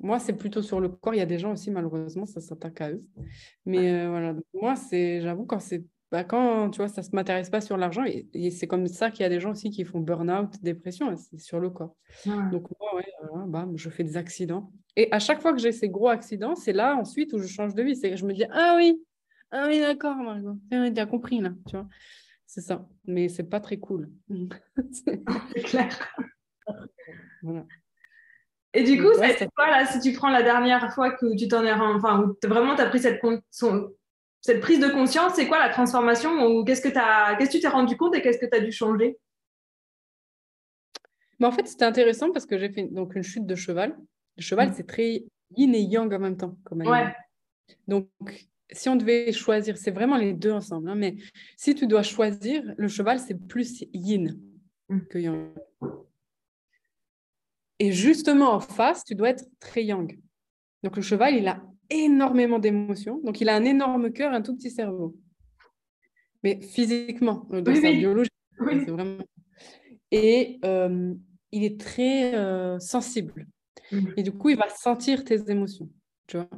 moi, 0.00 0.18
c'est 0.18 0.34
plutôt 0.34 0.62
sur 0.62 0.80
le 0.80 0.88
corps. 0.88 1.14
Il 1.14 1.18
y 1.18 1.22
a 1.22 1.26
des 1.26 1.38
gens 1.38 1.52
aussi, 1.52 1.70
malheureusement, 1.70 2.26
ça 2.26 2.40
s'attaque 2.40 2.80
à 2.80 2.90
eux. 2.90 3.00
Mais 3.66 3.92
euh, 3.92 4.08
voilà, 4.08 4.34
moi, 4.52 4.76
c'est, 4.76 5.20
j'avoue, 5.20 5.46
quand 5.46 5.60
c'est 5.60 5.84
bah, 6.14 6.22
quand 6.22 6.70
tu 6.70 6.76
vois, 6.76 6.86
ça 6.86 7.00
ne 7.00 7.06
se 7.06 7.10
matérialise 7.12 7.50
pas 7.50 7.60
sur 7.60 7.76
l'argent, 7.76 8.04
et, 8.04 8.50
c'est 8.52 8.68
comme 8.68 8.86
ça 8.86 9.10
qu'il 9.10 9.22
y 9.22 9.26
a 9.26 9.28
des 9.28 9.40
gens 9.40 9.50
aussi 9.50 9.70
qui 9.70 9.82
font 9.82 9.98
burn-out, 9.98 10.62
dépression, 10.62 11.08
hein, 11.08 11.16
c'est 11.16 11.40
sur 11.40 11.58
le 11.58 11.70
corps. 11.70 11.96
Donc, 12.24 12.68
moi, 12.78 12.94
ouais, 12.94 13.72
je 13.74 13.90
fais 13.90 14.04
des 14.04 14.16
accidents. 14.16 14.70
Et 14.94 15.08
à 15.10 15.18
chaque 15.18 15.40
fois 15.40 15.52
que 15.52 15.58
j'ai 15.58 15.72
ces 15.72 15.88
gros 15.88 16.06
accidents, 16.06 16.54
c'est 16.54 16.72
là 16.72 16.94
ensuite 16.94 17.32
où 17.32 17.38
je 17.38 17.48
change 17.48 17.74
de 17.74 17.82
vie. 17.82 17.96
C'est 17.96 18.16
je 18.16 18.24
me 18.26 18.32
dis, 18.32 18.44
ah 18.52 18.74
oui, 18.76 19.02
ah 19.50 19.66
oui, 19.68 19.80
d'accord, 19.80 20.16
Margot, 20.16 20.56
tu 20.70 20.76
as 20.76 21.06
compris 21.06 21.40
là, 21.40 21.52
tu 21.68 21.76
vois. 21.76 21.88
C'est 22.46 22.60
ça. 22.60 22.86
Mais 23.06 23.28
c'est 23.28 23.44
pas 23.44 23.60
très 23.60 23.78
cool. 23.78 24.10
c'est 24.92 25.62
clair. 25.62 26.16
Voilà. 27.42 27.66
Et 28.72 28.82
du 28.82 29.00
coup, 29.00 29.12
c'est 29.14 29.48
quoi 29.54 29.70
là, 29.70 29.86
si 29.86 30.00
tu 30.00 30.12
prends 30.12 30.30
la 30.30 30.42
dernière 30.42 30.92
fois 30.92 31.12
que 31.12 31.36
tu 31.36 31.46
t'en 31.46 31.64
es 31.64 31.72
enfin, 31.72 32.22
où 32.22 32.36
vraiment 32.48 32.74
tu 32.74 32.82
as 32.82 32.86
pris 32.86 32.98
cette, 32.98 33.20
cette 34.40 34.60
prise 34.60 34.80
de 34.80 34.88
conscience, 34.88 35.34
c'est 35.34 35.46
quoi 35.46 35.58
la 35.58 35.68
transformation 35.68 36.44
ou 36.44 36.64
qu'est-ce 36.64 36.80
que 36.80 36.88
qu'est-ce 36.88 37.50
que 37.50 37.56
tu 37.56 37.60
t'es 37.60 37.68
rendu 37.68 37.96
compte 37.96 38.16
et 38.16 38.22
qu'est-ce 38.22 38.38
que 38.38 38.46
tu 38.46 38.56
as 38.56 38.60
dû 38.60 38.72
changer? 38.72 39.16
Mais 41.38 41.46
En 41.46 41.52
fait, 41.52 41.66
c'était 41.66 41.84
intéressant 41.84 42.32
parce 42.32 42.46
que 42.46 42.58
j'ai 42.58 42.68
fait 42.68 42.84
donc 42.84 43.14
une 43.14 43.22
chute 43.22 43.46
de 43.46 43.54
cheval. 43.54 43.96
Le 44.36 44.42
cheval, 44.42 44.70
mm. 44.70 44.74
c'est 44.76 44.86
très 44.86 45.24
yin 45.56 45.74
et 45.74 45.82
yang 45.82 46.12
en 46.12 46.18
même 46.18 46.36
temps. 46.36 46.56
Comme 46.64 46.82
ouais. 46.82 47.14
Donc, 47.86 48.08
si 48.70 48.88
on 48.88 48.96
devait 48.96 49.32
choisir, 49.32 49.76
c'est 49.76 49.90
vraiment 49.90 50.16
les 50.16 50.32
deux 50.32 50.50
ensemble. 50.50 50.88
Hein, 50.88 50.94
mais 50.94 51.16
si 51.56 51.74
tu 51.74 51.86
dois 51.86 52.02
choisir, 52.02 52.62
le 52.76 52.88
cheval, 52.88 53.18
c'est 53.18 53.34
plus 53.34 53.84
yin 53.92 54.38
mm. 54.88 55.00
que 55.10 55.18
yang. 55.18 55.50
Et 57.78 57.92
justement, 57.92 58.52
en 58.52 58.60
face, 58.60 59.04
tu 59.04 59.14
dois 59.14 59.30
être 59.30 59.44
très 59.60 59.84
yang. 59.84 60.18
Donc, 60.82 60.96
le 60.96 61.02
cheval, 61.02 61.36
il 61.36 61.48
a 61.48 61.62
énormément 61.90 62.58
d'émotions. 62.58 63.20
Donc, 63.24 63.40
il 63.40 63.48
a 63.48 63.56
un 63.56 63.64
énorme 63.64 64.12
cœur, 64.12 64.32
un 64.32 64.42
tout 64.42 64.56
petit 64.56 64.70
cerveau. 64.70 65.16
Mais 66.42 66.60
physiquement, 66.60 67.46
euh, 67.52 67.60
dans 67.60 67.74
sa 67.74 67.92
biologie, 67.92 68.30
c'est 68.58 68.90
vraiment... 68.90 69.24
Et 70.10 70.60
euh, 70.64 71.14
il 71.52 71.64
est 71.64 71.80
très 71.80 72.34
euh, 72.34 72.78
sensible. 72.78 73.46
Mm. 73.90 74.08
Et 74.16 74.22
du 74.22 74.32
coup, 74.32 74.50
il 74.50 74.56
va 74.56 74.68
sentir 74.68 75.24
tes 75.24 75.50
émotions, 75.50 75.90
tu 76.26 76.36
vois. 76.36 76.48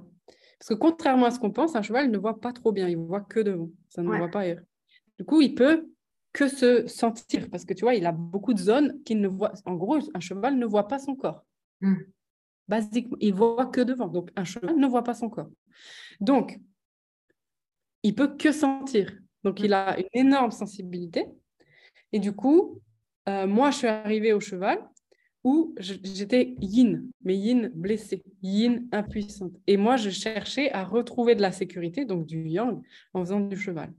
Parce 0.59 0.69
que 0.71 0.75
contrairement 0.75 1.27
à 1.27 1.31
ce 1.31 1.39
qu'on 1.39 1.51
pense, 1.51 1.77
un 1.77 1.83
cheval 1.83 2.11
ne 2.11 2.19
voit 2.19 2.41
pas 2.41 2.53
trop 2.53 2.73
bien, 2.73 2.89
il 2.89 2.97
voit 2.97 3.21
que 3.21 3.41
devant, 3.41 3.71
ça 3.89 4.03
ne 4.03 4.09
voit 4.09 4.29
pas 4.29 4.41
ailleurs. 4.41 4.63
Du 5.19 5.25
coup, 5.25 5.41
il 5.41 5.55
peut 5.55 5.89
que 6.33 6.49
se 6.49 6.87
sentir, 6.87 7.49
parce 7.51 7.65
que 7.65 7.73
tu 7.73 7.83
vois, 7.83 7.95
il 7.95 8.05
a 8.07 8.13
beaucoup 8.13 8.53
de 8.53 8.59
zones 8.59 9.03
qu'il 9.05 9.21
ne 9.21 9.29
voit. 9.29 9.53
En 9.65 9.75
gros, 9.75 9.99
un 10.15 10.21
cheval 10.21 10.59
ne 10.59 10.67
voit 10.67 10.89
pas 10.89 10.99
son 10.99 11.15
corps. 11.17 11.45
Mm. 11.81 11.95
Basiquement, 12.69 13.17
il 13.21 13.35
voit 13.35 13.67
que 13.67 13.81
devant. 13.81 14.09
Donc, 14.09 14.31
un 14.37 14.45
cheval 14.45 14.77
ne 14.77 14.87
voit 14.87 15.05
pas 15.05 15.15
son 15.15 15.31
corps. 15.31 15.51
Donc, 16.21 16.59
il 18.03 18.15
peut 18.15 18.37
que 18.37 18.53
sentir. 18.53 19.19
Donc, 19.45 19.61
il 19.61 19.73
a 19.73 19.99
une 19.99 20.09
énorme 20.13 20.51
sensibilité. 20.51 21.27
Et 22.13 22.19
du 22.19 22.33
coup, 22.33 22.83
euh, 23.29 23.47
moi, 23.47 23.71
je 23.71 23.79
suis 23.79 23.87
arrivée 23.87 24.33
au 24.33 24.41
cheval 24.41 24.79
où 25.47 25.77
j'étais 25.79 26.57
yin, 26.61 27.09
mais 27.23 27.37
yin 27.37 27.71
blessée, 27.73 28.25
yin 28.43 28.89
impuissante. 28.91 29.53
Et 29.69 29.77
moi, 29.77 29.97
je 29.97 30.11
cherchais 30.11 30.73
à 30.73 30.83
retrouver 30.83 31.37
de 31.37 31.41
la 31.41 31.53
sécurité, 31.53 32.05
donc 32.05 32.27
du 32.27 32.49
yang, 32.49 32.83
en 33.15 33.21
faisant 33.21 33.39
du 33.39 33.57
cheval. 33.57 33.95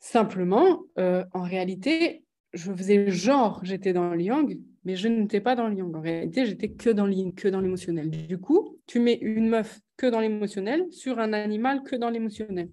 Simplement, 0.00 0.82
euh, 0.98 1.24
en 1.32 1.42
réalité, 1.42 2.24
je 2.54 2.72
faisais 2.72 3.08
genre 3.12 3.60
j'étais 3.62 3.92
dans 3.92 4.12
le 4.14 4.20
yang, 4.20 4.58
mais 4.82 4.96
je 4.96 5.06
n'étais 5.06 5.40
pas 5.40 5.54
dans 5.54 5.68
le 5.68 5.76
yang. 5.76 5.94
En 5.94 6.00
réalité, 6.00 6.44
j'étais 6.44 6.70
que 6.70 6.90
dans 6.90 7.06
le 7.06 7.12
yin, 7.12 7.32
que 7.32 7.46
dans 7.46 7.60
l'émotionnel. 7.60 8.10
Du 8.10 8.38
coup, 8.38 8.80
tu 8.86 8.98
mets 8.98 9.18
une 9.22 9.48
meuf 9.48 9.78
que 9.96 10.08
dans 10.08 10.18
l'émotionnel 10.18 10.90
sur 10.90 11.20
un 11.20 11.32
animal 11.32 11.84
que 11.84 11.94
dans 11.94 12.10
l'émotionnel. 12.10 12.68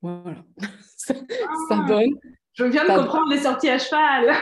Voilà. 0.00 0.44
ça, 0.96 1.14
ah. 1.70 1.86
donne 1.88 2.14
je 2.58 2.64
viens 2.64 2.82
de 2.82 3.02
comprendre 3.02 3.30
les 3.30 3.38
sorties 3.38 3.68
à 3.68 3.78
cheval. 3.78 4.34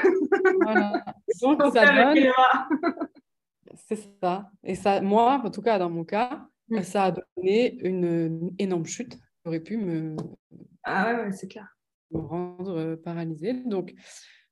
Voilà. 0.62 1.04
Donc, 1.42 1.60
ça 1.74 2.14
donne... 2.14 2.32
C'est 3.88 4.08
ça. 4.22 4.50
Et 4.64 4.74
ça, 4.74 5.02
moi, 5.02 5.42
en 5.44 5.50
tout 5.50 5.60
cas, 5.60 5.78
dans 5.78 5.90
mon 5.90 6.04
cas, 6.04 6.48
mm. 6.70 6.82
ça 6.82 7.04
a 7.04 7.10
donné 7.12 7.78
une, 7.86 8.54
énorme 8.58 8.86
chute. 8.86 9.18
J'aurais 9.44 9.60
pu 9.60 9.76
me... 9.76 10.16
Ah 10.82 11.14
ouais, 11.14 11.32
c'est 11.32 11.48
clair. 11.48 11.68
Me 12.10 12.20
rendre 12.20 12.78
euh, 12.78 12.96
paralysée. 12.96 13.52
Donc, 13.66 13.92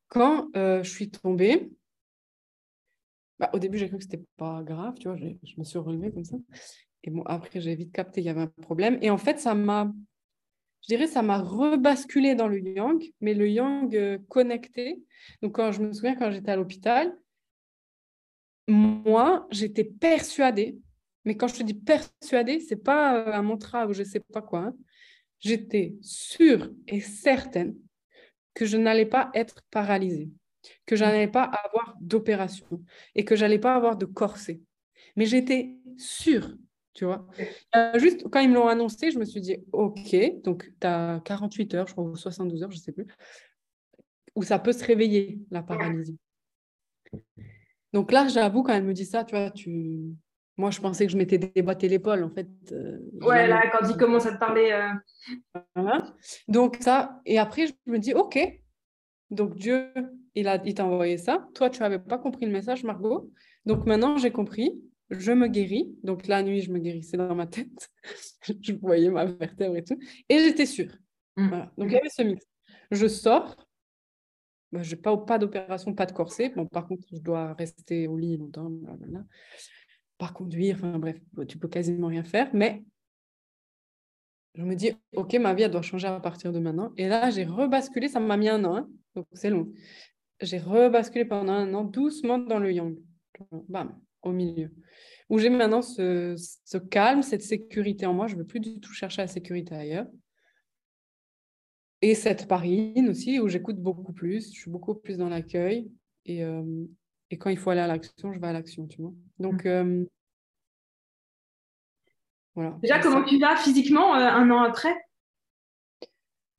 quand 0.09 0.47
euh, 0.55 0.83
je 0.83 0.89
suis 0.91 1.09
tombée, 1.09 1.71
bah, 3.39 3.49
au 3.53 3.57
début, 3.57 3.79
j'ai 3.79 3.87
cru 3.87 3.97
que 3.97 4.03
c'était 4.03 4.23
pas 4.37 4.61
grave, 4.61 4.93
tu 4.99 5.07
vois, 5.07 5.17
je 5.17 5.53
me 5.57 5.63
suis 5.63 5.79
relevée 5.79 6.11
comme 6.11 6.23
ça. 6.23 6.37
Et 7.03 7.09
bon, 7.09 7.23
après, 7.23 7.61
j'ai 7.61 7.73
vite 7.73 7.91
capté 7.91 8.21
qu'il 8.21 8.27
y 8.27 8.29
avait 8.29 8.41
un 8.41 8.47
problème. 8.61 8.99
Et 9.01 9.09
en 9.09 9.17
fait, 9.17 9.39
ça 9.39 9.55
m'a 9.55 9.91
je 10.85 10.95
dirais, 10.95 11.07
ça 11.07 11.23
m'a 11.23 11.39
rebasculé 11.39 12.35
dans 12.35 12.47
le 12.47 12.59
yang, 12.59 13.03
mais 13.19 13.33
le 13.33 13.49
yang 13.49 13.95
euh, 13.95 14.19
connecté. 14.29 15.01
Donc, 15.41 15.55
quand 15.55 15.71
je 15.71 15.81
me 15.81 15.91
souviens, 15.91 16.15
quand 16.15 16.29
j'étais 16.29 16.51
à 16.51 16.55
l'hôpital, 16.55 17.17
moi, 18.67 19.47
j'étais 19.49 19.83
persuadée, 19.83 20.77
mais 21.23 21.35
quand 21.35 21.47
je 21.47 21.55
te 21.55 21.63
dis 21.63 21.73
persuadée, 21.73 22.59
c'est 22.59 22.75
pas 22.75 23.17
euh, 23.17 23.33
un 23.33 23.41
mantra 23.41 23.87
ou 23.87 23.93
je 23.93 24.03
sais 24.03 24.19
pas 24.19 24.43
quoi. 24.43 24.59
Hein. 24.59 24.75
J'étais 25.39 25.95
sûre 26.01 26.71
et 26.87 27.01
certaine 27.01 27.75
que 28.53 28.65
je 28.65 28.77
n'allais 28.77 29.07
pas 29.07 29.31
être 29.33 29.63
paralysée, 29.71 30.29
que 30.85 30.95
je 30.95 31.03
n'allais 31.03 31.27
pas 31.27 31.45
avoir 31.45 31.95
d'opération 31.99 32.83
et 33.15 33.25
que 33.25 33.35
j'allais 33.35 33.59
pas 33.59 33.73
avoir 33.73 33.97
de 33.97 34.05
corset. 34.05 34.61
Mais 35.15 35.25
j'étais 35.25 35.77
sûre 35.97 36.55
tu 36.95 37.03
vois. 37.03 37.27
juste 37.95 38.27
quand 38.29 38.39
ils 38.39 38.49
me 38.49 38.55
l'ont 38.55 38.67
annoncé, 38.67 39.11
je 39.11 39.19
me 39.19 39.25
suis 39.25 39.41
dit, 39.41 39.57
OK, 39.73 40.15
donc 40.43 40.71
tu 40.79 40.87
as 40.87 41.21
48 41.25 41.73
heures, 41.75 41.87
je 41.87 41.91
crois, 41.91 42.05
ou 42.05 42.15
72 42.15 42.63
heures, 42.63 42.71
je 42.71 42.77
ne 42.77 42.81
sais 42.81 42.93
plus, 42.93 43.05
où 44.33 44.43
ça 44.43 44.59
peut 44.59 44.71
se 44.71 44.83
réveiller, 44.83 45.39
la 45.51 45.61
paralysie. 45.61 46.17
Donc 47.93 48.11
là, 48.11 48.27
j'avoue, 48.27 48.63
quand 48.63 48.73
elle 48.73 48.85
me 48.85 48.93
dit 48.93 49.05
ça, 49.05 49.25
tu 49.25 49.35
vois, 49.35 49.51
tu... 49.51 50.15
moi, 50.55 50.71
je 50.71 50.79
pensais 50.79 51.05
que 51.05 51.11
je 51.11 51.17
m'étais 51.17 51.37
débatté 51.37 51.89
l'épaule, 51.89 52.23
en 52.23 52.29
fait. 52.29 52.47
Euh, 52.71 52.97
ouais, 53.21 53.45
là, 53.47 53.69
quand 53.71 53.87
il 53.89 53.97
commence 53.97 54.25
à 54.25 54.33
te 54.33 54.39
parler. 54.39 54.71
Euh. 55.75 55.99
Donc 56.47 56.77
ça, 56.79 57.21
et 57.25 57.37
après, 57.37 57.67
je 57.67 57.73
me 57.87 57.99
dis, 57.99 58.13
OK, 58.13 58.39
donc 59.31 59.55
Dieu, 59.55 59.91
il 60.33 60.45
t'a 60.45 60.61
il 60.63 60.81
envoyé 60.81 61.17
ça. 61.17 61.45
Toi, 61.55 61.69
tu 61.69 61.81
n'avais 61.81 61.99
pas 61.99 62.17
compris 62.17 62.45
le 62.45 62.53
message, 62.53 62.85
Margot. 62.85 63.31
Donc 63.65 63.85
maintenant, 63.85 64.17
j'ai 64.17 64.31
compris 64.31 64.81
je 65.09 65.31
me 65.31 65.47
guéris. 65.47 65.95
Donc 66.03 66.27
la 66.27 66.43
nuit, 66.43 66.61
je 66.61 66.71
me 66.71 66.79
guérissais 66.79 67.17
dans 67.17 67.35
ma 67.35 67.47
tête. 67.47 67.91
je 68.61 68.73
voyais 68.73 69.09
ma 69.09 69.25
vertèbre 69.25 69.75
et 69.75 69.83
tout. 69.83 69.97
Et 70.29 70.39
j'étais 70.39 70.65
sûre. 70.65 70.95
Mm. 71.37 71.51
Donc 71.77 71.89
il 71.89 71.93
y 71.93 71.97
avait 71.97 72.09
ce 72.09 72.23
mix. 72.23 72.45
Je 72.91 73.07
sors. 73.07 73.55
Bah, 74.71 74.81
je 74.81 74.95
n'ai 74.95 75.01
pas, 75.01 75.15
pas 75.17 75.37
d'opération, 75.37 75.93
pas 75.93 76.05
de 76.05 76.11
corset. 76.11 76.49
Bon, 76.49 76.65
par 76.65 76.87
contre, 76.87 77.07
je 77.11 77.19
dois 77.19 77.53
rester 77.53 78.07
au 78.07 78.17
lit 78.17 78.37
longtemps. 78.37 78.71
Par 80.17 80.33
conduire, 80.33 80.77
enfin 80.77 80.97
bref, 80.97 81.17
tu 81.47 81.57
peux 81.57 81.67
quasiment 81.67 82.07
rien 82.07 82.23
faire. 82.23 82.49
Mais 82.53 82.83
je 84.55 84.63
me 84.63 84.75
dis, 84.75 84.93
OK, 85.13 85.33
ma 85.35 85.53
vie, 85.53 85.63
elle 85.63 85.71
doit 85.71 85.81
changer 85.81 86.07
à 86.07 86.19
partir 86.19 86.51
de 86.51 86.59
maintenant. 86.59 86.93
Et 86.97 87.07
là, 87.07 87.29
j'ai 87.29 87.45
rebasculé. 87.45 88.07
Ça 88.07 88.19
m'a 88.19 88.37
mis 88.37 88.49
un 88.49 88.63
an. 88.65 88.77
Hein. 88.77 88.89
donc 89.15 89.27
c'est 89.33 89.49
long. 89.49 89.71
J'ai 90.41 90.57
rebasculé 90.57 91.25
pendant 91.25 91.53
un 91.53 91.73
an 91.73 91.83
doucement 91.83 92.37
dans 92.37 92.59
le 92.59 92.71
yang. 92.73 92.97
Bam 93.69 93.99
au 94.25 94.31
milieu. 94.31 94.71
Où 95.29 95.39
j'ai 95.39 95.49
maintenant 95.49 95.81
ce, 95.81 96.35
ce, 96.65 96.77
calme, 96.77 97.23
cette 97.23 97.41
sécurité 97.41 98.05
en 98.05 98.13
moi. 98.13 98.27
Je 98.27 98.35
ne 98.35 98.39
veux 98.39 98.45
plus 98.45 98.59
du 98.59 98.79
tout 98.79 98.93
chercher 98.93 99.21
la 99.21 99.27
sécurité 99.27 99.75
ailleurs. 99.75 100.07
Et 102.01 102.13
cette 102.13 102.47
parine 102.47 103.09
aussi, 103.09 103.39
où 103.39 103.47
j'écoute 103.47 103.77
beaucoup 103.77 104.13
plus. 104.13 104.53
Je 104.53 104.59
suis 104.59 104.71
beaucoup 104.71 104.93
plus 104.93 105.17
dans 105.17 105.29
l'accueil. 105.29 105.91
Et, 106.25 106.43
euh, 106.43 106.85
et, 107.31 107.37
quand 107.37 107.49
il 107.49 107.57
faut 107.57 107.69
aller 107.69 107.81
à 107.81 107.87
l'action, 107.87 108.33
je 108.33 108.39
vais 108.39 108.47
à 108.47 108.53
l'action, 108.53 108.87
tu 108.87 109.01
vois. 109.01 109.13
Donc, 109.39 109.65
mmh. 109.65 109.67
euh, 109.67 110.05
voilà. 112.55 112.77
Déjà, 112.81 112.99
comment 112.99 113.23
tu 113.23 113.39
vas 113.39 113.55
physiquement 113.55 114.15
euh, 114.15 114.19
un 114.19 114.49
an 114.51 114.61
après? 114.61 114.95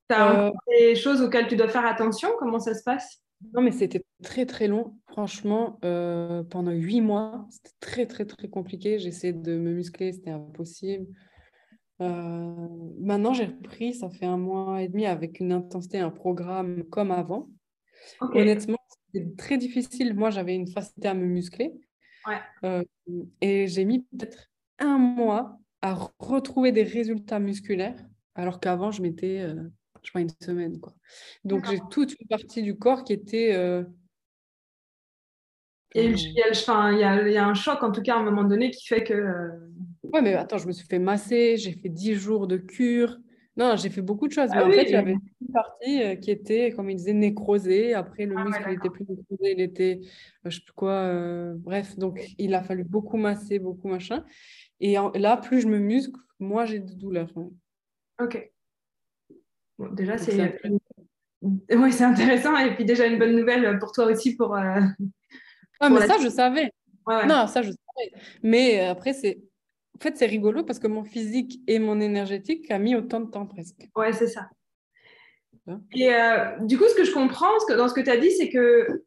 Tu 0.09 0.14
as 0.14 0.52
des 0.68 0.94
choses 0.94 1.20
auxquelles 1.20 1.48
tu 1.48 1.57
dois 1.57 1.68
faire 1.68 1.87
attention? 1.87 2.31
Comment 2.38 2.61
ça 2.61 2.74
se 2.74 2.83
passe? 2.83 3.22
Non, 3.52 3.62
mais 3.62 3.72
c'était 3.72 4.05
très 4.22 4.46
très 4.46 4.68
long. 4.68 4.98
Franchement, 5.09 5.79
euh, 5.85 6.42
pendant 6.44 6.72
huit 6.72 7.00
mois, 7.00 7.46
c'était 7.50 7.74
très 7.81 8.07
très 8.07 8.24
très 8.24 8.48
compliqué. 8.48 8.98
J'essayais 8.98 9.33
de 9.33 9.57
me 9.57 9.72
muscler, 9.72 10.12
c'était 10.12 10.31
impossible. 10.31 11.07
Euh, 12.02 12.68
maintenant, 13.00 13.33
j'ai 13.33 13.46
repris, 13.46 13.94
ça 13.94 14.11
fait 14.11 14.26
un 14.26 14.37
mois 14.37 14.83
et 14.83 14.88
demi 14.88 15.07
avec 15.07 15.40
une 15.40 15.52
intensité, 15.52 15.98
un 15.98 16.11
programme 16.11 16.85
comme 16.85 17.11
avant. 17.11 17.48
Honnêtement, 18.20 18.79
c'était 18.90 19.26
très 19.37 19.57
difficile. 19.57 20.14
Moi, 20.14 20.31
j'avais 20.31 20.55
une 20.55 20.68
facilité 20.68 21.09
à 21.09 21.14
me 21.14 21.24
muscler. 21.24 21.72
Euh, 22.64 22.83
et 23.40 23.66
j'ai 23.68 23.85
mis 23.85 24.00
peut-être 24.00 24.48
un 24.79 24.98
mois 24.98 25.59
à 25.81 25.94
retrouver 26.18 26.72
des 26.72 26.83
résultats 26.83 27.38
musculaires, 27.38 28.05
alors 28.35 28.61
qu'avant, 28.61 28.90
je 28.90 29.00
m'étais 29.00 29.46
je 30.07 30.11
crois, 30.11 30.20
une 30.20 30.31
semaine. 30.40 30.79
Quoi. 30.81 30.94
Donc, 31.44 31.66
j'ai 31.68 31.81
toute 31.90 32.18
une 32.18 32.29
partie 32.29 32.62
du 32.62 32.79
corps 32.79 33.05
qui 33.05 33.12
était. 33.12 33.52
Euh, 33.55 33.83
Et 35.96 36.06
il 36.06 36.32
y, 36.32 36.42
a, 36.42 36.92
il, 36.92 37.32
y 37.32 37.37
a, 37.37 37.46
un 37.46 37.54
choc, 37.54 37.82
en 37.82 37.90
tout 37.90 38.02
cas, 38.02 38.16
à 38.16 38.18
un 38.18 38.22
moment 38.22 38.44
donné, 38.44 38.70
qui 38.70 38.87
fait 38.87 39.02
que. 39.02 39.14
Euh, 39.14 39.48
ouais, 40.04 40.22
mais 40.22 40.35
attends, 40.35 40.59
je 40.59 40.66
me 40.66 40.72
suis 40.72 40.87
fait 40.87 40.98
masser, 40.98 41.56
j'ai 41.56 41.72
fait 41.72 41.88
10 41.88 42.14
jours 42.14 42.46
de 42.46 42.56
cure. 42.56 43.16
Non, 43.56 43.76
j'ai 43.76 43.88
fait 43.88 44.02
beaucoup 44.02 44.28
de 44.28 44.32
choses. 44.32 44.50
mais 44.50 44.59
ah 44.59 44.66
en 44.66 44.70
fait, 44.70 44.82
il 44.85 44.90
y 44.90 44.96
avait 44.96 45.12
une 45.12 45.52
partie 45.52 46.02
euh, 46.02 46.16
qui 46.16 46.30
était, 46.30 46.72
comme 46.72 46.90
il 46.90 46.96
disait, 46.96 47.14
nécrosée. 47.14 47.94
Après, 47.94 48.26
le 48.26 48.35
ah 48.37 48.44
muscle 48.44 48.68
n'était 48.68 48.90
plus 48.90 49.06
nécrosé, 49.09 49.52
il 49.52 49.61
était, 49.61 50.00
je 50.44 50.56
sais 50.56 50.62
plus 50.62 50.74
quoi. 50.74 51.11
bref, 51.56 51.96
donc 51.96 52.20
il 52.37 52.54
a 52.54 52.62
fallu 52.62 52.85
beaucoup 52.85 53.16
masser, 53.16 53.59
beaucoup 53.59 53.88
machin. 53.88 54.24
Et 54.80 54.96
là, 55.14 55.38
plus 55.38 55.62
je 55.62 55.68
me 55.68 55.78
muscle, 55.78 56.20
moins 56.38 56.66
j'ai 56.66 56.80
de 56.80 56.92
douleurs. 56.92 57.32
Ok 58.20 58.50
déjà, 59.92 60.18
c'est. 60.18 60.61
Oui, 61.70 61.92
c'est 61.92 62.02
intéressant. 62.02 62.56
Et 62.56 62.74
puis, 62.74 62.85
déjà, 62.85 63.06
une 63.06 63.18
bonne 63.18 63.37
nouvelle 63.37 63.78
pour 63.78 63.92
toi 63.92 64.06
aussi. 64.06 64.35
Pour, 64.35 64.56
euh, 64.56 64.80
ah, 65.80 65.90
mais 65.90 66.06
ça, 66.06 66.16
je 66.20 66.28
savais. 66.28 66.70
Non, 67.06 67.46
ça, 67.46 67.62
je 67.62 67.70
savais. 67.70 68.12
Mais 68.42 68.80
euh, 68.80 68.90
après, 68.90 69.12
c'est. 69.12 69.38
En 69.96 70.02
fait, 70.02 70.16
c'est 70.16 70.26
rigolo 70.26 70.62
parce 70.62 70.78
que 70.78 70.88
mon 70.88 71.04
physique 71.04 71.60
et 71.66 71.78
mon 71.78 72.00
énergétique 72.00 72.70
a 72.70 72.78
mis 72.78 72.94
autant 72.94 73.20
de 73.20 73.30
temps 73.30 73.46
presque. 73.46 73.88
Ouais, 73.96 74.12
c'est 74.12 74.26
ça. 74.26 74.51
Et 75.94 76.14
euh, 76.14 76.59
du 76.61 76.76
coup, 76.76 76.84
ce 76.86 76.94
que 76.94 77.05
je 77.05 77.12
comprends 77.12 77.51
dans 77.76 77.88
ce 77.88 77.94
que 77.94 78.03
tu 78.03 78.11
as 78.11 78.18
dit, 78.18 78.30
c'est 78.30 78.51
que 78.51 79.05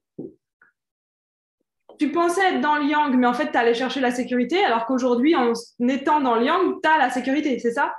tu 2.00 2.12
pensais 2.12 2.42
être 2.54 2.62
dans 2.62 2.78
le 2.78 2.86
yang, 2.86 3.16
mais 3.16 3.28
en 3.28 3.34
fait, 3.34 3.52
tu 3.52 3.58
allais 3.58 3.74
chercher 3.74 4.00
la 4.00 4.12
sécurité, 4.12 4.64
alors 4.64 4.86
qu'aujourd'hui, 4.86 5.36
en 5.36 5.54
étant 5.88 6.22
dans 6.22 6.36
le 6.36 6.46
yang, 6.46 6.82
tu 6.82 6.90
as 6.90 6.98
la 6.98 7.10
sécurité, 7.10 7.60
c'est 7.60 7.72
ça? 7.74 7.94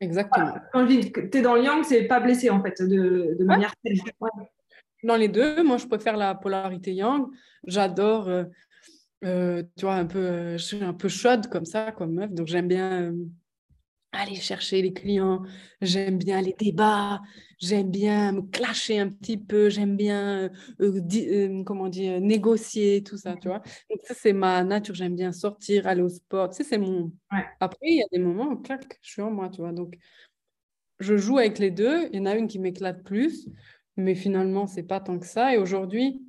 Exactement. 0.00 0.54
Quand 0.72 0.82
je 0.82 0.86
dis 0.86 1.12
que 1.12 1.20
tu 1.20 1.38
es 1.38 1.42
dans 1.42 1.54
le 1.54 1.62
yang, 1.62 1.82
c'est 1.82 2.04
pas 2.04 2.20
blessé 2.20 2.50
en 2.50 2.62
fait, 2.62 2.82
de, 2.82 3.36
de 3.38 3.44
manière 3.44 3.72
Dans 5.02 5.16
les 5.16 5.28
deux, 5.28 5.62
moi 5.64 5.78
je 5.78 5.86
préfère 5.86 6.16
la 6.16 6.34
polarité 6.34 6.94
yang. 6.94 7.26
J'adore, 7.66 8.28
euh, 8.28 8.44
euh, 9.24 9.62
tu 9.76 9.84
vois, 9.84 9.94
un 9.94 10.06
peu, 10.06 10.18
euh, 10.18 10.58
je 10.58 10.64
suis 10.64 10.82
un 10.82 10.94
peu 10.94 11.08
chaude 11.08 11.48
comme 11.48 11.64
ça, 11.64 11.92
comme 11.92 12.14
meuf, 12.14 12.32
donc 12.32 12.46
j'aime 12.46 12.68
bien 12.68 13.12
aller 14.12 14.34
chercher 14.34 14.82
les 14.82 14.92
clients, 14.92 15.42
j'aime 15.80 16.18
bien 16.18 16.42
les 16.42 16.52
débats, 16.52 17.22
j'aime 17.58 17.90
bien 17.90 18.32
me 18.32 18.42
clasher 18.42 18.98
un 18.98 19.08
petit 19.08 19.38
peu, 19.38 19.70
j'aime 19.70 19.96
bien, 19.96 20.50
comment 21.64 21.88
dire, 21.88 22.20
négocier, 22.20 23.02
tout 23.02 23.16
ça, 23.16 23.36
tu 23.36 23.48
vois. 23.48 23.60
Donc 23.90 24.00
ça, 24.04 24.14
c'est 24.14 24.34
ma 24.34 24.62
nature, 24.64 24.94
j'aime 24.94 25.16
bien 25.16 25.32
sortir, 25.32 25.86
aller 25.86 26.02
au 26.02 26.10
sport, 26.10 26.50
tu 26.50 26.56
sais, 26.56 26.64
c'est 26.64 26.78
mon... 26.78 27.10
Après, 27.58 27.78
il 27.86 27.96
y 27.98 28.02
a 28.02 28.06
des 28.12 28.18
moments 28.18 28.48
où, 28.50 28.56
clac, 28.56 28.98
je 29.00 29.10
suis 29.12 29.22
en 29.22 29.30
moi, 29.30 29.48
tu 29.48 29.62
vois. 29.62 29.72
Donc, 29.72 29.96
je 31.00 31.16
joue 31.16 31.38
avec 31.38 31.58
les 31.58 31.70
deux, 31.70 32.08
il 32.12 32.16
y 32.16 32.20
en 32.20 32.26
a 32.26 32.34
une 32.36 32.48
qui 32.48 32.58
m'éclate 32.58 33.02
plus, 33.02 33.48
mais 33.96 34.14
finalement, 34.14 34.66
c'est 34.66 34.82
pas 34.82 35.00
tant 35.00 35.18
que 35.18 35.26
ça. 35.26 35.54
Et 35.54 35.58
aujourd'hui, 35.58 36.22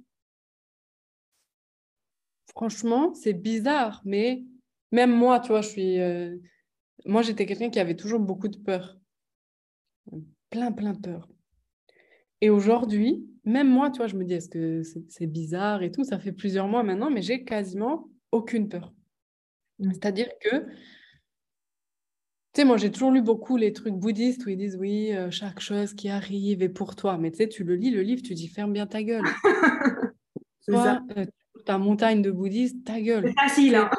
franchement, 2.49 3.13
c'est 3.13 3.33
bizarre, 3.33 4.01
mais 4.05 4.43
même 4.91 5.11
moi, 5.11 5.39
tu 5.39 5.49
vois, 5.49 5.61
je 5.61 5.69
suis... 5.69 5.99
Euh, 5.99 6.35
moi, 7.05 7.21
j'étais 7.21 7.45
quelqu'un 7.45 7.69
qui 7.69 7.79
avait 7.79 7.95
toujours 7.95 8.19
beaucoup 8.19 8.47
de 8.47 8.57
peur. 8.57 8.97
Plein, 10.49 10.71
plein 10.71 10.93
de 10.93 10.99
peur. 10.99 11.27
Et 12.41 12.49
aujourd'hui, 12.49 13.25
même 13.45 13.69
moi, 13.69 13.89
tu 13.89 13.97
vois, 13.97 14.07
je 14.07 14.15
me 14.15 14.23
dis, 14.23 14.35
est-ce 14.35 14.49
que 14.49 14.83
c'est 15.09 15.27
bizarre 15.27 15.81
et 15.81 15.91
tout? 15.91 16.03
Ça 16.03 16.19
fait 16.19 16.31
plusieurs 16.31 16.67
mois 16.67 16.83
maintenant, 16.83 17.09
mais 17.09 17.21
j'ai 17.21 17.43
quasiment 17.43 18.09
aucune 18.31 18.69
peur. 18.69 18.93
Mmh. 19.79 19.93
C'est-à-dire 19.93 20.29
que, 20.39 20.67
tu 22.53 22.61
sais, 22.61 22.65
moi, 22.65 22.77
j'ai 22.77 22.91
toujours 22.91 23.09
lu 23.09 23.23
beaucoup 23.23 23.57
les 23.57 23.73
trucs 23.73 23.95
bouddhistes 23.95 24.45
où 24.45 24.49
ils 24.49 24.57
disent, 24.57 24.77
oui, 24.79 25.11
euh, 25.11 25.31
chaque 25.31 25.59
chose 25.59 25.95
qui 25.95 26.09
arrive 26.09 26.61
est 26.61 26.69
pour 26.69 26.95
toi. 26.95 27.17
Mais 27.17 27.31
tu 27.31 27.37
sais, 27.37 27.49
tu 27.49 27.63
le 27.63 27.75
lis, 27.75 27.89
le 27.89 28.01
livre, 28.01 28.21
tu 28.21 28.35
dis, 28.35 28.47
ferme 28.47 28.73
bien 28.73 28.85
ta 28.85 29.01
gueule. 29.01 29.23
toi, 30.67 31.01
euh, 31.17 31.25
ta 31.65 31.79
montagne 31.79 32.21
de 32.21 32.29
bouddhistes, 32.29 32.85
ta 32.85 33.01
gueule. 33.01 33.25
C'est 33.25 33.49
facile, 33.49 33.75
hein 33.75 33.89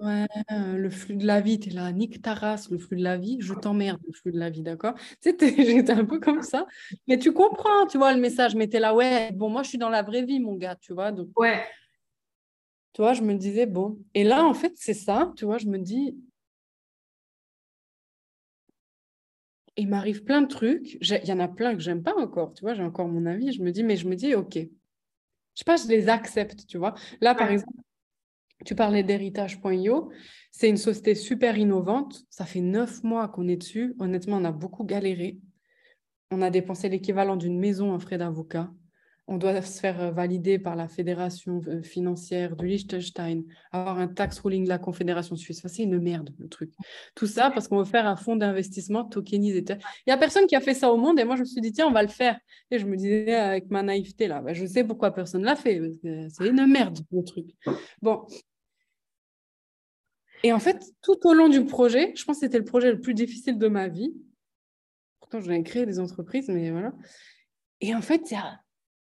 Ouais, 0.00 0.26
le 0.50 0.88
flux 0.88 1.16
de 1.16 1.26
la 1.26 1.40
vie, 1.40 1.58
t'es 1.58 1.70
là, 1.70 1.90
nique 1.90 2.22
ta 2.22 2.32
race, 2.34 2.70
le 2.70 2.78
flux 2.78 2.96
de 2.96 3.02
la 3.02 3.16
vie, 3.16 3.38
je 3.40 3.54
t'emmerde, 3.54 3.98
le 4.06 4.12
flux 4.12 4.32
de 4.32 4.38
la 4.38 4.50
vie, 4.50 4.62
d'accord? 4.62 4.94
J'étais 5.24 5.90
un 5.90 6.04
peu 6.04 6.20
comme 6.20 6.42
ça. 6.42 6.66
Mais 7.08 7.18
tu 7.18 7.32
comprends, 7.32 7.86
tu 7.86 7.98
vois, 7.98 8.14
le 8.14 8.20
message, 8.20 8.54
mais 8.54 8.68
t'es 8.68 8.78
là, 8.78 8.94
ouais, 8.94 9.32
bon, 9.32 9.50
moi, 9.50 9.64
je 9.64 9.68
suis 9.68 9.78
dans 9.78 9.90
la 9.90 10.02
vraie 10.02 10.22
vie, 10.22 10.38
mon 10.38 10.54
gars, 10.54 10.76
tu 10.76 10.94
vois. 10.94 11.10
Donc, 11.10 11.28
ouais. 11.36 11.64
Tu 12.92 13.02
vois, 13.02 13.14
je 13.14 13.22
me 13.22 13.34
disais, 13.34 13.66
bon. 13.66 13.98
Et 14.14 14.24
là, 14.24 14.44
en 14.44 14.54
fait, 14.54 14.72
c'est 14.76 14.94
ça, 14.94 15.32
tu 15.36 15.44
vois, 15.44 15.58
je 15.58 15.66
me 15.66 15.78
dis, 15.78 16.16
il 19.80 19.88
m'arrive 19.88 20.24
plein 20.24 20.42
de 20.42 20.46
trucs. 20.46 20.98
Il 21.00 21.28
y 21.28 21.32
en 21.32 21.40
a 21.40 21.48
plein 21.48 21.74
que 21.74 21.80
j'aime 21.80 22.02
pas 22.02 22.14
encore, 22.16 22.54
tu 22.54 22.62
vois, 22.62 22.74
j'ai 22.74 22.82
encore 22.82 23.08
mon 23.08 23.26
avis. 23.26 23.52
Je 23.52 23.62
me 23.62 23.70
dis, 23.72 23.82
mais 23.82 23.96
je 23.96 24.08
me 24.08 24.14
dis, 24.14 24.34
ok. 24.34 24.54
Je 24.54 24.66
sais 25.54 25.64
pas, 25.64 25.76
je 25.76 25.88
les 25.88 26.08
accepte, 26.08 26.66
tu 26.66 26.78
vois. 26.78 26.94
Là, 27.20 27.34
par 27.34 27.50
exemple, 27.50 27.72
tu 28.64 28.74
parlais 28.74 29.02
d'héritage.io. 29.02 30.10
C'est 30.52 30.68
une 30.68 30.76
société 30.76 31.14
super 31.14 31.58
innovante. 31.58 32.24
Ça 32.30 32.44
fait 32.44 32.60
neuf 32.60 33.02
mois 33.02 33.28
qu'on 33.28 33.48
est 33.48 33.56
dessus. 33.56 33.94
Honnêtement, 33.98 34.36
on 34.36 34.44
a 34.44 34.52
beaucoup 34.52 34.84
galéré. 34.84 35.38
On 36.30 36.42
a 36.42 36.50
dépensé 36.50 36.88
l'équivalent 36.88 37.36
d'une 37.36 37.58
maison 37.58 37.92
en 37.92 37.98
frais 37.98 38.18
d'avocat. 38.18 38.70
On 39.26 39.36
doit 39.36 39.62
se 39.62 39.80
faire 39.80 40.00
euh, 40.00 40.10
valider 40.10 40.58
par 40.58 40.74
la 40.74 40.88
fédération 40.88 41.60
euh, 41.68 41.82
financière 41.82 42.56
du 42.56 42.66
Liechtenstein, 42.66 43.44
avoir 43.70 43.98
un 43.98 44.08
tax 44.08 44.40
ruling 44.40 44.64
de 44.64 44.68
la 44.68 44.78
Confédération 44.78 45.36
suisse. 45.36 45.62
c'est 45.64 45.82
une 45.82 45.98
merde, 46.00 46.30
le 46.38 46.48
truc. 46.48 46.72
Tout 47.14 47.26
ça 47.26 47.50
parce 47.50 47.68
qu'on 47.68 47.78
veut 47.78 47.84
faire 47.84 48.06
un 48.06 48.16
fonds 48.16 48.36
d'investissement 48.36 49.04
tokenisé. 49.04 49.64
Il 49.68 49.76
n'y 50.08 50.12
a 50.12 50.16
personne 50.16 50.46
qui 50.46 50.56
a 50.56 50.60
fait 50.60 50.74
ça 50.74 50.92
au 50.92 50.96
monde 50.96 51.18
et 51.20 51.24
moi, 51.24 51.36
je 51.36 51.42
me 51.42 51.46
suis 51.46 51.60
dit, 51.60 51.72
tiens, 51.72 51.86
on 51.86 51.92
va 51.92 52.02
le 52.02 52.08
faire. 52.08 52.38
Et 52.70 52.78
je 52.78 52.86
me 52.86 52.96
disais, 52.96 53.34
avec 53.34 53.70
ma 53.70 53.82
naïveté, 53.82 54.26
là, 54.26 54.40
bah, 54.40 54.52
je 54.52 54.66
sais 54.66 54.84
pourquoi 54.84 55.12
personne 55.12 55.42
ne 55.42 55.46
l'a 55.46 55.56
fait. 55.56 55.80
C'est 56.02 56.48
une 56.48 56.66
merde, 56.66 56.98
le 57.12 57.22
truc. 57.22 57.46
Bon, 58.02 58.26
et 60.42 60.52
en 60.52 60.58
fait, 60.58 60.82
tout 61.02 61.18
au 61.26 61.34
long 61.34 61.48
du 61.48 61.64
projet, 61.64 62.12
je 62.16 62.24
pense 62.24 62.36
que 62.36 62.46
c'était 62.46 62.58
le 62.58 62.64
projet 62.64 62.90
le 62.90 63.00
plus 63.00 63.14
difficile 63.14 63.58
de 63.58 63.68
ma 63.68 63.88
vie. 63.88 64.14
Pourtant, 65.20 65.40
j'avais 65.40 65.62
créé 65.62 65.84
des 65.84 66.00
entreprises, 66.00 66.48
mais 66.48 66.70
voilà. 66.70 66.92
Et 67.80 67.94
en 67.94 68.00
fait, 68.00 68.30
il 68.30 68.34
y 68.34 68.36
a 68.36 68.60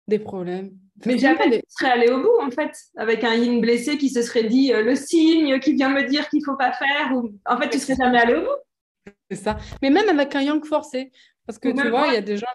des 0.10 0.20
problèmes. 0.20 0.72
Mais 1.05 1.18
jamais 1.18 1.49
tu 1.49 1.62
serais 1.70 1.91
allé 1.91 2.10
au 2.10 2.22
bout, 2.22 2.41
en 2.41 2.51
fait, 2.51 2.72
avec 2.97 3.24
un 3.24 3.34
yin 3.36 3.62
blessé 3.62 3.97
qui 3.97 4.10
se 4.10 4.22
serait 4.22 4.43
dit 4.43 4.74
euh, 4.74 4.84
le 4.84 4.95
signe 4.95 5.60
qui 5.60 5.74
vient 5.74 5.89
me 5.89 6.03
dire 6.03 6.28
qu'il 6.30 6.39
ne 6.39 6.45
faut 6.45 6.57
pas 6.57 6.74
faire. 6.74 7.14
Ou... 7.16 7.32
En 7.45 7.57
fait, 7.57 7.70
tu 7.70 7.80
serais 7.80 7.95
jamais 7.95 8.20
allé 8.20 8.36
au 8.36 8.41
bout. 8.41 9.14
C'est 9.32 9.38
ça. 9.38 9.57
Mais 9.82 9.89
même 9.89 10.10
avec 10.10 10.36
un 10.36 10.41
yang 10.41 10.64
forcé. 10.66 11.12
Parce 11.45 11.57
que 11.57 11.70
tu 11.70 11.89
vois, 11.89 12.07
il 12.07 12.14
y 12.14 12.18
a 12.18 12.22
des 12.22 12.38
gens 12.38 12.47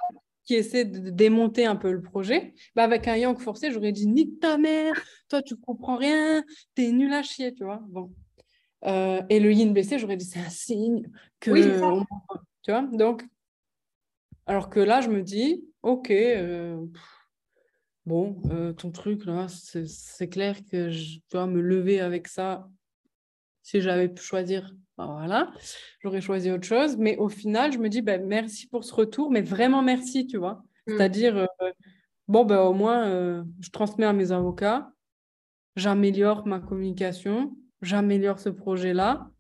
qui 0.45 0.55
essaient 0.55 0.85
de 0.85 1.11
démonter 1.11 1.65
un 1.65 1.77
peu 1.77 1.91
le 1.91 2.03
projet. 2.03 2.55
Bah, 2.77 2.85
avec 2.85 3.09
un 3.09 3.17
yang 3.17 3.39
forcé, 3.39 3.71
j'aurais 3.71 3.93
dit 3.93 4.07
nique 4.07 4.41
ta 4.41 4.59
mère, 4.59 4.95
toi, 5.29 5.43
tu 5.43 5.57
comprends 5.57 5.97
rien, 5.97 6.45
t'es 6.75 6.93
nul 6.93 7.13
à 7.13 7.23
chier, 7.23 7.55
tu 7.55 7.65
vois. 7.65 7.81
Bon. 7.89 8.13
Euh, 8.85 9.23
et 9.31 9.41
le 9.41 9.53
yin 9.53 9.73
blessé, 9.73 9.99
j'aurais 9.99 10.17
dit 10.17 10.27
c'est 10.27 10.41
un 10.41 10.51
signe 10.51 11.11
que. 11.41 11.51
Oui, 11.51 11.63
tu 12.63 12.71
vois 12.71 12.83
Donc, 12.93 13.25
alors 14.47 14.69
que 14.69 14.81
là, 14.81 15.01
je 15.01 15.09
me 15.09 15.23
dis, 15.23 15.65
ok, 15.83 16.11
euh, 16.11 16.77
bon, 18.07 18.41
euh, 18.51 18.73
ton 18.73 18.91
truc 18.91 19.25
là, 19.27 19.47
c'est 19.49 20.29
clair 20.29 20.57
que 20.71 20.91
je 20.91 21.19
dois 21.31 21.47
me 21.47 21.61
lever 21.61 22.01
avec 22.01 22.29
ça. 22.29 22.69
Si 23.63 23.81
j'avais 23.81 24.09
pu 24.09 24.23
choisir, 24.23 24.75
ben 24.99 25.07
voilà, 25.07 25.51
j'aurais 26.01 26.21
choisi 26.21 26.51
autre 26.51 26.67
chose. 26.67 26.97
Mais 26.97 27.17
au 27.17 27.29
final, 27.29 27.73
je 27.73 27.79
me 27.79 27.89
dis, 27.89 28.03
ben, 28.03 28.25
merci 28.27 28.67
pour 28.67 28.85
ce 28.85 28.95
retour, 28.95 29.31
mais 29.31 29.43
vraiment 29.43 29.83
merci, 29.83 30.27
tu 30.27 30.37
vois. 30.37 30.63
Mm. 30.87 30.93
C'est-à-dire, 30.93 31.49
bon, 32.29 32.45
ben, 32.45 32.61
au 32.61 32.75
moins, 32.75 33.45
je 33.61 33.71
transmets 33.71 34.07
à 34.07 34.13
mes 34.13 34.33
avocats, 34.33 34.93
j'améliore 35.77 36.47
ma 36.47 36.61
communication 36.61 37.57
j'améliore 37.85 38.41
ce 38.41 38.49
projet-là. 38.49 39.31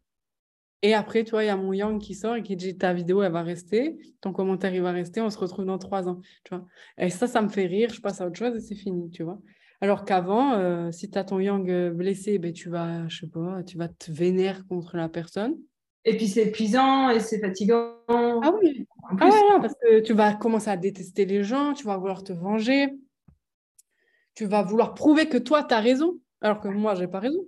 Et 0.85 0.93
après, 0.93 1.25
tu 1.25 1.31
vois, 1.31 1.43
il 1.45 1.47
y 1.47 1.51
a 1.51 1.57
mon 1.57 1.73
Yang 1.73 1.99
qui 1.99 2.15
sort 2.15 2.37
et 2.37 2.43
qui 2.43 2.57
dit 2.57 2.77
ta 2.77 2.93
vidéo, 2.93 3.23
elle 3.23 3.33
va 3.33 3.41
rester, 3.41 3.97
ton 4.21 4.35
commentaire, 4.35 4.75
il 4.75 4.83
va 4.83 4.93
rester, 4.93 5.23
on 5.23 5.31
se 5.31 5.39
retrouve 5.39 5.65
dans 5.65 5.79
trois 5.79 6.11
ans. 6.11 6.21
Tu 6.45 6.55
vois. 6.55 6.67
Et 6.99 7.09
ça, 7.09 7.27
ça 7.27 7.41
me 7.41 7.49
fait 7.49 7.65
rire, 7.65 7.89
je 7.89 8.03
passe 8.03 8.21
à 8.21 8.27
autre 8.27 8.37
chose 8.37 8.55
et 8.55 8.61
c'est 8.61 8.75
fini, 8.75 9.09
tu 9.09 9.23
vois. 9.23 9.39
Alors 9.81 10.05
qu'avant, 10.05 10.53
euh, 10.53 10.93
si 10.93 11.11
tu 11.11 11.17
as 11.17 11.25
ton 11.25 11.41
Yang 11.41 11.71
euh, 11.71 11.91
blessé, 11.91 12.39
ben, 12.39 12.53
tu 12.53 12.69
vas, 12.69 13.09
je 13.09 13.21
sais 13.21 13.29
pas, 13.29 13.63
tu 13.63 13.79
vas 13.79 13.89
te 13.89 14.13
vénérer 14.13 14.61
contre 14.69 14.99
la 14.99 15.09
personne. 15.09 15.55
Et 16.05 16.19
puis 16.19 16.29
c'est 16.29 16.49
épuisant 16.49 17.09
et 17.09 17.19
c'est 17.19 17.41
fatigant. 17.41 17.95
Ah 18.09 18.53
oui, 18.61 18.87
ah 19.23 19.25
ouais, 19.25 19.61
parce 19.63 19.75
que 19.81 20.01
tu 20.01 20.13
vas 20.13 20.35
commencer 20.35 20.69
à 20.69 20.77
détester 20.77 21.25
les 21.25 21.45
gens, 21.45 21.73
tu 21.73 21.87
vas 21.87 21.97
vouloir 21.97 22.23
te 22.23 22.35
venger, 22.35 22.91
tu 24.35 24.45
vas 24.45 24.63
vouloir 24.63 24.93
prouver 24.93 25.31
que 25.31 25.39
toi, 25.39 25.65
tu 25.65 25.73
as 25.73 25.81
raison, 25.81 26.19
alors 26.43 26.61
que 26.61 26.69
moi, 26.69 26.95
j'ai 26.95 27.09
pas 27.09 27.21
raison 27.21 27.47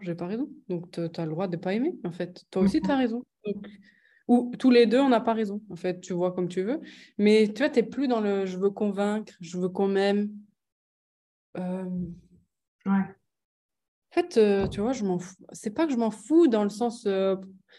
j'ai 0.00 0.14
pas 0.14 0.26
raison. 0.26 0.48
Donc, 0.68 0.90
tu 0.90 1.00
as 1.00 1.24
le 1.24 1.30
droit 1.30 1.48
de 1.48 1.56
pas 1.56 1.74
aimer, 1.74 1.94
en 2.04 2.12
fait. 2.12 2.44
Toi 2.50 2.62
aussi, 2.62 2.80
tu 2.80 2.90
as 2.90 2.96
raison. 2.96 3.24
ou 4.26 4.52
tous 4.58 4.70
les 4.70 4.86
deux, 4.86 5.00
on 5.00 5.08
n'a 5.08 5.20
pas 5.20 5.34
raison, 5.34 5.62
en 5.70 5.76
fait. 5.76 6.00
Tu 6.00 6.12
vois 6.12 6.32
comme 6.32 6.48
tu 6.48 6.62
veux. 6.62 6.80
Mais 7.16 7.48
tu 7.48 7.62
vois, 7.62 7.70
tu 7.70 7.80
n'es 7.80 7.86
plus 7.86 8.08
dans 8.08 8.20
le 8.20 8.46
je 8.46 8.58
veux 8.58 8.70
convaincre, 8.70 9.32
je 9.40 9.58
veux 9.58 9.68
qu'on 9.68 9.88
m'aime. 9.88 10.30
Euh, 11.56 11.84
ouais. 12.86 12.92
En 12.92 14.14
fait, 14.14 14.36
euh, 14.36 14.66
tu 14.68 14.80
vois, 14.80 14.92
je 14.92 15.04
m'en 15.04 15.18
fous. 15.18 15.36
C'est 15.52 15.70
pas 15.70 15.86
que 15.86 15.92
je 15.92 15.98
m'en 15.98 16.10
fous 16.10 16.48
dans 16.48 16.64
le 16.64 16.70
sens. 16.70 17.06
Euh, 17.06 17.36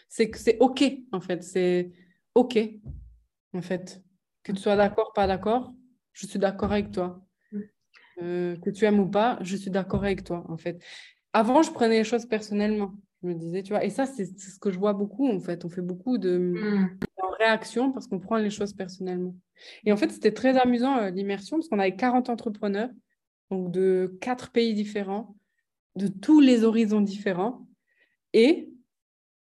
c'est 0.08 0.30
que 0.30 0.38
c'est 0.38 0.58
OK, 0.60 0.82
en 1.12 1.20
fait. 1.20 1.42
C'est 1.42 1.92
OK, 2.34 2.58
en 3.52 3.62
fait. 3.62 4.02
Que 4.42 4.52
tu 4.52 4.58
sois 4.58 4.76
d'accord, 4.76 5.12
pas 5.12 5.26
d'accord, 5.26 5.74
je 6.12 6.26
suis 6.26 6.38
d'accord 6.38 6.72
avec 6.72 6.92
toi. 6.92 7.20
que 8.16 8.70
tu 8.70 8.84
aimes 8.84 9.00
ou 9.00 9.08
pas, 9.08 9.38
je 9.42 9.56
suis 9.56 9.70
d'accord 9.70 10.04
avec 10.04 10.24
toi, 10.24 10.44
en 10.48 10.56
fait 10.56 10.82
avant, 11.32 11.62
je 11.62 11.70
prenais 11.70 11.98
les 11.98 12.04
choses 12.04 12.26
personnellement. 12.26 12.92
Je 13.22 13.28
me 13.28 13.34
disais, 13.34 13.62
tu 13.62 13.72
vois, 13.72 13.84
et 13.84 13.90
ça, 13.90 14.06
c'est 14.06 14.24
ce 14.24 14.58
que 14.58 14.70
je 14.70 14.78
vois 14.78 14.94
beaucoup, 14.94 15.28
en 15.28 15.40
fait. 15.40 15.64
On 15.64 15.68
fait 15.68 15.82
beaucoup 15.82 16.18
de 16.18 16.38
mm. 16.38 16.98
réaction 17.38 17.92
parce 17.92 18.06
qu'on 18.06 18.18
prend 18.18 18.36
les 18.36 18.50
choses 18.50 18.72
personnellement. 18.72 19.34
Et 19.84 19.92
en 19.92 19.96
fait, 19.96 20.10
c'était 20.10 20.32
très 20.32 20.58
amusant 20.58 20.96
euh, 20.96 21.10
l'immersion 21.10 21.58
parce 21.58 21.68
qu'on 21.68 21.78
avait 21.78 21.96
40 21.96 22.30
entrepreneurs, 22.30 22.90
donc 23.50 23.70
de 23.70 24.16
quatre 24.20 24.50
pays 24.50 24.74
différents, 24.74 25.36
de 25.96 26.08
tous 26.08 26.40
les 26.40 26.64
horizons 26.64 27.02
différents. 27.02 27.66
Et 28.32 28.70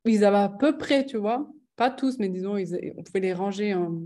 ils 0.04 0.24
avaient 0.24 0.38
à 0.38 0.48
peu 0.48 0.76
près, 0.76 1.06
tu 1.06 1.16
vois, 1.16 1.48
pas 1.76 1.90
tous, 1.90 2.18
mais 2.18 2.28
disons, 2.28 2.56
on 2.56 3.02
pouvait 3.02 3.20
les 3.20 3.32
ranger 3.32 3.74
en 3.74 4.00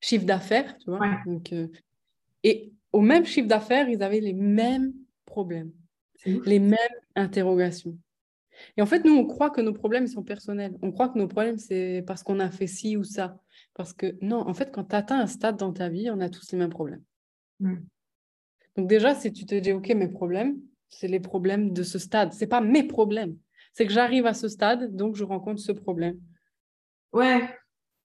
chiffre 0.00 0.24
d'affaires, 0.24 0.76
tu 0.78 0.90
vois. 0.90 1.00
Donc, 1.24 1.52
euh, 1.52 1.68
et 2.42 2.72
au 2.92 3.00
même 3.00 3.24
chiffre 3.24 3.48
d'affaires, 3.48 3.88
ils 3.88 4.02
avaient 4.02 4.20
les 4.20 4.32
mêmes 4.32 4.92
problèmes 5.24 5.70
les 6.24 6.58
mêmes 6.58 6.78
interrogations. 7.14 7.96
Et 8.76 8.82
en 8.82 8.86
fait, 8.86 9.04
nous, 9.04 9.14
on 9.14 9.26
croit 9.26 9.50
que 9.50 9.60
nos 9.60 9.72
problèmes 9.72 10.06
sont 10.06 10.22
personnels. 10.22 10.76
On 10.82 10.90
croit 10.90 11.08
que 11.08 11.18
nos 11.18 11.28
problèmes, 11.28 11.58
c'est 11.58 12.02
parce 12.06 12.22
qu'on 12.22 12.40
a 12.40 12.50
fait 12.50 12.66
ci 12.66 12.96
ou 12.96 13.04
ça. 13.04 13.38
Parce 13.74 13.92
que 13.92 14.16
non, 14.22 14.38
en 14.38 14.54
fait, 14.54 14.72
quand 14.72 14.84
tu 14.84 14.96
atteins 14.96 15.20
un 15.20 15.26
stade 15.26 15.56
dans 15.56 15.72
ta 15.72 15.88
vie, 15.88 16.10
on 16.10 16.20
a 16.20 16.28
tous 16.28 16.52
les 16.52 16.58
mêmes 16.58 16.70
problèmes. 16.70 17.02
Mm. 17.60 17.76
Donc 18.76 18.88
déjà, 18.88 19.14
si 19.14 19.32
tu 19.32 19.46
te 19.46 19.54
dis, 19.54 19.72
OK, 19.72 19.88
mes 19.88 20.08
problèmes, 20.08 20.56
c'est 20.88 21.08
les 21.08 21.20
problèmes 21.20 21.72
de 21.72 21.82
ce 21.82 21.98
stade. 21.98 22.32
C'est 22.32 22.46
pas 22.46 22.60
mes 22.60 22.84
problèmes. 22.84 23.36
C'est 23.72 23.86
que 23.86 23.92
j'arrive 23.92 24.26
à 24.26 24.34
ce 24.34 24.48
stade, 24.48 24.94
donc 24.94 25.16
je 25.16 25.24
rencontre 25.24 25.60
ce 25.60 25.72
problème. 25.72 26.18
Ouais, 27.12 27.48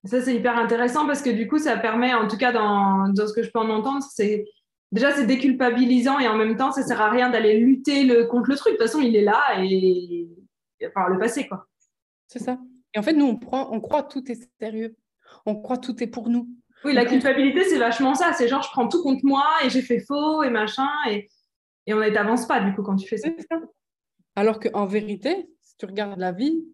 ça 0.04 0.22
c'est 0.22 0.36
hyper 0.36 0.58
intéressant 0.58 1.06
parce 1.06 1.22
que 1.22 1.30
du 1.30 1.48
coup, 1.48 1.60
ça 1.60 1.78
permet, 1.78 2.14
en 2.14 2.28
tout 2.28 2.38
cas 2.38 2.52
dans, 2.52 3.10
dans 3.10 3.28
ce 3.28 3.34
que 3.34 3.44
je 3.44 3.52
peux 3.52 3.60
en 3.60 3.70
entendre, 3.70 4.04
c'est 4.04 4.46
déjà 4.92 5.12
c'est 5.12 5.26
déculpabilisant 5.26 6.20
et 6.20 6.28
en 6.28 6.36
même 6.36 6.58
temps 6.58 6.72
ça 6.72 6.84
sert 6.84 7.02
à 7.02 7.10
rien 7.10 7.30
d'aller 7.30 7.58
lutter 7.60 8.04
le, 8.04 8.26
contre 8.26 8.50
le 8.50 8.56
truc. 8.56 8.74
De 8.74 8.78
toute 8.78 8.88
façon, 8.88 9.02
il 9.02 9.16
est 9.16 9.24
là 9.24 9.42
et 9.64 10.28
falloir 10.94 11.10
le 11.10 11.20
passer 11.20 11.48
quoi. 11.48 11.68
C'est 12.28 12.40
ça. 12.40 12.58
Et 12.94 13.00
en 13.00 13.04
fait, 13.04 13.14
nous, 13.14 13.26
on, 13.26 13.38
prend, 13.38 13.70
on 13.72 13.80
croit 13.80 14.04
tout 14.04 14.24
est 14.32 14.50
sérieux. 14.60 14.96
On 15.46 15.56
croit 15.56 15.78
tout 15.78 16.02
est 16.04 16.08
pour 16.08 16.30
nous. 16.30 16.50
Oui, 16.84 16.94
la 16.94 17.06
culpabilité, 17.06 17.64
c'est 17.66 17.78
vachement 17.78 18.16
ça. 18.16 18.34
C'est 18.34 18.48
genre, 18.48 18.64
je 18.64 18.70
prends 18.70 18.88
tout 18.88 19.04
contre 19.04 19.26
moi 19.26 19.46
et 19.64 19.70
j'ai 19.70 19.82
fait 19.82 20.00
faux 20.00 20.44
et 20.44 20.50
machin. 20.50 20.90
Et, 21.10 21.30
et 21.88 21.94
on 21.94 22.00
n'avance 22.00 22.48
pas, 22.48 22.60
du 22.60 22.74
coup, 22.74 22.84
quand 22.84 22.96
tu 22.96 23.08
fais 23.08 23.18
ça. 23.18 23.30
Alors 24.36 24.60
qu'en 24.60 24.86
vérité, 24.86 25.50
si 25.62 25.78
tu 25.78 25.86
regardes 25.86 26.20
la 26.20 26.32
vie, 26.32 26.66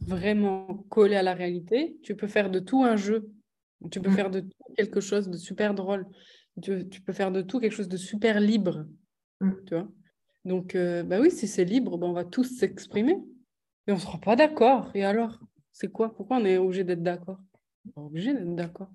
vraiment 0.00 0.84
collée 0.88 1.16
à 1.16 1.22
la 1.22 1.34
réalité, 1.34 1.96
tu 2.02 2.16
peux 2.16 2.26
faire 2.26 2.50
de 2.50 2.58
tout 2.58 2.84
un 2.84 2.96
jeu. 2.96 3.30
Tu 3.90 4.00
peux 4.00 4.10
mm. 4.10 4.14
faire 4.14 4.30
de 4.30 4.40
tout 4.40 4.74
quelque 4.76 5.00
chose 5.00 5.28
de 5.28 5.36
super 5.36 5.74
drôle. 5.74 6.06
Tu, 6.62 6.88
tu, 6.88 7.00
peux 7.00 7.12
faire 7.12 7.32
de 7.32 7.42
tout 7.42 7.60
quelque 7.60 7.72
chose 7.72 7.88
de 7.88 7.96
super 7.96 8.40
libre. 8.40 8.86
Mm. 9.40 9.50
Tu 9.66 9.74
vois 9.74 9.88
Donc, 10.44 10.74
euh, 10.74 11.02
bah 11.02 11.20
oui, 11.20 11.30
si 11.30 11.46
c'est 11.46 11.64
libre, 11.64 11.98
bah 11.98 12.06
on 12.06 12.12
va 12.12 12.24
tous 12.24 12.44
s'exprimer. 12.44 13.18
Et 13.86 13.92
on 13.92 13.96
ne 13.96 14.00
se 14.00 14.06
rend 14.06 14.18
pas 14.18 14.36
d'accord. 14.36 14.90
Et 14.94 15.04
alors? 15.04 15.38
C'est 15.72 15.92
quoi? 15.92 16.14
Pourquoi 16.14 16.38
on 16.38 16.44
est 16.44 16.56
obligé 16.56 16.84
d'être 16.84 17.02
d'accord? 17.02 17.38
On 17.94 18.02
est 18.02 18.06
obligé 18.06 18.32
d'être 18.32 18.54
d'accord. 18.54 18.88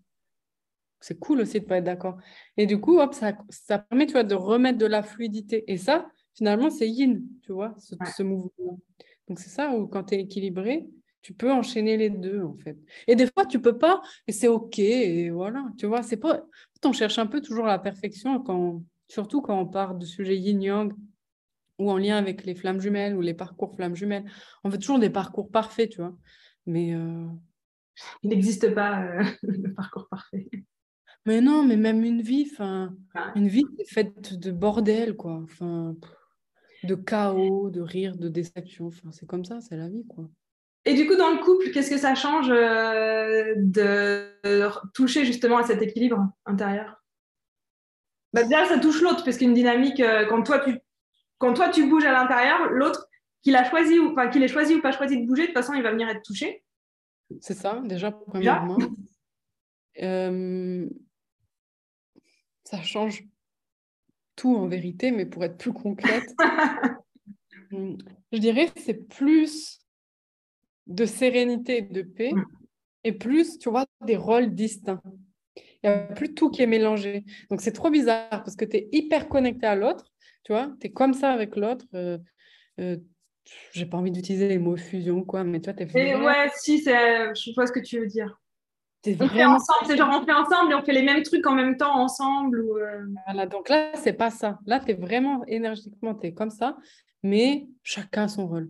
C'est 1.00 1.20
cool 1.20 1.42
aussi 1.42 1.60
de 1.60 1.64
ne 1.64 1.70
pas 1.70 1.78
être 1.78 1.84
d'accord. 1.84 2.18
Et 2.58 2.66
du 2.66 2.80
coup, 2.80 3.00
hop, 3.00 3.14
ça, 3.14 3.38
ça 3.50 3.80
permet 3.80 4.06
tu 4.06 4.14
vois, 4.14 4.24
de 4.24 4.36
remettre 4.36 4.78
de 4.78 4.86
la 4.86 5.04
fluidité. 5.04 5.64
Et 5.72 5.78
ça, 5.78 6.10
finalement, 6.36 6.70
c'est 6.70 6.90
yin, 6.90 7.24
tu 7.44 7.54
vois, 7.54 7.76
ce, 7.80 7.96
ce 8.16 8.24
mouvement. 8.24 8.80
Donc, 9.28 9.40
c'est 9.40 9.50
ça 9.50 9.72
où 9.76 9.88
quand 9.88 10.06
tu 10.06 10.16
es 10.16 10.20
équilibré, 10.22 10.90
tu 11.22 11.34
peux 11.34 11.52
enchaîner 11.52 11.98
les 11.98 12.10
deux, 12.10 12.42
en 12.44 12.56
fait. 12.58 12.78
Et 13.08 13.16
des 13.16 13.28
fois, 13.28 13.46
tu 13.46 13.62
peux 13.62 13.78
pas, 13.78 14.02
et 14.28 14.32
c'est 14.32 14.48
OK, 14.48 14.80
et 14.80 15.30
voilà, 15.30 15.66
tu 15.78 15.86
vois, 15.86 16.04
c'est 16.04 16.18
pas... 16.18 16.44
On 16.84 16.94
cherche 16.94 17.20
un 17.20 17.28
peu 17.28 17.42
toujours 17.42 17.66
la 17.66 17.80
perfection, 17.80 18.42
quand... 18.42 18.84
surtout 19.08 19.42
quand 19.42 19.60
on 19.60 19.68
part 19.68 19.96
de 19.96 20.06
sujets 20.06 20.38
yin-yang, 20.38 20.94
ou 21.80 21.92
en 21.92 21.98
lien 21.98 22.18
avec 22.18 22.46
les 22.46 22.56
flammes 22.56 22.82
jumelles, 22.82 23.16
ou 23.16 23.22
les 23.22 23.34
parcours 23.34 23.76
flammes 23.76 23.96
jumelles. 23.96 24.26
On 24.64 24.70
veut 24.70 24.78
toujours 24.78 25.00
des 25.00 25.10
parcours 25.10 25.50
parfaits, 25.52 25.92
tu 25.92 25.98
vois. 25.98 26.16
Mais... 26.66 26.94
Euh, 26.96 27.28
Il 28.24 28.30
n'existe 28.30 28.74
pas 28.74 29.04
euh, 29.04 29.24
le 29.44 29.74
parcours 29.74 30.08
parfait. 30.10 30.50
Mais 31.26 31.40
non, 31.40 31.64
mais 31.64 31.78
même 31.78 32.04
une 32.04 32.22
vie, 32.22 32.50
enfin, 32.52 32.96
une 33.36 33.48
vie 33.48 33.64
faite 33.88 34.34
de 34.34 34.52
bordel, 34.52 35.16
quoi. 35.16 35.42
Enfin, 35.44 35.96
de 36.84 36.96
chaos, 36.96 37.70
de 37.70 37.82
rire, 37.82 38.18
de 38.18 38.28
déception. 38.28 38.88
Enfin, 38.88 39.12
c'est 39.12 39.28
comme 39.28 39.46
ça, 39.46 39.62
c'est 39.62 39.78
la 39.78 39.88
vie, 39.88 40.06
quoi. 40.08 40.28
Et 40.86 40.96
du 40.96 41.08
coup, 41.08 41.16
dans 41.16 41.30
le 41.32 41.38
couple, 41.38 41.72
qu'est-ce 41.72 41.92
que 41.92 41.98
ça 41.98 42.16
change 42.16 42.50
euh, 42.50 43.54
de 43.58 44.32
toucher 44.94 45.26
justement 45.26 45.58
à 45.58 45.64
cet 45.64 45.82
équilibre 45.82 46.28
intérieur? 46.46 47.04
Bah, 48.34 48.44
Déjà, 48.44 48.66
ça 48.66 48.80
touche 48.80 49.02
l'autre, 49.02 49.24
parce 49.24 49.38
qu'une 49.38 49.54
dynamique, 49.54 50.00
euh, 50.00 50.26
quand, 50.28 50.42
toi, 50.42 50.60
tu, 50.60 50.80
quand 51.38 51.54
toi 51.54 51.70
tu 51.70 51.88
bouges 51.88 52.06
à 52.06 52.14
l'intérieur, 52.14 52.72
l'autre, 52.72 53.08
qu'il 53.44 53.56
a 53.56 53.70
choisi 53.70 54.00
ou 54.00 54.12
enfin, 54.12 54.30
qu'il 54.30 54.42
ait 54.42 54.48
choisi 54.48 54.76
ou 54.76 54.82
pas 54.82 54.92
choisi 54.92 55.22
de 55.22 55.28
bouger, 55.28 55.44
de 55.44 55.48
toute 55.48 55.56
façon, 55.56 55.74
il 55.74 55.84
va 55.84 55.92
venir 55.92 56.10
être 56.10 56.24
touché. 56.24 56.64
C'est 57.40 57.54
ça, 57.54 57.80
déjà, 57.84 58.12
premièrement. 58.12 58.78
Euh, 60.02 60.90
ça 62.64 62.82
change 62.82 63.24
tout 64.36 64.56
en 64.56 64.68
vérité, 64.68 65.12
mais 65.12 65.26
pour 65.26 65.44
être 65.44 65.58
plus 65.58 65.74
concrète, 65.74 66.34
je 67.72 68.38
dirais 68.38 68.68
que 68.68 68.80
c'est 68.80 69.08
plus 69.08 69.81
de 70.88 71.06
sérénité 71.06 71.82
de 71.82 72.02
paix 72.02 72.32
mm. 72.34 72.46
et 73.04 73.12
plus, 73.14 73.58
tu 73.60 73.70
vois, 73.70 73.86
des 74.06 74.18
rôles 74.18 74.54
distincts. 74.54 75.02
Il 75.84 75.90
n'y 75.90 75.96
a 75.96 75.98
plus 76.00 76.34
tout 76.34 76.50
qui 76.50 76.62
est 76.62 76.68
mélangé. 76.68 77.26
Donc, 77.50 77.62
c'est 77.62 77.72
trop 77.72 77.90
bizarre 77.90 78.30
parce 78.30 78.56
que 78.56 78.66
tu 78.66 78.78
es 78.78 78.90
hyper 78.92 79.28
connecté 79.28 79.66
à 79.66 79.76
l'autre, 79.76 80.06
tu 80.44 80.52
vois, 80.52 80.72
tu 80.80 80.88
es 80.88 80.92
comme 80.92 81.14
ça 81.14 81.32
avec 81.32 81.56
l'autre. 81.56 81.86
Euh, 81.96 82.18
euh, 82.80 82.98
j'ai 83.72 83.86
pas 83.86 83.98
envie 83.98 84.12
d'utiliser 84.12 84.48
les 84.48 84.60
mots 84.60 84.78
fusion, 84.78 85.24
quoi, 85.24 85.44
mais 85.44 85.60
toi, 85.60 85.74
tu 85.74 85.84
es 85.84 85.88
fait. 85.88 86.16
Ouais, 86.16 86.50
si, 86.56 86.84
je 86.84 87.54
vois 87.56 87.66
ce 87.66 87.72
que 87.72 87.80
tu 87.80 88.00
veux 88.00 88.08
dire. 88.08 88.40
On 89.08 89.28
fait 89.28 89.46
ensemble, 89.46 89.80
c'est 89.88 89.98
genre 89.98 90.22
on 90.22 90.24
fait 90.26 90.32
ensemble 90.32 90.72
et 90.72 90.76
on 90.76 90.84
fait 90.84 90.94
les 90.94 91.02
mêmes 91.02 91.24
trucs 91.24 91.46
en 91.48 91.56
même 91.56 91.76
temps 91.76 91.98
ensemble. 91.98 92.62
Ou 92.62 92.78
euh. 92.78 93.08
Voilà, 93.26 93.48
donc 93.48 93.68
là, 93.68 93.92
c'est 93.96 94.14
pas 94.14 94.30
ça. 94.30 94.60
Là, 94.68 94.80
tu 94.80 94.92
es 94.92 94.94
vraiment 94.94 95.44
énergiquement, 95.48 96.14
tu 96.14 96.28
es 96.28 96.34
comme 96.34 96.52
ça, 96.52 96.78
mais 97.24 97.68
chacun 97.82 98.28
son 98.28 98.48
rôle. 98.48 98.70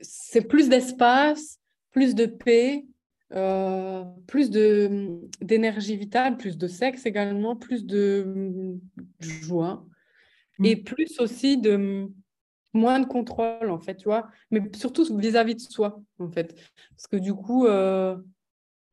C'est 0.00 0.46
plus 0.46 0.68
d'espace, 0.68 1.58
plus 1.90 2.14
de 2.14 2.26
paix, 2.26 2.84
euh, 3.32 4.04
plus 4.26 4.50
d'énergie 4.50 5.96
vitale, 5.96 6.36
plus 6.36 6.56
de 6.56 6.68
sexe 6.68 7.06
également, 7.06 7.56
plus 7.56 7.84
de 7.84 8.78
joie 9.18 9.84
et 10.62 10.76
mm. 10.76 10.84
plus 10.84 11.20
aussi 11.20 11.58
de 11.58 12.08
moins 12.72 13.00
de 13.00 13.06
contrôle 13.06 13.70
en 13.70 13.78
fait, 13.78 13.96
tu 13.96 14.04
vois, 14.04 14.28
mais 14.50 14.60
surtout 14.74 15.04
vis-à-vis 15.16 15.54
de 15.54 15.60
soi 15.60 16.00
en 16.18 16.28
fait, 16.28 16.54
parce 16.90 17.06
que 17.06 17.16
du 17.16 17.34
coup, 17.34 17.66
euh, 17.66 18.16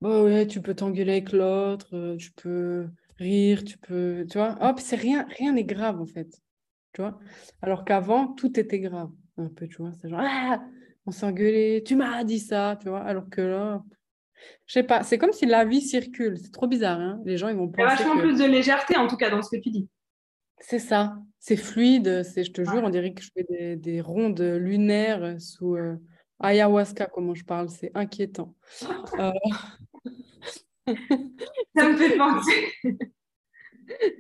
bah 0.02 0.24
ouais, 0.24 0.48
tu 0.48 0.62
peux 0.62 0.74
t'engueuler 0.74 1.12
avec 1.12 1.32
l'autre, 1.32 1.96
euh, 1.96 2.18
tu 2.18 2.32
peux 2.32 2.88
rire, 3.20 3.64
tu 3.64 3.78
peux, 3.78 4.26
tu 4.30 4.38
vois, 4.38 4.58
hop, 4.62 4.80
c'est 4.80 4.96
rien, 4.96 5.28
rien 5.38 5.54
n'est 5.54 5.64
grave 5.64 6.02
en 6.02 6.06
fait, 6.06 6.42
tu 6.94 7.02
vois, 7.02 7.20
alors 7.62 7.86
qu'avant 7.86 8.28
tout 8.28 8.60
était 8.60 8.80
grave 8.80 9.12
un 9.38 9.48
peu, 9.48 9.68
tu 9.68 9.78
vois, 9.78 9.92
c'est 10.02 10.10
genre 10.10 10.22
ah 10.24 10.64
on 11.06 11.12
s'engueulait, 11.12 11.84
tu 11.86 11.96
m'as 11.96 12.24
dit 12.24 12.40
ça, 12.40 12.78
tu 12.82 12.90
vois, 12.90 13.02
alors 13.02 13.30
que 13.30 13.42
là, 13.42 13.84
je 14.66 14.74
sais 14.74 14.84
pas, 14.84 15.04
c'est 15.04 15.18
comme 15.18 15.32
si 15.32 15.46
la 15.46 15.66
vie 15.66 15.82
circule, 15.82 16.38
c'est 16.38 16.52
trop 16.52 16.68
bizarre, 16.68 17.00
hein 17.00 17.22
les 17.26 17.38
gens 17.38 17.50
ils 17.50 17.56
vont 17.56 17.68
penser. 17.68 17.82
Il 17.82 17.82
y 17.82 17.86
a 17.86 17.96
vachement 17.96 18.18
plus 18.18 18.38
de 18.38 18.46
légèreté 18.46 18.98
en 18.98 19.08
tout 19.08 19.18
cas 19.18 19.30
dans 19.30 19.42
ce 19.42 19.56
que 19.56 19.62
tu 19.62 19.70
dis. 19.70 19.88
C'est 20.60 20.80
ça, 20.80 21.18
c'est 21.40 21.58
fluide, 21.58 22.24
c'est, 22.24 22.44
je 22.44 22.52
te 22.52 22.64
jure, 22.64 22.82
on 22.84 22.90
dirait 22.90 23.14
que 23.14 23.22
je 23.22 23.30
fais 23.34 23.76
des, 23.76 24.02
rondes 24.02 24.40
lunaires 24.40 25.40
sous 25.42 25.76
euh, 25.76 25.98
ayahuasca, 26.40 27.08
comment 27.08 27.36
je 27.36 27.44
parle, 27.44 27.70
c'est 27.70 27.92
inquiétant. 27.96 28.56
Euh, 30.86 30.94
ça 31.76 31.88
me 31.88 31.96
fait 31.96 32.18
penser. 32.18 32.74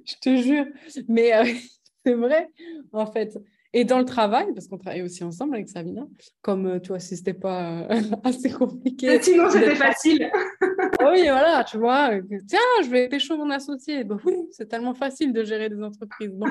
je 0.05 0.15
te 0.21 0.35
jure, 0.37 0.65
mais 1.07 1.33
euh, 1.33 1.43
c'est 2.05 2.13
vrai, 2.13 2.49
en 2.91 3.05
fait. 3.05 3.37
Et 3.75 3.85
dans 3.85 3.97
le 3.97 4.05
travail, 4.05 4.53
parce 4.53 4.67
qu'on 4.67 4.77
travaille 4.77 5.01
aussi 5.01 5.23
ensemble 5.23 5.55
avec 5.55 5.67
Sabina, 5.67 6.05
comme 6.43 6.67
euh, 6.67 6.79
tu 6.79 6.89
vois, 6.89 6.99
si 6.99 7.17
c'était 7.17 7.33
pas 7.33 7.81
euh, 7.89 8.01
assez 8.23 8.51
compliqué. 8.51 9.19
Sinon, 9.19 9.49
c'était 9.49 9.75
facile. 9.75 10.31
oui, 11.01 11.23
voilà, 11.23 11.63
tu 11.63 11.77
vois, 11.77 12.13
euh, 12.13 12.21
tiens, 12.47 12.59
je 12.83 12.89
vais 12.89 13.09
pécho 13.09 13.35
mon 13.35 13.49
associé. 13.49 14.03
Bah, 14.03 14.17
oui, 14.25 14.35
c'est 14.51 14.67
tellement 14.67 14.93
facile 14.93 15.33
de 15.33 15.43
gérer 15.43 15.69
des 15.69 15.81
entreprises. 15.81 16.31
Bon. 16.33 16.45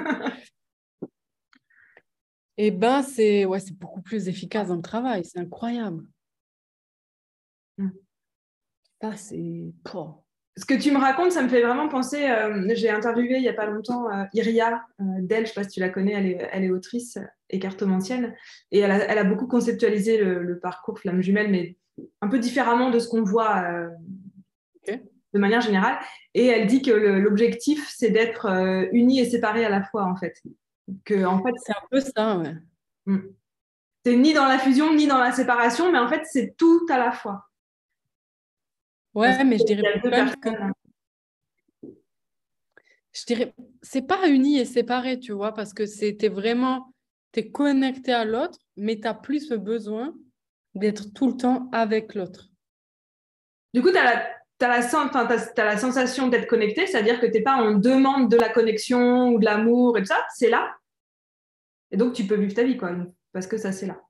Et 2.56 2.66
eh 2.66 2.70
ben, 2.72 3.02
c'est 3.02 3.44
ouais, 3.44 3.60
c'est 3.60 3.78
beaucoup 3.78 4.02
plus 4.02 4.26
efficace 4.26 4.68
dans 4.68 4.76
le 4.76 4.82
travail. 4.82 5.24
C'est 5.24 5.38
incroyable. 5.38 6.04
Mm. 7.78 7.90
Ça, 9.00 9.16
c'est 9.16 9.72
ce 10.56 10.66
que 10.66 10.74
tu 10.74 10.90
me 10.90 10.98
racontes, 10.98 11.32
ça 11.32 11.42
me 11.42 11.48
fait 11.48 11.62
vraiment 11.62 11.88
penser. 11.88 12.28
Euh, 12.28 12.68
j'ai 12.74 12.90
interviewé 12.90 13.36
il 13.36 13.42
n'y 13.42 13.48
a 13.48 13.54
pas 13.54 13.66
longtemps 13.66 14.10
euh, 14.10 14.24
Iria 14.34 14.84
euh, 15.00 15.04
Del, 15.20 15.38
je 15.38 15.40
ne 15.42 15.46
sais 15.46 15.54
pas 15.54 15.64
si 15.64 15.70
tu 15.70 15.80
la 15.80 15.88
connais, 15.88 16.12
elle 16.12 16.26
est, 16.26 16.48
elle 16.52 16.64
est 16.64 16.70
autrice 16.70 17.18
et 17.48 17.58
cartomancienne. 17.58 18.34
Et 18.70 18.80
elle 18.80 18.90
a, 18.90 18.98
elle 19.04 19.18
a 19.18 19.24
beaucoup 19.24 19.46
conceptualisé 19.46 20.18
le, 20.18 20.58
parcours 20.58 20.98
Flamme 20.98 21.22
Jumelle, 21.22 21.50
mais 21.50 21.76
un 22.20 22.28
peu 22.28 22.38
différemment 22.38 22.90
de 22.90 22.98
ce 22.98 23.08
qu'on 23.08 23.22
voit 23.22 23.64
de 24.86 25.38
manière 25.38 25.60
générale. 25.60 25.98
Et 26.34 26.46
elle 26.46 26.66
dit 26.66 26.82
que 26.82 26.90
l'objectif, 26.90 27.90
c'est 27.94 28.10
d'être 28.10 28.46
unis 28.92 29.20
et 29.20 29.30
séparés 29.30 29.64
à 29.64 29.70
la 29.70 29.82
fois, 29.82 30.04
en 30.04 30.16
fait. 30.16 30.40
Que, 31.04 31.24
en 31.24 31.42
fait 31.42 31.52
c'est 31.64 31.72
un 31.72 31.86
peu 31.90 32.00
ça, 32.00 32.38
ouais. 32.38 32.54
Hmm. 33.06 33.20
C'est 34.04 34.16
ni 34.16 34.34
dans 34.34 34.46
la 34.46 34.58
fusion, 34.58 34.94
ni 34.94 35.06
dans 35.06 35.18
la 35.18 35.32
séparation, 35.32 35.92
mais 35.92 35.98
en 35.98 36.08
fait, 36.08 36.22
c'est 36.24 36.56
tout 36.56 36.86
à 36.90 36.98
la 36.98 37.12
fois. 37.12 37.48
Ouais, 39.14 39.44
mais 39.44 39.58
je 39.58 39.64
dirais 39.64 40.00
que... 40.42 40.48
Je 43.14 43.26
dirais, 43.26 43.54
c'est 43.82 44.06
pas 44.06 44.26
uni 44.28 44.58
et 44.58 44.64
séparé, 44.64 45.18
tu 45.18 45.32
vois, 45.32 45.52
parce 45.52 45.74
que 45.74 45.84
c'était 45.84 46.30
vraiment, 46.30 46.94
tu 47.32 47.40
es 47.40 47.50
connecté 47.50 48.12
à 48.12 48.24
l'autre, 48.24 48.58
mais 48.76 48.98
tu 48.98 49.06
as 49.06 49.12
plus 49.12 49.50
besoin 49.52 50.14
d'être 50.74 51.12
tout 51.12 51.26
le 51.26 51.36
temps 51.36 51.68
avec 51.72 52.14
l'autre. 52.14 52.48
Du 53.74 53.82
coup, 53.82 53.90
tu 53.90 53.98
as, 53.98 54.04
la, 54.60 54.80
la 55.58 55.76
sensation 55.76 56.28
d'être 56.28 56.46
connecté, 56.46 56.86
c'est-à-dire 56.86 57.20
que 57.20 57.26
tu 57.26 57.32
n'es 57.32 57.42
pas 57.42 57.56
en 57.56 57.72
demande 57.72 58.30
de 58.30 58.36
la 58.38 58.48
connexion 58.48 59.28
ou 59.28 59.38
de 59.38 59.44
l'amour 59.44 59.98
et 59.98 60.00
tout 60.00 60.06
ça, 60.06 60.26
c'est 60.34 60.48
là. 60.48 60.74
Et 61.90 61.98
donc, 61.98 62.14
tu 62.14 62.26
peux 62.26 62.36
vivre 62.36 62.54
ta 62.54 62.64
vie, 62.64 62.78
quoi, 62.78 62.92
parce 63.34 63.46
que 63.46 63.58
ça, 63.58 63.72
c'est 63.72 63.86
là. 63.86 64.00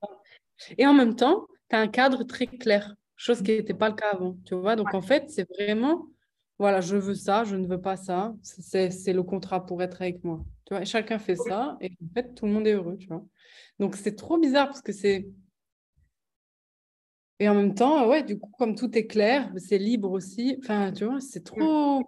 Et 0.79 0.87
en 0.87 0.95
même 0.95 1.17
temps, 1.17 1.49
tu 1.69 1.75
as 1.75 1.81
un 1.81 1.89
cadre 1.89 2.23
très 2.23 2.47
clair 2.47 2.95
chose 3.23 3.43
qui 3.43 3.53
n'était 3.53 3.75
pas 3.75 3.89
le 3.89 3.95
cas 3.95 4.11
avant, 4.13 4.37
tu 4.45 4.55
vois. 4.55 4.75
Donc, 4.77 4.93
en 4.95 5.01
fait, 5.01 5.31
c'est 5.31 5.49
vraiment, 5.55 6.09
voilà, 6.59 6.81
je 6.81 6.97
veux 6.97 7.15
ça, 7.15 7.45
je 7.45 7.57
ne 7.57 7.67
veux 7.67 7.81
pas 7.81 7.97
ça. 7.97 8.35
C'est 8.43 9.13
le 9.13 9.23
contrat 9.23 9.65
pour 9.65 9.83
être 9.83 10.03
avec 10.03 10.25
moi. 10.25 10.45
Tu 10.65 10.75
vois, 10.75 10.83
et 10.83 10.87
chacun 10.87 11.19
fait 11.19 11.37
ça 11.37 11.77
et 11.81 11.93
en 12.03 12.15
fait, 12.15 12.35
tout 12.35 12.47
le 12.47 12.53
monde 12.53 12.67
est 12.67 12.73
heureux, 12.73 12.97
tu 12.99 13.07
vois. 13.07 13.25
Donc, 13.79 13.97
c'est 13.97 14.17
trop 14.17 14.39
bizarre 14.39 14.67
parce 14.67 14.83
que 14.83 14.93
c'est... 14.93 15.29
Et 17.39 17.49
en 17.49 17.55
même 17.55 17.75
temps, 17.75 18.09
ouais, 18.09 18.23
du 18.23 18.39
coup, 18.39 18.51
comme 18.59 18.75
tout 18.75 18.97
est 18.97 19.07
clair, 19.07 19.53
c'est 19.57 19.79
libre 19.79 20.11
aussi. 20.11 20.57
Enfin, 20.61 20.93
tu 20.93 21.05
vois, 21.05 21.21
c'est 21.21 21.45
trop... 21.45 22.03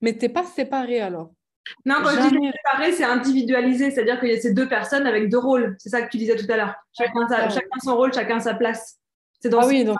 Mais 0.00 0.16
tu 0.16 0.20
n'es 0.24 0.28
pas 0.28 0.44
séparé 0.44 1.00
alors. 1.00 1.32
Non, 1.84 1.96
quand 2.02 2.10
je 2.10 2.28
dis 2.30 2.50
séparé, 2.52 2.92
c'est 2.92 3.04
individualisé, 3.04 3.90
c'est-à-dire 3.90 4.18
qu'il 4.18 4.30
y 4.30 4.32
a 4.32 4.40
ces 4.40 4.54
deux 4.54 4.68
personnes 4.68 5.06
avec 5.06 5.28
deux 5.28 5.38
rôles. 5.38 5.76
C'est 5.78 5.90
ça 5.90 6.02
que 6.02 6.10
tu 6.10 6.18
disais 6.18 6.36
tout 6.36 6.50
à 6.50 6.56
l'heure. 6.56 6.74
Chacun, 6.96 7.28
chacun 7.48 7.78
son 7.82 7.96
rôle, 7.96 8.12
chacun 8.12 8.40
sa 8.40 8.54
place. 8.54 8.99
C'est 9.40 9.48
dans 9.48 9.60
ah 9.60 9.66
oui, 9.66 9.84
donc, 9.84 9.96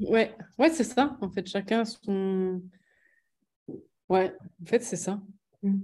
ouais, 0.00 0.36
ouais 0.58 0.70
c'est 0.70 0.84
ça. 0.84 1.16
En 1.20 1.30
fait, 1.30 1.46
chacun 1.46 1.84
son. 1.84 2.60
Ouais, 4.08 4.34
en 4.60 4.66
fait, 4.66 4.82
c'est 4.82 4.96
ça. 4.96 5.20
Mm. 5.62 5.82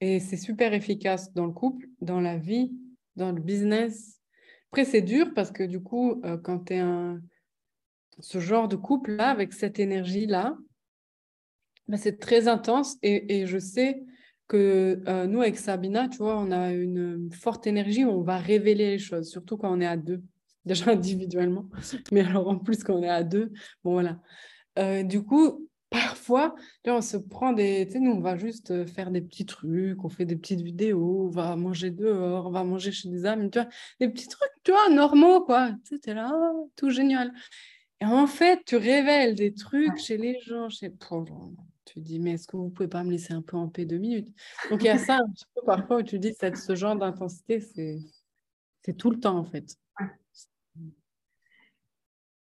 Et 0.00 0.20
c'est 0.20 0.36
super 0.36 0.74
efficace 0.74 1.32
dans 1.32 1.46
le 1.46 1.52
couple, 1.52 1.88
dans 2.02 2.20
la 2.20 2.36
vie, 2.36 2.72
dans 3.16 3.32
le 3.32 3.40
business. 3.40 4.20
Après, 4.70 4.84
c'est 4.84 5.00
dur 5.00 5.32
parce 5.34 5.50
que 5.50 5.62
du 5.62 5.80
coup, 5.80 6.20
euh, 6.24 6.36
quand 6.36 6.66
tu 6.66 6.74
es 6.74 6.78
un... 6.78 7.20
ce 8.18 8.38
genre 8.38 8.68
de 8.68 8.76
couple-là, 8.76 9.30
avec 9.30 9.54
cette 9.54 9.78
énergie-là, 9.78 10.56
ben, 11.88 11.96
c'est 11.96 12.18
très 12.18 12.46
intense. 12.46 12.98
Et, 13.02 13.40
et, 13.40 13.46
je 13.46 13.58
sais 13.58 14.04
que 14.46 15.02
euh, 15.08 15.26
nous, 15.26 15.40
avec 15.40 15.56
Sabina, 15.56 16.08
tu 16.08 16.18
vois, 16.18 16.38
on 16.38 16.50
a 16.50 16.72
une 16.72 17.32
forte 17.32 17.66
énergie 17.66 18.04
où 18.04 18.10
on 18.10 18.22
va 18.22 18.36
révéler 18.36 18.90
les 18.90 18.98
choses, 18.98 19.30
surtout 19.30 19.56
quand 19.56 19.74
on 19.74 19.80
est 19.80 19.86
à 19.86 19.96
deux, 19.96 20.22
déjà 20.64 20.90
individuellement, 20.90 21.66
mais 22.12 22.20
alors 22.20 22.48
en 22.48 22.58
plus 22.58 22.82
quand 22.84 22.94
on 22.94 23.02
est 23.02 23.08
à 23.08 23.24
deux, 23.24 23.52
bon 23.84 23.92
voilà. 23.92 24.20
Euh, 24.78 25.02
du 25.02 25.22
coup, 25.22 25.68
parfois, 25.90 26.54
on 26.86 27.00
se 27.00 27.16
prend 27.16 27.52
des. 27.52 27.86
Tu 27.86 27.94
sais, 27.94 28.00
nous, 28.00 28.12
on 28.12 28.20
va 28.20 28.36
juste 28.36 28.70
euh, 28.70 28.86
faire 28.86 29.10
des 29.10 29.20
petits 29.20 29.46
trucs, 29.46 30.04
on 30.04 30.08
fait 30.08 30.24
des 30.24 30.36
petites 30.36 30.60
vidéos, 30.60 31.26
on 31.26 31.30
va 31.30 31.56
manger 31.56 31.90
dehors, 31.90 32.46
on 32.46 32.50
va 32.50 32.64
manger 32.64 32.92
chez 32.92 33.08
des 33.08 33.26
amis, 33.26 33.50
tu 33.50 33.58
vois, 33.58 33.68
des 34.00 34.08
petits 34.08 34.28
trucs, 34.28 34.50
tu 34.62 34.70
vois, 34.72 34.88
normaux, 34.90 35.40
quoi. 35.44 35.72
Tu 35.84 35.98
sais, 36.02 36.14
là, 36.14 36.30
oh, 36.34 36.70
tout 36.76 36.90
génial. 36.90 37.32
Et 38.00 38.04
en 38.04 38.26
fait, 38.26 38.60
tu 38.64 38.76
révèles 38.76 39.34
des 39.34 39.52
trucs 39.54 39.98
chez 39.98 40.16
les 40.16 40.38
gens, 40.40 40.68
chez. 40.68 40.92
Tu 41.84 42.00
dis, 42.00 42.20
mais 42.20 42.32
est-ce 42.32 42.46
que 42.46 42.56
vous 42.56 42.68
pouvez 42.68 42.88
pas 42.88 43.02
me 43.02 43.10
laisser 43.10 43.32
un 43.32 43.42
peu 43.42 43.56
en 43.56 43.68
paix 43.68 43.86
deux 43.86 43.98
minutes? 43.98 44.28
Donc, 44.70 44.82
il 44.82 44.86
y 44.86 44.90
a 44.90 44.98
ça 44.98 45.16
un 45.16 45.30
petit 45.30 45.46
peu 45.54 45.62
parfois 45.64 45.98
où 45.98 46.02
tu 46.02 46.18
dis, 46.18 46.34
ce 46.34 46.74
genre 46.74 46.94
d'intensité, 46.96 47.60
c'est 47.60 48.92
tout 48.96 49.10
le 49.10 49.18
temps, 49.18 49.38
en 49.38 49.44
fait. 49.44 49.74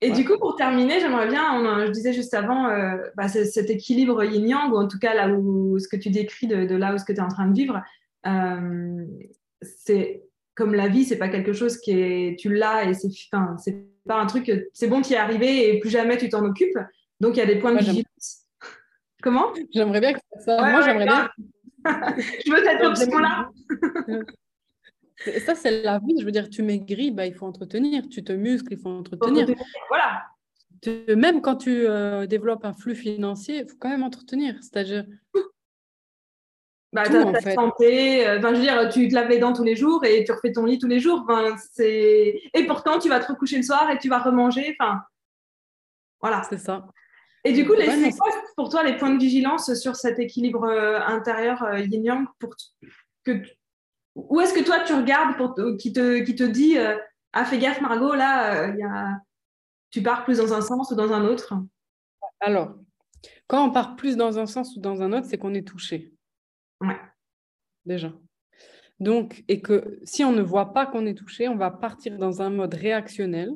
Et 0.01 0.11
du 0.11 0.25
coup, 0.25 0.37
pour 0.37 0.55
terminer, 0.55 0.99
j'aimerais 0.99 1.27
bien, 1.27 1.85
je 1.87 1.91
disais 1.91 2.13
juste 2.13 2.35
avant, 2.35 2.69
euh, 2.69 2.97
bah, 3.15 3.27
cet 3.27 3.69
équilibre 3.69 4.23
yin-yang, 4.23 4.71
ou 4.71 4.77
en 4.77 4.87
tout 4.87 4.99
cas 4.99 5.15
là 5.15 5.29
où 5.29 5.79
ce 5.79 5.87
que 5.87 5.95
tu 5.95 6.09
décris 6.09 6.45
de, 6.45 6.75
là 6.75 6.93
où 6.93 6.97
ce 6.99 7.05
que 7.05 7.13
tu 7.13 7.19
es 7.19 7.23
en 7.23 7.29
train 7.29 7.47
de 7.47 7.55
vivre, 7.55 7.81
euh, 8.27 9.05
c'est 9.61 10.23
comme 10.53 10.75
la 10.75 10.87
vie, 10.87 11.03
c'est 11.03 11.17
pas 11.17 11.29
quelque 11.29 11.53
chose 11.53 11.77
qui 11.79 11.91
est, 11.91 12.39
tu 12.39 12.53
l'as 12.53 12.85
et 12.85 12.93
c'est, 12.93 13.09
enfin, 13.31 13.57
c'est 13.57 13.87
pas 14.07 14.19
un 14.19 14.27
truc, 14.27 14.51
c'est 14.73 14.87
bon 14.87 15.01
qui 15.01 15.13
est 15.13 15.17
arrivé 15.17 15.69
et 15.69 15.79
plus 15.79 15.89
jamais 15.89 16.17
tu 16.17 16.29
t'en 16.29 16.45
occupes. 16.45 16.77
Donc 17.19 17.35
il 17.35 17.39
y 17.39 17.43
a 17.43 17.45
des 17.47 17.57
points 17.57 17.73
de 17.73 17.79
vigilance. 17.79 18.45
Comment? 19.23 19.53
J'aimerais 19.73 19.99
bien 19.99 20.13
que 20.13 20.19
ça. 20.39 20.57
Moi, 20.57 20.81
j'aimerais 20.81 21.05
bien. 21.05 21.29
je 21.85 22.51
veux 22.51 22.63
cette 22.63 22.83
option-là. 22.83 23.49
Ça, 25.45 25.55
c'est 25.55 25.82
la 25.82 25.99
vie. 25.99 26.15
Je 26.20 26.26
veux 26.26 26.32
dire, 26.32 26.49
tu 26.49 26.61
maigris, 26.61 27.11
bah, 27.11 27.26
il 27.26 27.34
faut 27.34 27.45
entretenir. 27.45 28.03
Tu 28.09 28.24
te 28.24 28.32
muscles, 28.32 28.74
il 28.74 28.80
faut 28.80 28.89
entretenir. 28.89 29.47
Voilà. 29.89 30.26
même 31.15 31.41
quand 31.41 31.57
tu 31.57 31.88
euh, 31.88 32.28
développes 32.28 32.65
un 32.65 32.74
flux 32.74 32.95
financier, 32.95 33.61
il 33.63 33.70
faut 33.70 33.78
quand 33.80 33.89
même 33.89 34.03
entretenir. 34.03 34.55
C'est-à-dire. 34.61 35.05
Bah, 36.93 37.03
ta, 37.03 37.53
santé, 37.53 38.26
euh, 38.26 38.39
je 38.39 38.47
veux 38.47 38.61
dire, 38.61 38.89
tu 38.89 39.07
te 39.09 39.13
laves 39.13 39.28
les 39.28 39.39
dents 39.39 39.53
tous 39.53 39.63
les 39.63 39.76
jours 39.76 40.05
et 40.05 40.24
tu 40.24 40.32
refais 40.32 40.53
ton 40.53 40.65
lit 40.65 40.80
tous 40.80 40.88
les 40.88 40.99
jours. 40.99 41.28
c'est... 41.74 42.39
Et 42.53 42.65
pourtant, 42.65 42.97
tu 42.97 43.09
vas 43.09 43.20
te 43.20 43.32
recoucher 43.32 43.57
le 43.57 43.63
soir 43.63 43.89
et 43.91 43.97
tu 43.97 44.07
vas 44.07 44.20
remanger. 44.20 44.76
Enfin, 44.80 45.01
voilà. 46.22 46.43
C'est 46.49 46.57
ça. 46.57 46.88
Et 47.43 47.53
du 47.53 47.65
coup, 47.65 47.74
c'est 47.78 48.18
quoi 48.18 48.32
pour 48.55 48.70
toi 48.70 48.84
les 48.84 48.97
points 48.97 49.13
de 49.13 49.20
vigilance 49.20 49.74
sur 49.76 49.95
cet 49.95 50.20
équilibre 50.20 50.65
euh, 50.65 50.99
intérieur 50.99 51.78
yin-yang 51.78 52.26
pour 52.39 52.55
que 53.24 53.41
où 54.18 54.41
est-ce 54.41 54.53
que 54.53 54.63
toi 54.63 54.80
tu 54.80 54.93
regardes 54.93 55.38
pour 55.38 55.55
qui, 55.78 55.93
te, 55.93 56.24
qui 56.24 56.36
te 56.36 56.43
dit 56.43 56.78
euh, 56.78 56.97
Ah, 57.34 57.45
fais 57.45 57.59
gaffe, 57.59 57.82
Margot, 57.82 58.15
là, 58.15 58.63
euh, 58.63 58.76
y 58.76 58.84
a... 58.84 59.22
tu 59.91 60.01
pars 60.01 60.26
plus 60.26 60.39
dans 60.39 60.53
un 60.53 60.61
sens 60.61 60.91
ou 60.91 60.95
dans 60.95 61.13
un 61.13 61.24
autre? 61.26 61.53
Alors, 62.39 62.76
quand 63.47 63.68
on 63.68 63.72
part 63.72 63.95
plus 63.95 64.18
dans 64.18 64.39
un 64.39 64.47
sens 64.47 64.76
ou 64.76 64.80
dans 64.80 65.01
un 65.01 65.13
autre, 65.13 65.28
c'est 65.28 65.38
qu'on 65.38 65.53
est 65.53 65.68
touché. 65.68 66.13
Ouais. 66.82 66.99
Déjà. 67.86 68.11
Donc, 68.99 69.43
et 69.47 69.61
que 69.61 69.99
si 70.03 70.24
on 70.24 70.32
ne 70.32 70.41
voit 70.41 70.74
pas 70.74 70.88
qu'on 70.88 71.05
est 71.05 71.13
touché, 71.13 71.47
on 71.47 71.55
va 71.55 71.70
partir 71.70 72.18
dans 72.18 72.41
un 72.41 72.49
mode 72.49 72.74
réactionnel. 72.74 73.51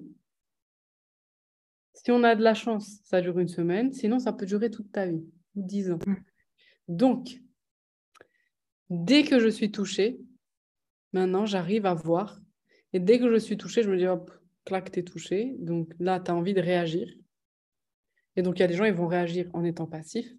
Si 1.94 2.12
on 2.12 2.24
a 2.24 2.36
de 2.36 2.44
la 2.44 2.54
chance, 2.54 3.00
ça 3.04 3.22
dure 3.22 3.40
une 3.40 3.48
semaine. 3.48 3.92
Sinon, 3.92 4.20
ça 4.20 4.32
peut 4.32 4.46
durer 4.46 4.70
toute 4.70 4.92
ta 4.92 5.08
vie, 5.08 5.26
ou 5.56 5.64
dix 5.64 5.92
ans. 5.92 6.00
Mm. 6.06 6.16
Donc, 6.88 7.42
dès 8.90 9.24
que 9.24 9.40
je 9.40 9.48
suis 9.50 9.72
touchée, 9.72 10.20
Maintenant, 11.14 11.46
j'arrive 11.46 11.86
à 11.86 11.94
voir. 11.94 12.40
Et 12.94 13.00
dès 13.00 13.20
que 13.20 13.32
je 13.32 13.38
suis 13.38 13.58
touchée, 13.58 13.84
je 13.84 13.90
me 13.90 13.98
dis, 13.98 14.08
hop, 14.08 14.32
clac, 14.66 14.92
t'es 14.92 15.04
touché. 15.04 15.56
Donc 15.60 15.94
là, 16.00 16.20
tu 16.20 16.32
as 16.32 16.36
envie 16.36 16.54
de 16.54 16.62
réagir. 16.62 17.08
Et 18.36 18.42
donc, 18.42 18.60
il 18.60 18.62
y 18.62 18.64
a 18.64 18.68
des 18.68 18.76
gens, 18.76 18.86
ils 18.86 18.94
vont 18.94 19.08
réagir 19.08 19.50
en 19.54 19.64
étant 19.64 19.88
passifs. 19.88 20.32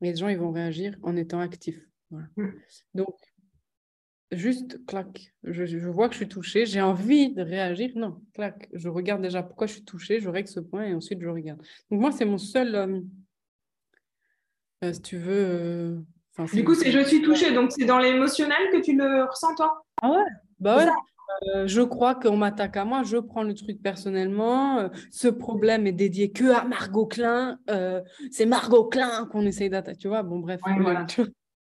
Mais 0.00 0.12
des 0.12 0.18
gens, 0.18 0.28
ils 0.28 0.38
vont 0.38 0.52
réagir 0.52 0.96
en 1.02 1.16
étant 1.16 1.40
actifs. 1.40 1.80
Mm. 2.10 2.48
Donc, 2.94 3.16
juste, 4.32 4.84
clac, 4.86 5.32
je, 5.44 5.88
vois 5.88 6.08
que 6.08 6.14
je 6.14 6.18
suis 6.18 6.28
touchée, 6.28 6.66
j'ai 6.66 6.82
envie 6.82 7.32
de 7.32 7.42
réagir. 7.42 7.92
Non, 7.94 8.20
clac, 8.34 8.68
je 8.72 8.88
regarde 8.88 9.22
déjà 9.22 9.42
pourquoi 9.42 9.66
je 9.66 9.74
suis 9.74 9.84
touchée, 9.84 10.20
je 10.20 10.28
règle 10.28 10.48
ce 10.48 10.60
point 10.60 10.84
et 10.84 10.94
ensuite 10.94 11.20
je 11.20 11.28
regarde. 11.28 11.62
Donc, 11.90 12.00
moi, 12.00 12.12
c'est 12.12 12.24
mon 12.24 12.38
seul, 12.38 12.74
euh, 12.74 13.00
euh, 14.84 14.92
si 14.92 15.02
tu 15.02 15.16
veux... 15.16 15.44
Euh, 16.38 16.46
du 16.54 16.64
coup, 16.64 16.74
c'est 16.74 16.90
je 16.90 17.04
suis 17.04 17.20
touchée, 17.20 17.52
donc 17.52 17.72
c'est 17.72 17.84
dans 17.84 17.98
l'émotionnel 17.98 18.70
que 18.72 18.80
tu 18.80 18.96
le 18.96 19.24
ressens, 19.24 19.54
toi? 19.54 19.84
Ah 20.02 20.10
ouais, 20.10 20.24
bah 20.60 20.76
ouais. 20.76 20.90
Euh, 21.54 21.66
je 21.66 21.82
crois 21.82 22.14
qu'on 22.14 22.36
m'attaque 22.36 22.76
à 22.76 22.84
moi, 22.84 23.02
je 23.04 23.16
prends 23.16 23.42
le 23.42 23.54
truc 23.54 23.82
personnellement. 23.82 24.78
Euh, 24.78 24.88
ce 25.10 25.28
problème 25.28 25.86
est 25.86 25.92
dédié 25.92 26.30
que 26.30 26.52
à 26.52 26.64
Margot 26.64 27.06
Klein. 27.06 27.58
Euh, 27.70 28.02
c'est 28.30 28.46
Margot 28.46 28.84
Klein 28.84 29.26
qu'on 29.26 29.46
essaye 29.46 29.70
d'attaquer. 29.70 29.98
Tu 29.98 30.08
vois, 30.08 30.22
bon, 30.22 30.38
bref. 30.38 30.60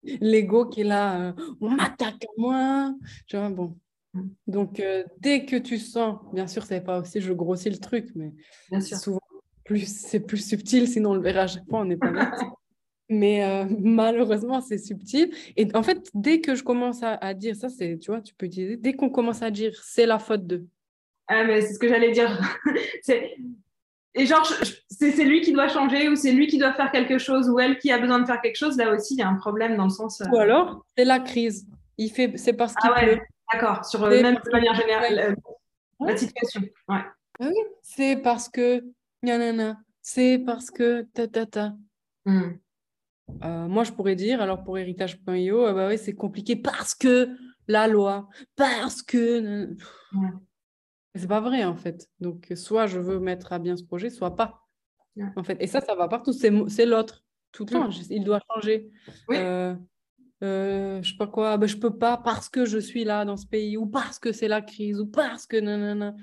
L'ego 0.02 0.64
qui 0.66 0.80
est 0.80 0.84
là, 0.84 1.34
on 1.60 1.70
m'attaque 1.70 2.24
à 2.24 2.32
moi. 2.38 2.94
Tu 3.26 3.36
vois, 3.36 3.50
bon. 3.50 3.76
Mm. 4.14 4.28
Donc, 4.46 4.82
dès 5.18 5.44
que 5.44 5.56
tu 5.56 5.78
sens, 5.78 6.18
bien 6.32 6.46
sûr, 6.46 6.64
c'est 6.64 6.80
pas 6.80 7.00
aussi, 7.00 7.20
je 7.20 7.32
grossis 7.32 7.70
le 7.70 7.78
truc, 7.78 8.08
mais 8.14 8.32
souvent, 8.80 9.20
plus, 9.64 9.86
c'est 9.86 10.20
plus 10.20 10.38
subtil, 10.48 10.88
sinon 10.88 11.10
on 11.10 11.14
le 11.14 11.20
verra 11.20 11.42
à 11.42 11.46
chaque 11.46 11.68
fois, 11.68 11.80
on 11.80 11.84
n'est 11.84 11.96
pas 11.96 12.10
net. 12.10 12.28
Mais 13.10 13.44
euh, 13.44 13.64
malheureusement, 13.80 14.60
c'est 14.60 14.78
subtil. 14.78 15.34
Et 15.56 15.68
en 15.74 15.82
fait, 15.82 16.08
dès 16.14 16.40
que 16.40 16.54
je 16.54 16.62
commence 16.62 17.00
à, 17.02 17.34
dire 17.34 17.56
ça, 17.56 17.68
c'est, 17.68 17.98
tu 17.98 18.10
vois, 18.10 18.22
tu 18.22 18.32
peux 18.32 18.48
dire, 18.48 18.78
dès 18.80 18.94
qu'on 18.94 19.10
commence 19.10 19.42
à 19.42 19.50
dire 19.50 19.72
c'est 19.84 20.06
la 20.06 20.18
faute 20.18 20.46
de. 20.46 20.64
Ah, 21.28 21.44
mais 21.44 21.60
c'est 21.60 21.74
ce 21.74 21.78
que 21.78 21.88
j'allais 21.88 22.12
dire. 22.12 22.40
c'est... 23.02 23.36
Et 24.14 24.26
genre, 24.26 24.44
c'est, 24.90 25.24
lui 25.24 25.40
qui 25.40 25.52
doit 25.52 25.68
changer 25.68 26.08
ou 26.08 26.16
c'est 26.16 26.32
lui 26.32 26.48
qui 26.48 26.58
doit 26.58 26.72
faire 26.72 26.90
quelque 26.90 27.18
chose 27.18 27.48
ou 27.48 27.60
elle 27.60 27.78
qui 27.78 27.92
a 27.92 27.98
besoin 27.98 28.18
de 28.18 28.26
faire 28.26 28.40
quelque 28.40 28.56
chose. 28.56 28.76
Là 28.76 28.92
aussi, 28.92 29.14
il 29.14 29.18
y 29.18 29.22
a 29.22 29.28
un 29.28 29.36
problème 29.36 29.76
dans 29.76 29.84
le 29.84 29.90
sens. 29.90 30.20
Euh, 30.20 30.24
ou 30.32 30.36
alors, 30.36 30.84
c'est 30.96 31.04
la 31.04 31.20
crise. 31.20 31.68
Il 31.96 32.10
fait, 32.10 32.32
c'est 32.36 32.54
parce 32.54 32.74
qu'il 32.74 32.90
ah 32.92 33.04
ouais, 33.04 33.20
D'accord, 33.52 33.84
sur 33.84 34.06
le 34.08 34.22
même 34.22 34.36
de 34.44 34.50
manière 34.50 34.74
générale, 34.74 35.18
euh, 35.18 36.06
la 36.06 36.16
situation. 36.16 36.60
Ouais. 36.88 37.04
Ah 37.40 37.46
oui, 37.48 37.54
c'est 37.82 38.16
parce 38.16 38.48
que. 38.48 38.84
C'est 40.02 40.38
parce 40.38 40.70
que. 40.70 41.02
Ta, 41.14 41.28
ta, 41.28 41.46
ta. 41.46 41.74
Hmm. 42.24 42.52
Euh, 43.44 43.68
moi, 43.68 43.84
je 43.84 43.92
pourrais 43.92 44.16
dire, 44.16 44.40
alors 44.40 44.62
pour 44.62 44.78
héritage.io, 44.78 45.66
euh, 45.66 45.72
bah 45.72 45.88
ouais, 45.88 45.96
c'est 45.96 46.14
compliqué 46.14 46.56
parce 46.56 46.94
que 46.94 47.36
la 47.68 47.88
loi, 47.88 48.28
parce 48.56 49.02
que. 49.02 49.76
C'est 51.14 51.28
pas 51.28 51.40
vrai, 51.40 51.64
en 51.64 51.76
fait. 51.76 52.08
Donc, 52.20 52.52
soit 52.54 52.86
je 52.86 52.98
veux 52.98 53.18
mettre 53.18 53.52
à 53.52 53.58
bien 53.58 53.76
ce 53.76 53.82
projet, 53.82 54.10
soit 54.10 54.36
pas. 54.36 54.66
En 55.36 55.42
fait. 55.42 55.56
Et 55.60 55.66
ça, 55.66 55.80
ça 55.80 55.94
va 55.94 56.08
partout. 56.08 56.32
C'est 56.32 56.86
l'autre. 56.86 57.24
Tout 57.52 57.64
le 57.64 57.70
temps. 57.70 57.90
Il 58.10 58.22
doit 58.24 58.40
changer. 58.54 58.90
Euh, 59.30 59.74
euh, 60.42 61.02
je 61.02 61.10
sais 61.10 61.16
pas 61.16 61.26
quoi. 61.26 61.56
Bah, 61.56 61.66
je 61.66 61.76
peux 61.76 61.96
pas 61.96 62.16
parce 62.16 62.48
que 62.48 62.64
je 62.64 62.78
suis 62.78 63.04
là 63.04 63.24
dans 63.24 63.36
ce 63.36 63.46
pays, 63.46 63.76
ou 63.76 63.86
parce 63.86 64.18
que 64.18 64.32
c'est 64.32 64.48
la 64.48 64.62
crise, 64.62 65.00
ou 65.00 65.06
parce 65.06 65.46
que. 65.46 65.56
Nanana. 65.56 66.14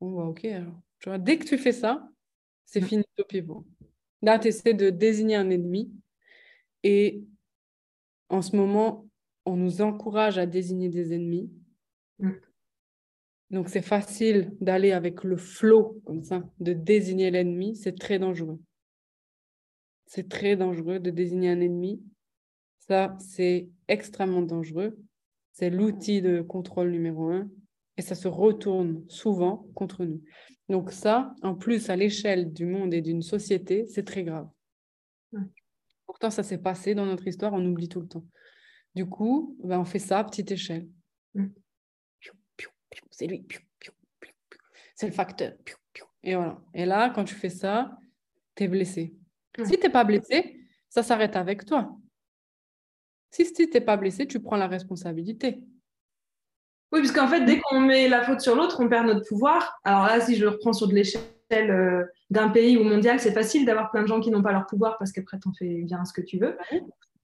Bon, 0.00 0.16
bah, 0.16 0.24
ok. 0.24 0.44
Alors. 0.44 0.80
Tu 0.98 1.08
vois, 1.08 1.18
dès 1.18 1.38
que 1.38 1.44
tu 1.44 1.58
fais 1.58 1.72
ça, 1.72 2.08
c'est 2.64 2.80
fini 2.80 3.04
au 3.18 3.24
pivot. 3.24 3.66
Là, 4.26 4.40
tu 4.40 4.48
essaies 4.48 4.74
de 4.74 4.90
désigner 4.90 5.36
un 5.36 5.48
ennemi. 5.50 5.92
Et 6.82 7.22
en 8.28 8.42
ce 8.42 8.56
moment, 8.56 9.06
on 9.44 9.56
nous 9.56 9.82
encourage 9.82 10.36
à 10.36 10.46
désigner 10.46 10.88
des 10.88 11.14
ennemis. 11.14 11.48
Mm. 12.18 12.32
Donc, 13.52 13.68
c'est 13.68 13.82
facile 13.82 14.52
d'aller 14.60 14.90
avec 14.90 15.22
le 15.22 15.36
flot, 15.36 16.02
comme 16.04 16.24
ça, 16.24 16.42
de 16.58 16.72
désigner 16.72 17.30
l'ennemi. 17.30 17.76
C'est 17.76 17.96
très 17.96 18.18
dangereux. 18.18 18.58
C'est 20.06 20.28
très 20.28 20.56
dangereux 20.56 20.98
de 20.98 21.10
désigner 21.10 21.50
un 21.50 21.60
ennemi. 21.60 22.02
Ça, 22.80 23.16
c'est 23.20 23.68
extrêmement 23.86 24.42
dangereux. 24.42 24.98
C'est 25.52 25.70
l'outil 25.70 26.20
de 26.20 26.42
contrôle 26.42 26.90
numéro 26.90 27.28
un. 27.28 27.48
Et 27.96 28.02
ça 28.02 28.16
se 28.16 28.26
retourne 28.26 29.04
souvent 29.08 29.68
contre 29.74 30.04
nous. 30.04 30.20
Donc 30.68 30.90
ça, 30.90 31.34
en 31.42 31.54
plus, 31.54 31.90
à 31.90 31.96
l'échelle 31.96 32.52
du 32.52 32.66
monde 32.66 32.92
et 32.92 33.00
d'une 33.00 33.22
société, 33.22 33.86
c'est 33.86 34.04
très 34.04 34.24
grave. 34.24 34.48
Pourtant, 36.06 36.30
ça 36.30 36.42
s'est 36.42 36.58
passé 36.58 36.94
dans 36.94 37.06
notre 37.06 37.26
histoire, 37.26 37.52
on 37.52 37.64
oublie 37.64 37.88
tout 37.88 38.00
le 38.00 38.08
temps. 38.08 38.24
Du 38.94 39.06
coup, 39.06 39.56
ben, 39.62 39.78
on 39.78 39.84
fait 39.84 39.98
ça 39.98 40.20
à 40.20 40.24
petite 40.24 40.50
échelle. 40.50 40.88
Mm. 41.34 41.48
C'est 43.10 43.26
lui. 43.26 43.46
C'est 44.94 45.06
le 45.06 45.12
facteur. 45.12 45.52
Et 46.22 46.34
voilà. 46.34 46.60
Et 46.74 46.86
là, 46.86 47.10
quand 47.10 47.24
tu 47.24 47.34
fais 47.34 47.50
ça, 47.50 47.96
tu 48.54 48.64
es 48.64 48.68
blessé. 48.68 49.14
Si 49.64 49.78
tu 49.78 49.80
n'es 49.80 49.90
pas 49.90 50.04
blessé, 50.04 50.60
ça 50.88 51.02
s'arrête 51.02 51.36
avec 51.36 51.64
toi. 51.64 51.96
Si 53.30 53.52
tu 53.52 53.66
n'es 53.66 53.80
pas 53.80 53.96
blessé, 53.96 54.26
tu 54.26 54.40
prends 54.40 54.56
la 54.56 54.66
responsabilité. 54.66 55.62
Oui, 56.96 57.02
puisqu'en 57.02 57.28
fait, 57.28 57.44
dès 57.44 57.60
qu'on 57.60 57.80
met 57.80 58.08
la 58.08 58.22
faute 58.22 58.40
sur 58.40 58.56
l'autre, 58.56 58.80
on 58.80 58.88
perd 58.88 59.06
notre 59.06 59.28
pouvoir. 59.28 59.78
Alors 59.84 60.06
là, 60.06 60.18
si 60.18 60.34
je 60.34 60.40
le 60.40 60.48
reprends 60.48 60.72
sur 60.72 60.88
de 60.88 60.94
l'échelle 60.94 61.20
euh, 61.52 62.02
d'un 62.30 62.48
pays 62.48 62.78
ou 62.78 62.84
mondial, 62.84 63.20
c'est 63.20 63.32
facile 63.32 63.66
d'avoir 63.66 63.90
plein 63.90 64.00
de 64.00 64.06
gens 64.06 64.18
qui 64.18 64.30
n'ont 64.30 64.40
pas 64.40 64.52
leur 64.52 64.66
pouvoir 64.66 64.96
parce 64.96 65.12
qu'après, 65.12 65.38
tu 65.38 65.50
fais 65.58 65.82
bien 65.82 66.06
ce 66.06 66.14
que 66.14 66.22
tu 66.22 66.38
veux. 66.38 66.56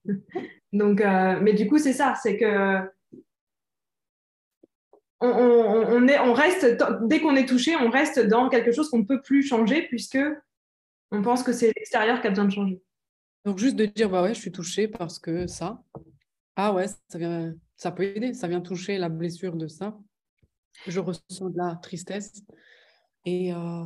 Donc, 0.73 1.01
euh, 1.01 1.39
mais 1.41 1.53
du 1.53 1.67
coup, 1.67 1.79
c'est 1.79 1.93
ça, 1.93 2.13
c'est 2.21 2.37
que 2.37 2.81
on, 5.21 6.07
est, 6.07 6.19
on 6.19 6.33
reste, 6.33 6.77
dès 7.07 7.19
qu'on 7.19 7.35
est 7.35 7.47
touché, 7.47 7.75
on 7.75 7.89
reste 7.89 8.19
dans 8.19 8.49
quelque 8.49 8.71
chose 8.71 8.91
qu'on 8.91 8.99
ne 8.99 9.05
peut 9.05 9.23
plus 9.23 9.41
changer 9.41 9.87
puisque 9.87 10.19
on 11.09 11.23
pense 11.23 11.41
que 11.41 11.51
c'est 11.51 11.73
l'extérieur 11.75 12.21
qui 12.21 12.27
a 12.27 12.29
besoin 12.29 12.45
de 12.45 12.51
changer. 12.51 12.79
Donc 13.43 13.57
juste 13.57 13.75
de 13.75 13.85
dire, 13.85 14.07
bah 14.07 14.21
ouais, 14.21 14.35
je 14.35 14.39
suis 14.39 14.51
touchée 14.51 14.87
parce 14.87 15.17
que 15.17 15.47
ça, 15.47 15.81
ah 16.55 16.73
ouais, 16.73 16.85
ça, 17.07 17.17
vient, 17.17 17.55
ça 17.75 17.91
peut 17.91 18.03
aider, 18.03 18.33
ça 18.33 18.47
vient 18.47 18.61
toucher 18.61 18.97
la 18.97 19.09
blessure 19.09 19.55
de 19.55 19.67
ça. 19.67 19.97
Je 20.87 20.99
ressens 20.99 21.49
de 21.49 21.57
la 21.57 21.75
tristesse. 21.75 22.43
Et, 23.25 23.53
euh, 23.53 23.83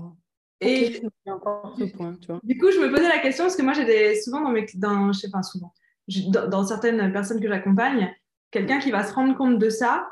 et 0.61 1.01
encore 1.27 1.75
ce 1.77 1.83
point, 1.85 2.15
tu 2.15 2.27
vois. 2.27 2.39
Du 2.43 2.57
coup, 2.57 2.71
je 2.71 2.79
me 2.79 2.89
posais 2.89 3.07
la 3.07 3.19
question 3.19 3.45
parce 3.45 3.55
que 3.55 3.61
moi, 3.61 3.73
j'ai 3.73 3.85
des, 3.85 4.19
souvent 4.19 4.41
dans 4.41 4.51
mes, 4.51 4.65
dans, 4.75 5.11
je 5.11 5.19
sais 5.19 5.29
pas, 5.29 5.43
souvent, 5.43 5.73
dans, 6.29 6.65
certaines 6.65 7.11
personnes 7.11 7.39
que 7.39 7.47
j'accompagne, 7.47 8.13
quelqu'un 8.49 8.79
qui 8.79 8.91
va 8.91 9.03
se 9.05 9.13
rendre 9.13 9.35
compte 9.37 9.59
de 9.59 9.69
ça, 9.69 10.09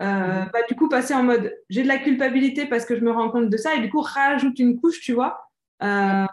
euh, 0.00 0.06
mhm. 0.44 0.50
bah, 0.52 0.60
du 0.68 0.76
coup, 0.76 0.88
passer 0.88 1.14
en 1.14 1.22
mode 1.22 1.52
j'ai 1.68 1.82
de 1.82 1.88
la 1.88 1.98
culpabilité 1.98 2.66
parce 2.66 2.84
que 2.84 2.96
je 2.96 3.02
me 3.02 3.10
rends 3.10 3.30
compte 3.30 3.50
de 3.50 3.56
ça, 3.56 3.74
et 3.74 3.80
du 3.80 3.90
coup, 3.90 4.00
rajoute 4.00 4.58
une 4.58 4.80
couche, 4.80 5.00
tu 5.00 5.12
vois. 5.12 5.40
Euh, 5.82 6.26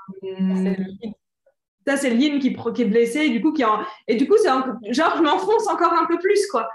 ça, 1.87 1.95
c'est 1.95 2.09
le 2.09 2.17
yin 2.17 2.39
qui, 2.39 2.53
qui, 2.53 2.81
est 2.81 2.85
blessé, 2.85 3.19
et 3.21 3.29
du 3.29 3.41
coup, 3.41 3.53
qui 3.53 3.63
en... 3.63 3.79
et 4.07 4.17
du 4.17 4.27
coup, 4.27 4.35
c'est 4.37 4.49
genre, 4.93 5.15
je 5.17 5.21
m'enfonce 5.21 5.67
encore 5.67 5.93
un 5.93 6.05
peu 6.05 6.19
plus, 6.19 6.45
quoi. 6.47 6.69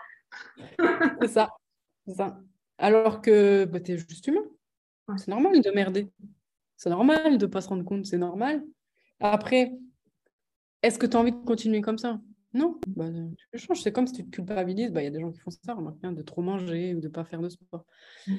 c'est 1.20 1.28
ça. 1.28 1.50
ça. 2.06 2.40
Alors 2.78 3.20
que 3.20 3.66
bah, 3.66 3.80
tu 3.80 3.92
es 3.92 3.98
juste 3.98 4.26
humain. 4.26 4.44
C'est 5.18 5.28
normal 5.28 5.60
de 5.60 5.70
merder. 5.70 6.08
C'est 6.76 6.88
normal 6.88 7.36
de 7.36 7.46
ne 7.46 7.50
pas 7.50 7.60
se 7.60 7.68
rendre 7.68 7.84
compte, 7.84 8.06
c'est 8.06 8.16
normal. 8.16 8.64
Après, 9.20 9.72
est-ce 10.82 10.98
que 10.98 11.04
tu 11.04 11.16
as 11.16 11.20
envie 11.20 11.32
de 11.32 11.44
continuer 11.44 11.82
comme 11.82 11.98
ça? 11.98 12.18
Non, 12.54 12.80
bah, 12.86 13.08
tu 13.52 13.58
changes. 13.58 13.82
C'est 13.82 13.92
comme 13.92 14.06
si 14.06 14.14
tu 14.14 14.24
te 14.24 14.30
culpabilises. 14.30 14.92
Bah, 14.92 15.02
il 15.02 15.04
y 15.04 15.08
a 15.08 15.10
des 15.10 15.20
gens 15.20 15.30
qui 15.30 15.40
font 15.40 15.50
ça, 15.50 15.74
remarque 15.74 16.00
de 16.00 16.22
trop 16.22 16.40
manger 16.40 16.94
ou 16.94 17.00
de 17.00 17.08
ne 17.08 17.12
pas 17.12 17.24
faire 17.24 17.40
de 17.40 17.50
sport. 17.50 17.84
Mm. 18.26 18.32
En 18.32 18.36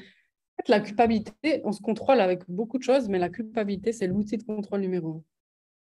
fait, 0.58 0.70
la 0.70 0.80
culpabilité, 0.80 1.62
on 1.66 1.72
se 1.72 1.82
contrôle 1.82 2.20
avec 2.20 2.50
beaucoup 2.50 2.80
de 2.80 2.84
choses, 2.84 3.10
mais 3.10 3.20
la 3.20 3.30
culpabilité, 3.30 3.92
c'est 3.94 4.08
l'outil 4.08 4.38
de 4.38 4.44
contrôle 4.44 4.82
numéro 4.82 5.24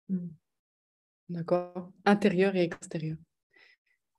un. 0.10 0.16
Mm. 0.16 0.30
D'accord 1.30 1.92
Intérieur 2.06 2.56
et 2.56 2.64
extérieur. 2.64 3.18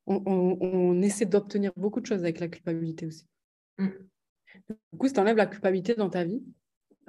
On, 0.07 1.03
essaie 1.03 1.27
d'obtenir 1.27 1.73
beaucoup 1.77 2.01
de 2.01 2.07
choses 2.07 2.21
avec 2.21 2.41
la 2.41 2.49
culpabilité 2.49 3.07
aussi. 3.07 3.27
Mm. 3.77 3.89
Du 4.93 4.99
coup, 4.99 5.07
si 5.07 5.13
tu 5.13 5.21
enlèves 5.21 5.37
la 5.37 5.47
culpabilité 5.47 5.95
dans 5.95 6.09
ta 6.09 6.25
vie, 6.25 6.43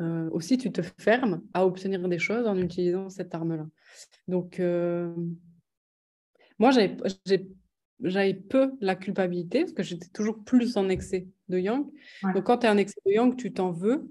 euh, 0.01 0.29
aussi 0.31 0.57
tu 0.57 0.71
te 0.71 0.81
fermes 0.97 1.41
à 1.53 1.65
obtenir 1.65 2.07
des 2.07 2.19
choses 2.19 2.45
en 2.45 2.57
utilisant 2.57 3.09
cette 3.09 3.33
arme-là. 3.33 3.65
Donc, 4.27 4.59
euh, 4.59 5.13
moi, 6.57 6.71
j'avais 6.71 8.33
peu 8.33 8.71
la 8.81 8.95
culpabilité 8.95 9.61
parce 9.61 9.73
que 9.73 9.83
j'étais 9.83 10.09
toujours 10.09 10.43
plus 10.43 10.75
en 10.75 10.89
excès 10.89 11.27
de 11.47 11.57
yang. 11.57 11.85
Donc, 12.33 12.43
quand 12.43 12.59
tu 12.59 12.67
es 12.67 12.69
en 12.69 12.77
excès 12.77 12.99
de 13.05 13.11
yang, 13.11 13.35
tu 13.35 13.53
t'en 13.53 13.71
veux. 13.71 14.09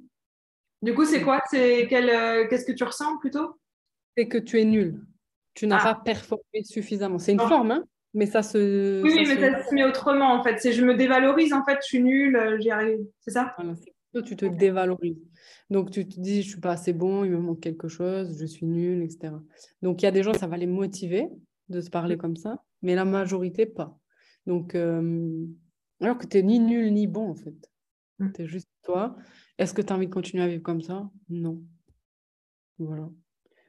Du 0.81 0.95
coup, 0.95 1.05
c'est 1.05 1.23
quoi? 1.23 1.43
Euh, 1.55 1.87
Qu'est-ce 2.49 2.65
que 2.65 2.73
tu 2.73 2.85
ressens 2.85 3.19
plutôt? 3.19 3.59
C'est 4.17 4.29
que 4.29 4.39
tu 4.39 4.61
es 4.61 4.65
nul. 4.65 5.05
Tu 5.59 5.67
n'as 5.67 5.79
ah. 5.81 5.95
pas 5.95 6.01
performé 6.05 6.63
suffisamment. 6.63 7.19
C'est 7.19 7.33
une 7.33 7.41
forme, 7.41 7.73
hein 7.73 7.85
mais 8.15 8.27
ça 8.27 8.43
se. 8.43 9.03
Oui, 9.03 9.13
mais 9.17 9.25
ça 9.27 9.65
se 9.65 9.75
met 9.75 9.85
autrement 9.85 10.33
en 10.33 10.43
fait. 10.43 10.59
C'est 10.59 10.73
je 10.73 10.85
me 10.85 10.95
dévalorise 10.95 11.53
en 11.53 11.65
fait, 11.65 11.79
je 11.83 11.87
suis 11.87 12.03
nulle, 12.03 12.57
j'y 12.61 12.71
arrive. 12.71 13.05
C'est 13.21 13.33
ça? 13.33 13.55
Voilà, 13.59 13.75
Tu 14.25 14.37
te 14.37 14.47
dévalorises. 14.47 15.21
Donc, 15.69 15.91
tu 15.91 16.09
te 16.09 16.19
dis, 16.19 16.43
je 16.43 16.49
suis 16.51 16.61
pas 16.61 16.73
assez 16.73 16.93
bon, 16.93 17.25
il 17.25 17.33
me 17.33 17.39
manque 17.39 17.61
quelque 17.61 17.89
chose, 17.89 18.39
je 18.41 18.47
suis 18.47 18.67
nul, 18.67 19.03
etc. 19.03 19.35
Donc, 19.83 20.01
il 20.01 20.07
y 20.07 20.09
a 20.09 20.11
des 20.11 20.23
gens, 20.23 20.33
ça 20.33 20.47
va 20.47 20.57
les 20.57 20.67
motiver 20.67 21.29
de 21.69 21.81
se 21.81 21.91
parler 21.91 22.17
comme 22.17 22.37
ça, 22.37 22.63
mais 22.81 22.95
la 22.95 23.05
majorité, 23.05 23.67
pas. 23.67 23.99
Donc, 24.47 24.75
euh, 24.75 25.45
alors 26.01 26.17
que 26.17 26.27
tu 26.27 26.39
n'es 26.39 26.43
ni 26.45 26.61
nul 26.61 26.93
ni 26.95 27.07
bon, 27.07 27.29
en 27.29 27.35
fait. 27.35 27.71
Mm. 28.19 28.33
Tu 28.33 28.43
es 28.43 28.47
juste 28.47 28.71
toi. 28.83 29.17
Est-ce 29.59 29.75
que 29.75 29.83
tu 29.83 29.93
as 29.93 29.97
envie 29.97 30.07
de 30.07 30.13
continuer 30.13 30.45
à 30.45 30.49
vivre 30.49 30.63
comme 30.63 30.81
ça? 30.81 31.11
Non. 31.29 31.61
Voilà. 32.79 33.11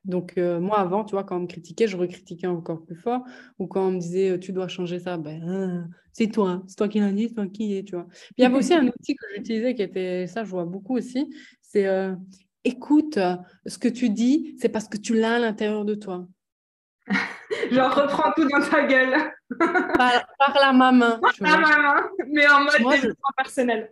Donc, 0.05 0.37
euh, 0.37 0.59
moi, 0.59 0.79
avant, 0.79 1.03
tu 1.03 1.11
vois, 1.11 1.23
quand 1.23 1.37
on 1.37 1.41
me 1.41 1.47
critiquait, 1.47 1.87
je 1.87 1.97
recritiquais 1.97 2.47
encore 2.47 2.85
plus 2.85 2.95
fort. 2.95 3.23
Ou 3.57 3.67
quand 3.67 3.87
on 3.87 3.91
me 3.91 3.99
disait, 3.99 4.31
euh, 4.31 4.39
tu 4.39 4.53
dois 4.53 4.67
changer 4.67 4.99
ça, 4.99 5.17
ben, 5.17 5.43
hein, 5.43 5.87
c'est 6.13 6.27
toi, 6.27 6.63
c'est 6.67 6.75
toi 6.75 6.87
qui 6.87 6.99
l'as 6.99 7.11
dit, 7.11 7.27
c'est 7.27 7.35
toi 7.35 7.47
qui 7.47 7.77
es, 7.77 7.83
tu 7.83 7.95
vois. 7.95 8.07
Puis, 8.09 8.35
il 8.37 8.43
y 8.43 8.45
avait 8.45 8.55
aussi 8.55 8.73
un 8.73 8.87
outil 8.87 9.15
que 9.15 9.25
j'utilisais 9.35 9.75
qui 9.75 9.81
était, 9.81 10.27
ça, 10.27 10.43
je 10.43 10.49
vois 10.49 10.65
beaucoup 10.65 10.97
aussi, 10.97 11.29
c'est 11.61 11.85
euh, 11.85 12.15
écoute, 12.63 13.19
ce 13.65 13.77
que 13.77 13.87
tu 13.87 14.09
dis, 14.09 14.55
c'est 14.59 14.69
parce 14.69 14.87
que 14.87 14.97
tu 14.97 15.13
l'as 15.13 15.35
à 15.35 15.39
l'intérieur 15.39 15.85
de 15.85 15.95
toi. 15.95 16.27
Genre, 17.71 17.93
reprends 17.93 18.31
tout 18.35 18.47
dans 18.47 18.61
ta 18.61 18.85
gueule. 18.85 19.15
par, 19.97 20.57
la 20.59 20.71
main. 20.71 21.19
Par 21.19 21.33
la 21.41 21.57
main, 21.57 22.09
mais 22.27 22.47
en 22.47 22.61
mode 22.61 22.81
moi, 22.81 22.95
personnel. 23.35 23.91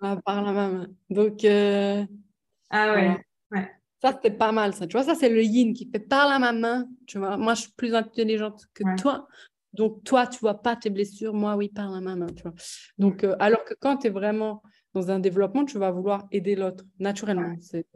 Ah, 0.00 0.16
par 0.24 0.42
la 0.42 0.52
main. 0.52 0.86
Donc, 1.10 1.44
ah 1.44 2.92
ouais, 2.92 3.24
ouais. 3.52 3.70
Ça, 4.04 4.12
c'était 4.12 4.36
pas 4.36 4.52
mal, 4.52 4.74
ça. 4.74 4.86
Tu 4.86 4.98
vois, 4.98 5.02
ça, 5.02 5.14
c'est 5.14 5.30
le 5.30 5.42
yin 5.42 5.72
qui 5.72 5.88
fait 5.90 5.98
parle 5.98 6.30
à 6.30 6.38
ma 6.38 6.52
main. 6.52 6.86
Tu 7.06 7.18
vois, 7.18 7.38
moi, 7.38 7.54
je 7.54 7.62
suis 7.62 7.72
plus 7.72 7.94
intelligente 7.94 8.66
que 8.74 8.84
toi. 9.00 9.26
Donc, 9.72 10.04
toi, 10.04 10.26
tu 10.26 10.38
vois 10.40 10.60
pas 10.60 10.76
tes 10.76 10.90
blessures. 10.90 11.32
Moi, 11.32 11.56
oui, 11.56 11.70
parle 11.70 11.96
à 11.96 12.00
ma 12.02 12.14
main. 12.14 12.26
Tu 12.26 12.42
vois. 12.42 12.52
Donc, 12.98 13.24
euh, 13.24 13.34
alors 13.38 13.64
que 13.64 13.72
quand 13.72 13.96
tu 13.96 14.08
es 14.08 14.10
vraiment 14.10 14.62
dans 14.92 15.10
un 15.10 15.20
développement, 15.20 15.64
tu 15.64 15.78
vas 15.78 15.90
vouloir 15.90 16.28
aider 16.32 16.54
l'autre 16.54 16.84
naturellement. 16.98 17.56
C'est, 17.62 17.86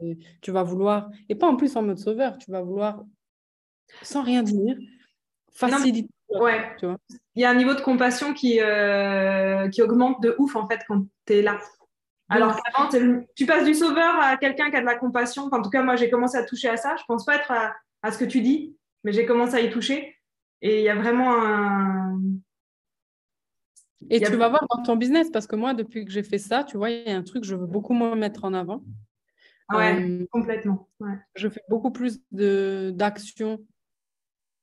tu 0.41 0.49
vas 0.49 0.63
vouloir, 0.63 1.11
et 1.29 1.35
pas 1.35 1.45
en 1.45 1.55
plus 1.55 1.75
en 1.75 1.83
mode 1.83 1.99
sauveur, 1.99 2.39
tu 2.39 2.49
vas 2.49 2.63
vouloir, 2.63 3.05
sans 4.01 4.23
rien 4.23 4.41
dire, 4.41 4.77
faciliter. 5.51 6.09
ouais. 6.31 6.75
Tu 6.79 6.87
vois. 6.87 6.97
Il 7.35 7.43
y 7.43 7.45
a 7.45 7.51
un 7.51 7.55
niveau 7.55 7.75
de 7.75 7.81
compassion 7.81 8.33
qui, 8.33 8.59
euh, 8.61 9.69
qui 9.69 9.83
augmente 9.83 10.23
de 10.23 10.35
ouf, 10.39 10.55
en 10.55 10.67
fait, 10.67 10.79
quand 10.87 11.05
tu 11.27 11.33
es 11.33 11.41
là. 11.43 11.59
Alors 12.29 12.55
qu'avant, 12.61 12.89
tu 13.35 13.45
passes 13.45 13.65
du 13.65 13.73
sauveur 13.73 14.15
à 14.21 14.37
quelqu'un 14.37 14.69
qui 14.69 14.75
a 14.75 14.81
de 14.81 14.85
la 14.85 14.95
compassion. 14.95 15.49
en 15.51 15.61
tout 15.61 15.69
cas, 15.69 15.81
moi, 15.81 15.95
j'ai 15.95 16.09
commencé 16.09 16.37
à 16.37 16.43
toucher 16.43 16.69
à 16.69 16.77
ça. 16.77 16.95
Je 16.97 17.03
pense 17.07 17.25
pas 17.25 17.35
être 17.35 17.51
à, 17.51 18.11
ce 18.11 18.17
que 18.17 18.25
tu 18.25 18.41
dis, 18.41 18.77
mais 19.03 19.11
j'ai 19.11 19.25
commencé 19.25 19.55
à 19.55 19.61
y 19.61 19.69
toucher. 19.69 20.15
Et 20.61 20.79
il 20.79 20.83
y 20.83 20.89
a 20.89 20.95
vraiment 20.95 21.35
un. 21.35 22.19
Et 24.09 24.21
tu 24.21 24.35
vas 24.35 24.47
voir 24.47 24.65
dans 24.69 24.83
ton 24.83 24.95
business, 24.95 25.29
parce 25.29 25.47
que 25.47 25.55
moi, 25.55 25.73
depuis 25.73 26.05
que 26.05 26.11
j'ai 26.11 26.23
fait 26.23 26.37
ça, 26.37 26.63
tu 26.63 26.77
vois, 26.77 26.89
il 26.89 27.07
y 27.07 27.11
a 27.11 27.17
un 27.17 27.23
truc 27.23 27.41
que 27.41 27.47
je 27.47 27.55
veux 27.55 27.65
beaucoup 27.65 27.93
moins 27.93 28.15
mettre 28.15 28.45
en 28.45 28.53
avant. 28.53 28.83
Ouais, 29.71 30.01
euh, 30.01 30.25
complètement. 30.31 30.87
Je 31.35 31.49
fais 31.49 31.61
beaucoup 31.69 31.91
plus 31.91 32.21
d'actions, 32.31 33.59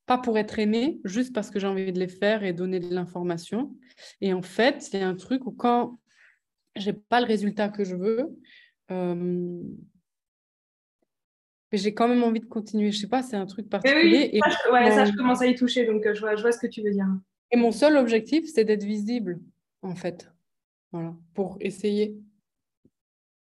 pas 0.07 0.19
pour 0.19 0.39
être 0.39 0.59
aimée, 0.59 1.01
juste 1.05 1.35
parce 1.35 1.51
que 1.51 1.59
j'ai 1.59 1.67
envie 1.67 1.93
de 1.93 1.99
les 1.99 2.09
faire 2.09 2.45
et 2.45 2.53
donner 2.53 2.81
de 2.81 2.95
l'information. 2.95 3.77
Et 4.21 4.33
en 4.33 4.43
fait, 4.43 4.83
c'est 4.83 5.03
un 5.03 5.15
truc 5.15 5.47
où 5.47 5.53
quand 5.53 5.99
j'ai 6.77 6.93
pas 6.93 7.21
le 7.21 7.27
résultat 7.27 7.69
que 7.69 7.85
je 7.85 7.97
veux. 7.97 8.39
Euh, 8.91 9.63
mais 11.73 11.79
j'ai 11.79 11.95
quand 11.95 12.09
même 12.09 12.23
envie 12.23 12.41
de 12.41 12.47
continuer. 12.47 12.93
Je 12.93 12.99
sais 12.99 13.09
pas, 13.09 13.23
c'est 13.23 13.37
un 13.37 13.47
truc 13.47 13.69
particulier. 13.69 14.31
Oui, 14.33 14.41
ça, 14.41 14.73
ouais, 14.73 14.91
ça, 14.93 15.05
je 15.05 15.13
commence 15.13 15.43
à 15.43 15.47
y 15.47 15.55
toucher, 15.55 15.85
donc 15.87 16.07
euh, 16.07 16.15
je 16.15 16.21
vois, 16.21 16.37
je 16.37 16.43
vois 16.43 16.53
ce 16.53 16.59
que 16.59 16.67
tu 16.67 16.83
veux 16.83 16.93
dire. 16.93 17.07
Et 17.51 17.57
mon 17.57 17.73
seul 17.73 17.97
objectif, 17.97 18.47
c'est 18.53 18.65
d'être 18.65 18.85
visible, 18.85 19.41
en 19.83 19.95
fait. 19.95 20.31
Voilà, 20.93 21.15
pour 21.35 21.57
essayer 21.61 22.17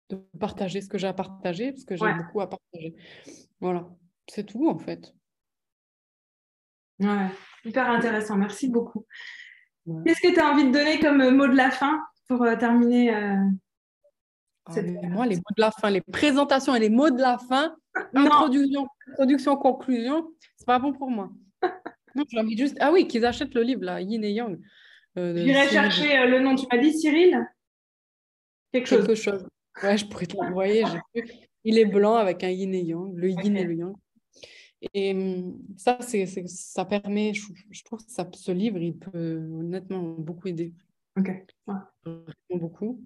de 0.09 0.17
partager 0.39 0.81
ce 0.81 0.89
que 0.89 0.97
j'ai 0.97 1.07
à 1.07 1.13
partager, 1.13 1.71
parce 1.71 1.85
que 1.85 1.95
j'ai 1.95 2.13
beaucoup 2.13 2.41
à 2.41 2.49
partager. 2.49 2.95
Voilà, 3.61 3.89
c'est 4.27 4.45
tout, 4.45 4.67
en 4.67 4.77
fait. 4.77 5.13
Ouais, 6.99 7.27
hyper 7.65 7.89
intéressant. 7.89 8.37
Merci 8.37 8.67
beaucoup. 8.69 9.05
Qu'est-ce 10.05 10.21
que 10.21 10.33
tu 10.33 10.39
as 10.39 10.51
envie 10.51 10.65
de 10.65 10.71
donner 10.71 10.99
comme 10.99 11.35
mot 11.35 11.47
de 11.47 11.55
la 11.55 11.71
fin? 11.71 11.99
Pour 12.31 12.45
euh, 12.45 12.55
terminer 12.55 13.13
euh, 13.13 13.35
ah, 14.65 14.81
Moi, 15.09 15.25
les 15.25 15.35
mots 15.35 15.55
de 15.55 15.61
la 15.61 15.71
fin, 15.71 15.89
les 15.89 15.99
présentations 15.99 16.73
et 16.73 16.79
les 16.79 16.89
mots 16.89 17.09
de 17.09 17.19
la 17.19 17.37
fin, 17.37 17.75
introduction, 18.15 18.87
introduction, 19.09 19.57
conclusion, 19.57 20.31
c'est 20.55 20.65
pas 20.65 20.79
bon 20.79 20.93
pour 20.93 21.09
moi. 21.09 21.29
non, 22.15 22.23
j'ai 22.29 22.39
envie 22.39 22.57
juste. 22.57 22.77
Ah 22.79 22.91
oui, 22.93 23.05
qu'ils 23.05 23.25
achètent 23.25 23.53
le 23.53 23.63
livre, 23.63 23.83
là, 23.83 23.99
Yin 23.99 24.23
et 24.23 24.31
Yang. 24.31 24.59
Euh, 25.17 25.35
J'irai 25.35 25.67
chercher 25.67 26.25
le 26.25 26.39
nom. 26.39 26.55
Tu 26.55 26.65
m'as 26.71 26.77
dit 26.77 26.93
Cyril? 26.93 27.45
Quelque 28.71 28.87
chose. 28.87 29.05
Quelque 29.05 29.15
chose. 29.15 29.45
Ouais, 29.83 29.97
je 29.97 30.05
pourrais 30.05 30.25
te 30.25 30.37
l'envoyer. 30.37 30.85
Il 31.65 31.77
est 31.77 31.85
blanc 31.85 32.15
avec 32.15 32.43
un 32.43 32.49
yin 32.49 32.73
et 32.73 32.81
yang, 32.81 33.13
le 33.13 33.29
yin 33.29 33.55
et 33.55 33.63
le 33.65 33.75
yang. 33.75 33.95
Et 34.93 35.11
hum, 35.11 35.59
ça, 35.77 35.99
c'est, 36.01 36.25
ça 36.25 36.85
permet, 36.85 37.33
je, 37.35 37.83
trouve 37.83 38.03
que 38.03 38.11
ça, 38.11 38.27
ce 38.33 38.51
livre, 38.51 38.79
il 38.79 38.97
peut 38.97 39.37
honnêtement 39.59 40.01
beaucoup 40.17 40.47
aider. 40.47 40.73
Ok. 41.17 41.45
Beaucoup. 42.49 43.03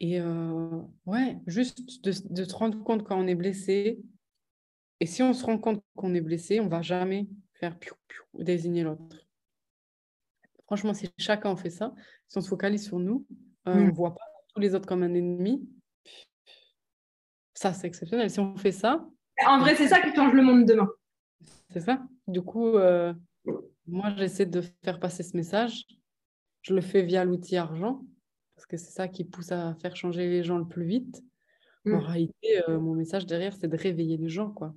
Et 0.00 0.20
euh, 0.20 0.82
ouais, 1.06 1.38
juste 1.46 2.04
de, 2.04 2.12
de 2.30 2.44
se 2.44 2.54
rendre 2.54 2.82
compte 2.82 3.04
quand 3.04 3.18
on 3.18 3.26
est 3.26 3.34
blessé. 3.34 4.02
Et 5.00 5.06
si 5.06 5.22
on 5.22 5.32
se 5.32 5.44
rend 5.44 5.58
compte 5.58 5.82
qu'on 5.96 6.14
est 6.14 6.20
blessé, 6.20 6.60
on 6.60 6.68
va 6.68 6.82
jamais 6.82 7.28
faire 7.54 7.78
piou, 7.78 7.94
piou, 8.08 8.24
désigner 8.42 8.82
l'autre. 8.82 9.26
Franchement, 10.66 10.94
si 10.94 11.10
chacun 11.18 11.54
fait 11.56 11.70
ça, 11.70 11.94
si 12.28 12.38
on 12.38 12.40
se 12.40 12.48
focalise 12.48 12.84
sur 12.84 12.98
nous, 12.98 13.26
euh, 13.68 13.74
on 13.74 13.80
ne 13.80 13.90
mm. 13.90 13.92
voit 13.92 14.14
pas 14.14 14.24
tous 14.54 14.60
les 14.60 14.74
autres 14.74 14.86
comme 14.86 15.02
un 15.02 15.14
ennemi. 15.14 15.68
Ça, 17.54 17.72
c'est 17.72 17.86
exceptionnel. 17.86 18.30
Si 18.30 18.40
on 18.40 18.56
fait 18.56 18.72
ça. 18.72 19.06
En 19.46 19.58
vrai, 19.58 19.74
c'est 19.74 19.88
ça 19.88 20.00
qui 20.00 20.14
change 20.14 20.32
le 20.32 20.42
monde 20.42 20.64
demain. 20.64 20.88
C'est 21.70 21.80
ça. 21.80 22.02
Du 22.26 22.42
coup, 22.42 22.76
euh, 22.76 23.12
moi, 23.86 24.14
j'essaie 24.16 24.46
de 24.46 24.62
faire 24.82 24.98
passer 24.98 25.22
ce 25.22 25.36
message. 25.36 25.86
Je 26.64 26.74
le 26.74 26.80
fais 26.80 27.02
via 27.02 27.24
l'outil 27.24 27.56
argent, 27.56 28.04
parce 28.56 28.66
que 28.66 28.76
c'est 28.76 28.90
ça 28.90 29.06
qui 29.06 29.24
pousse 29.24 29.52
à 29.52 29.74
faire 29.76 29.94
changer 29.94 30.28
les 30.28 30.42
gens 30.42 30.58
le 30.58 30.66
plus 30.66 30.84
vite. 30.84 31.22
En 31.86 31.90
mm. 31.90 31.94
réalité, 31.94 32.68
euh, 32.68 32.80
mon 32.80 32.94
message 32.94 33.26
derrière, 33.26 33.54
c'est 33.54 33.68
de 33.68 33.76
réveiller 33.76 34.16
les 34.16 34.28
gens. 34.28 34.50
quoi. 34.50 34.74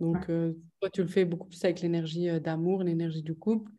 Donc, 0.00 0.26
toi, 0.26 0.90
tu 0.92 1.02
le 1.02 1.08
fais 1.08 1.24
beaucoup 1.24 1.48
plus 1.48 1.64
avec 1.64 1.80
l'énergie 1.80 2.28
d'amour, 2.40 2.82
l'énergie 2.82 3.22
du 3.22 3.34
couple 3.34 3.70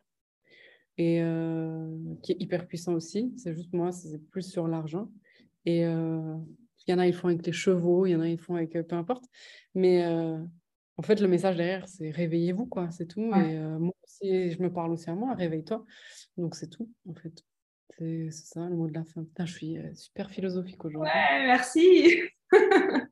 et 1.00 1.22
euh, 1.22 1.88
qui 2.22 2.34
est 2.34 2.42
hyper 2.42 2.68
puissant 2.68 2.94
aussi. 2.94 3.34
C'est 3.38 3.56
juste 3.56 3.74
moi, 3.74 3.92
c'est 3.94 4.20
plus 4.30 4.44
sur 4.44 4.68
l'argent. 4.68 5.10
Et 5.66 5.86
euh, 5.86 6.36
il 6.86 6.92
y 6.92 6.94
en 6.94 7.00
a, 7.00 7.08
ils 7.08 7.14
font 7.14 7.30
avec 7.30 7.46
les 7.46 7.54
chevaux, 7.54 8.06
il 8.06 8.12
y 8.12 8.16
en 8.16 8.20
a, 8.20 8.28
ils 8.28 8.38
font 8.38 8.56
avec 8.56 8.76
euh, 8.76 8.84
peu 8.84 8.98
importe. 8.98 9.24
Mais 9.74 10.06
en 10.06 11.02
fait, 11.02 11.22
le 11.22 11.30
message 11.30 11.56
derrière, 11.56 11.88
c'est 11.88 12.12
réveillez-vous, 12.12 12.66
quoi, 12.66 12.92
c'est 12.92 13.06
tout. 13.06 13.34
Et 13.34 13.58
moi 13.58 13.94
aussi, 14.22 14.52
je 14.52 14.62
me 14.62 14.72
parle 14.72 14.92
aussi 14.92 15.10
à 15.10 15.16
moi, 15.16 15.34
réveille-toi. 15.34 15.86
Donc, 16.38 16.56
c'est 16.56 16.70
tout, 16.70 16.90
en 17.08 17.14
fait. 17.14 17.44
C'est 17.98 18.32
ça 18.32 18.62
le 18.62 18.76
mot 18.76 18.88
de 18.88 18.94
la 18.94 19.04
fin. 19.04 19.24
Putain, 19.24 19.46
je 19.46 19.54
suis 19.54 19.78
super 19.94 20.30
philosophique 20.32 20.84
aujourd'hui. 20.86 21.12
Ouais, 21.12 21.48
merci. 21.48 22.22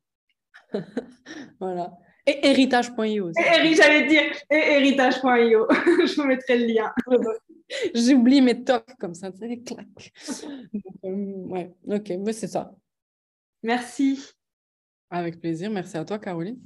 voilà. 1.59 1.91
Et 2.25 2.47
héritage.io. 2.47 3.31
J'allais 3.35 4.07
dire 4.07 4.23
et 4.49 4.55
héritage.io. 4.55 5.67
je 5.69 6.15
vous 6.15 6.27
mettrai 6.27 6.59
le 6.59 6.65
lien. 6.67 6.93
J'oublie 7.95 8.41
mes 8.41 8.63
tocs 8.63 8.95
comme 8.97 9.13
ça, 9.13 9.31
tu 9.31 9.39
sais, 9.39 9.57
clac. 9.59 10.13
Euh, 11.03 11.33
ouais, 11.47 11.73
ok, 11.85 12.13
mais 12.19 12.33
c'est 12.33 12.47
ça. 12.47 12.73
Merci. 13.61 14.25
Avec 15.09 15.39
plaisir. 15.39 15.69
Merci 15.69 15.97
à 15.97 16.05
toi, 16.05 16.17
Caroline. 16.17 16.59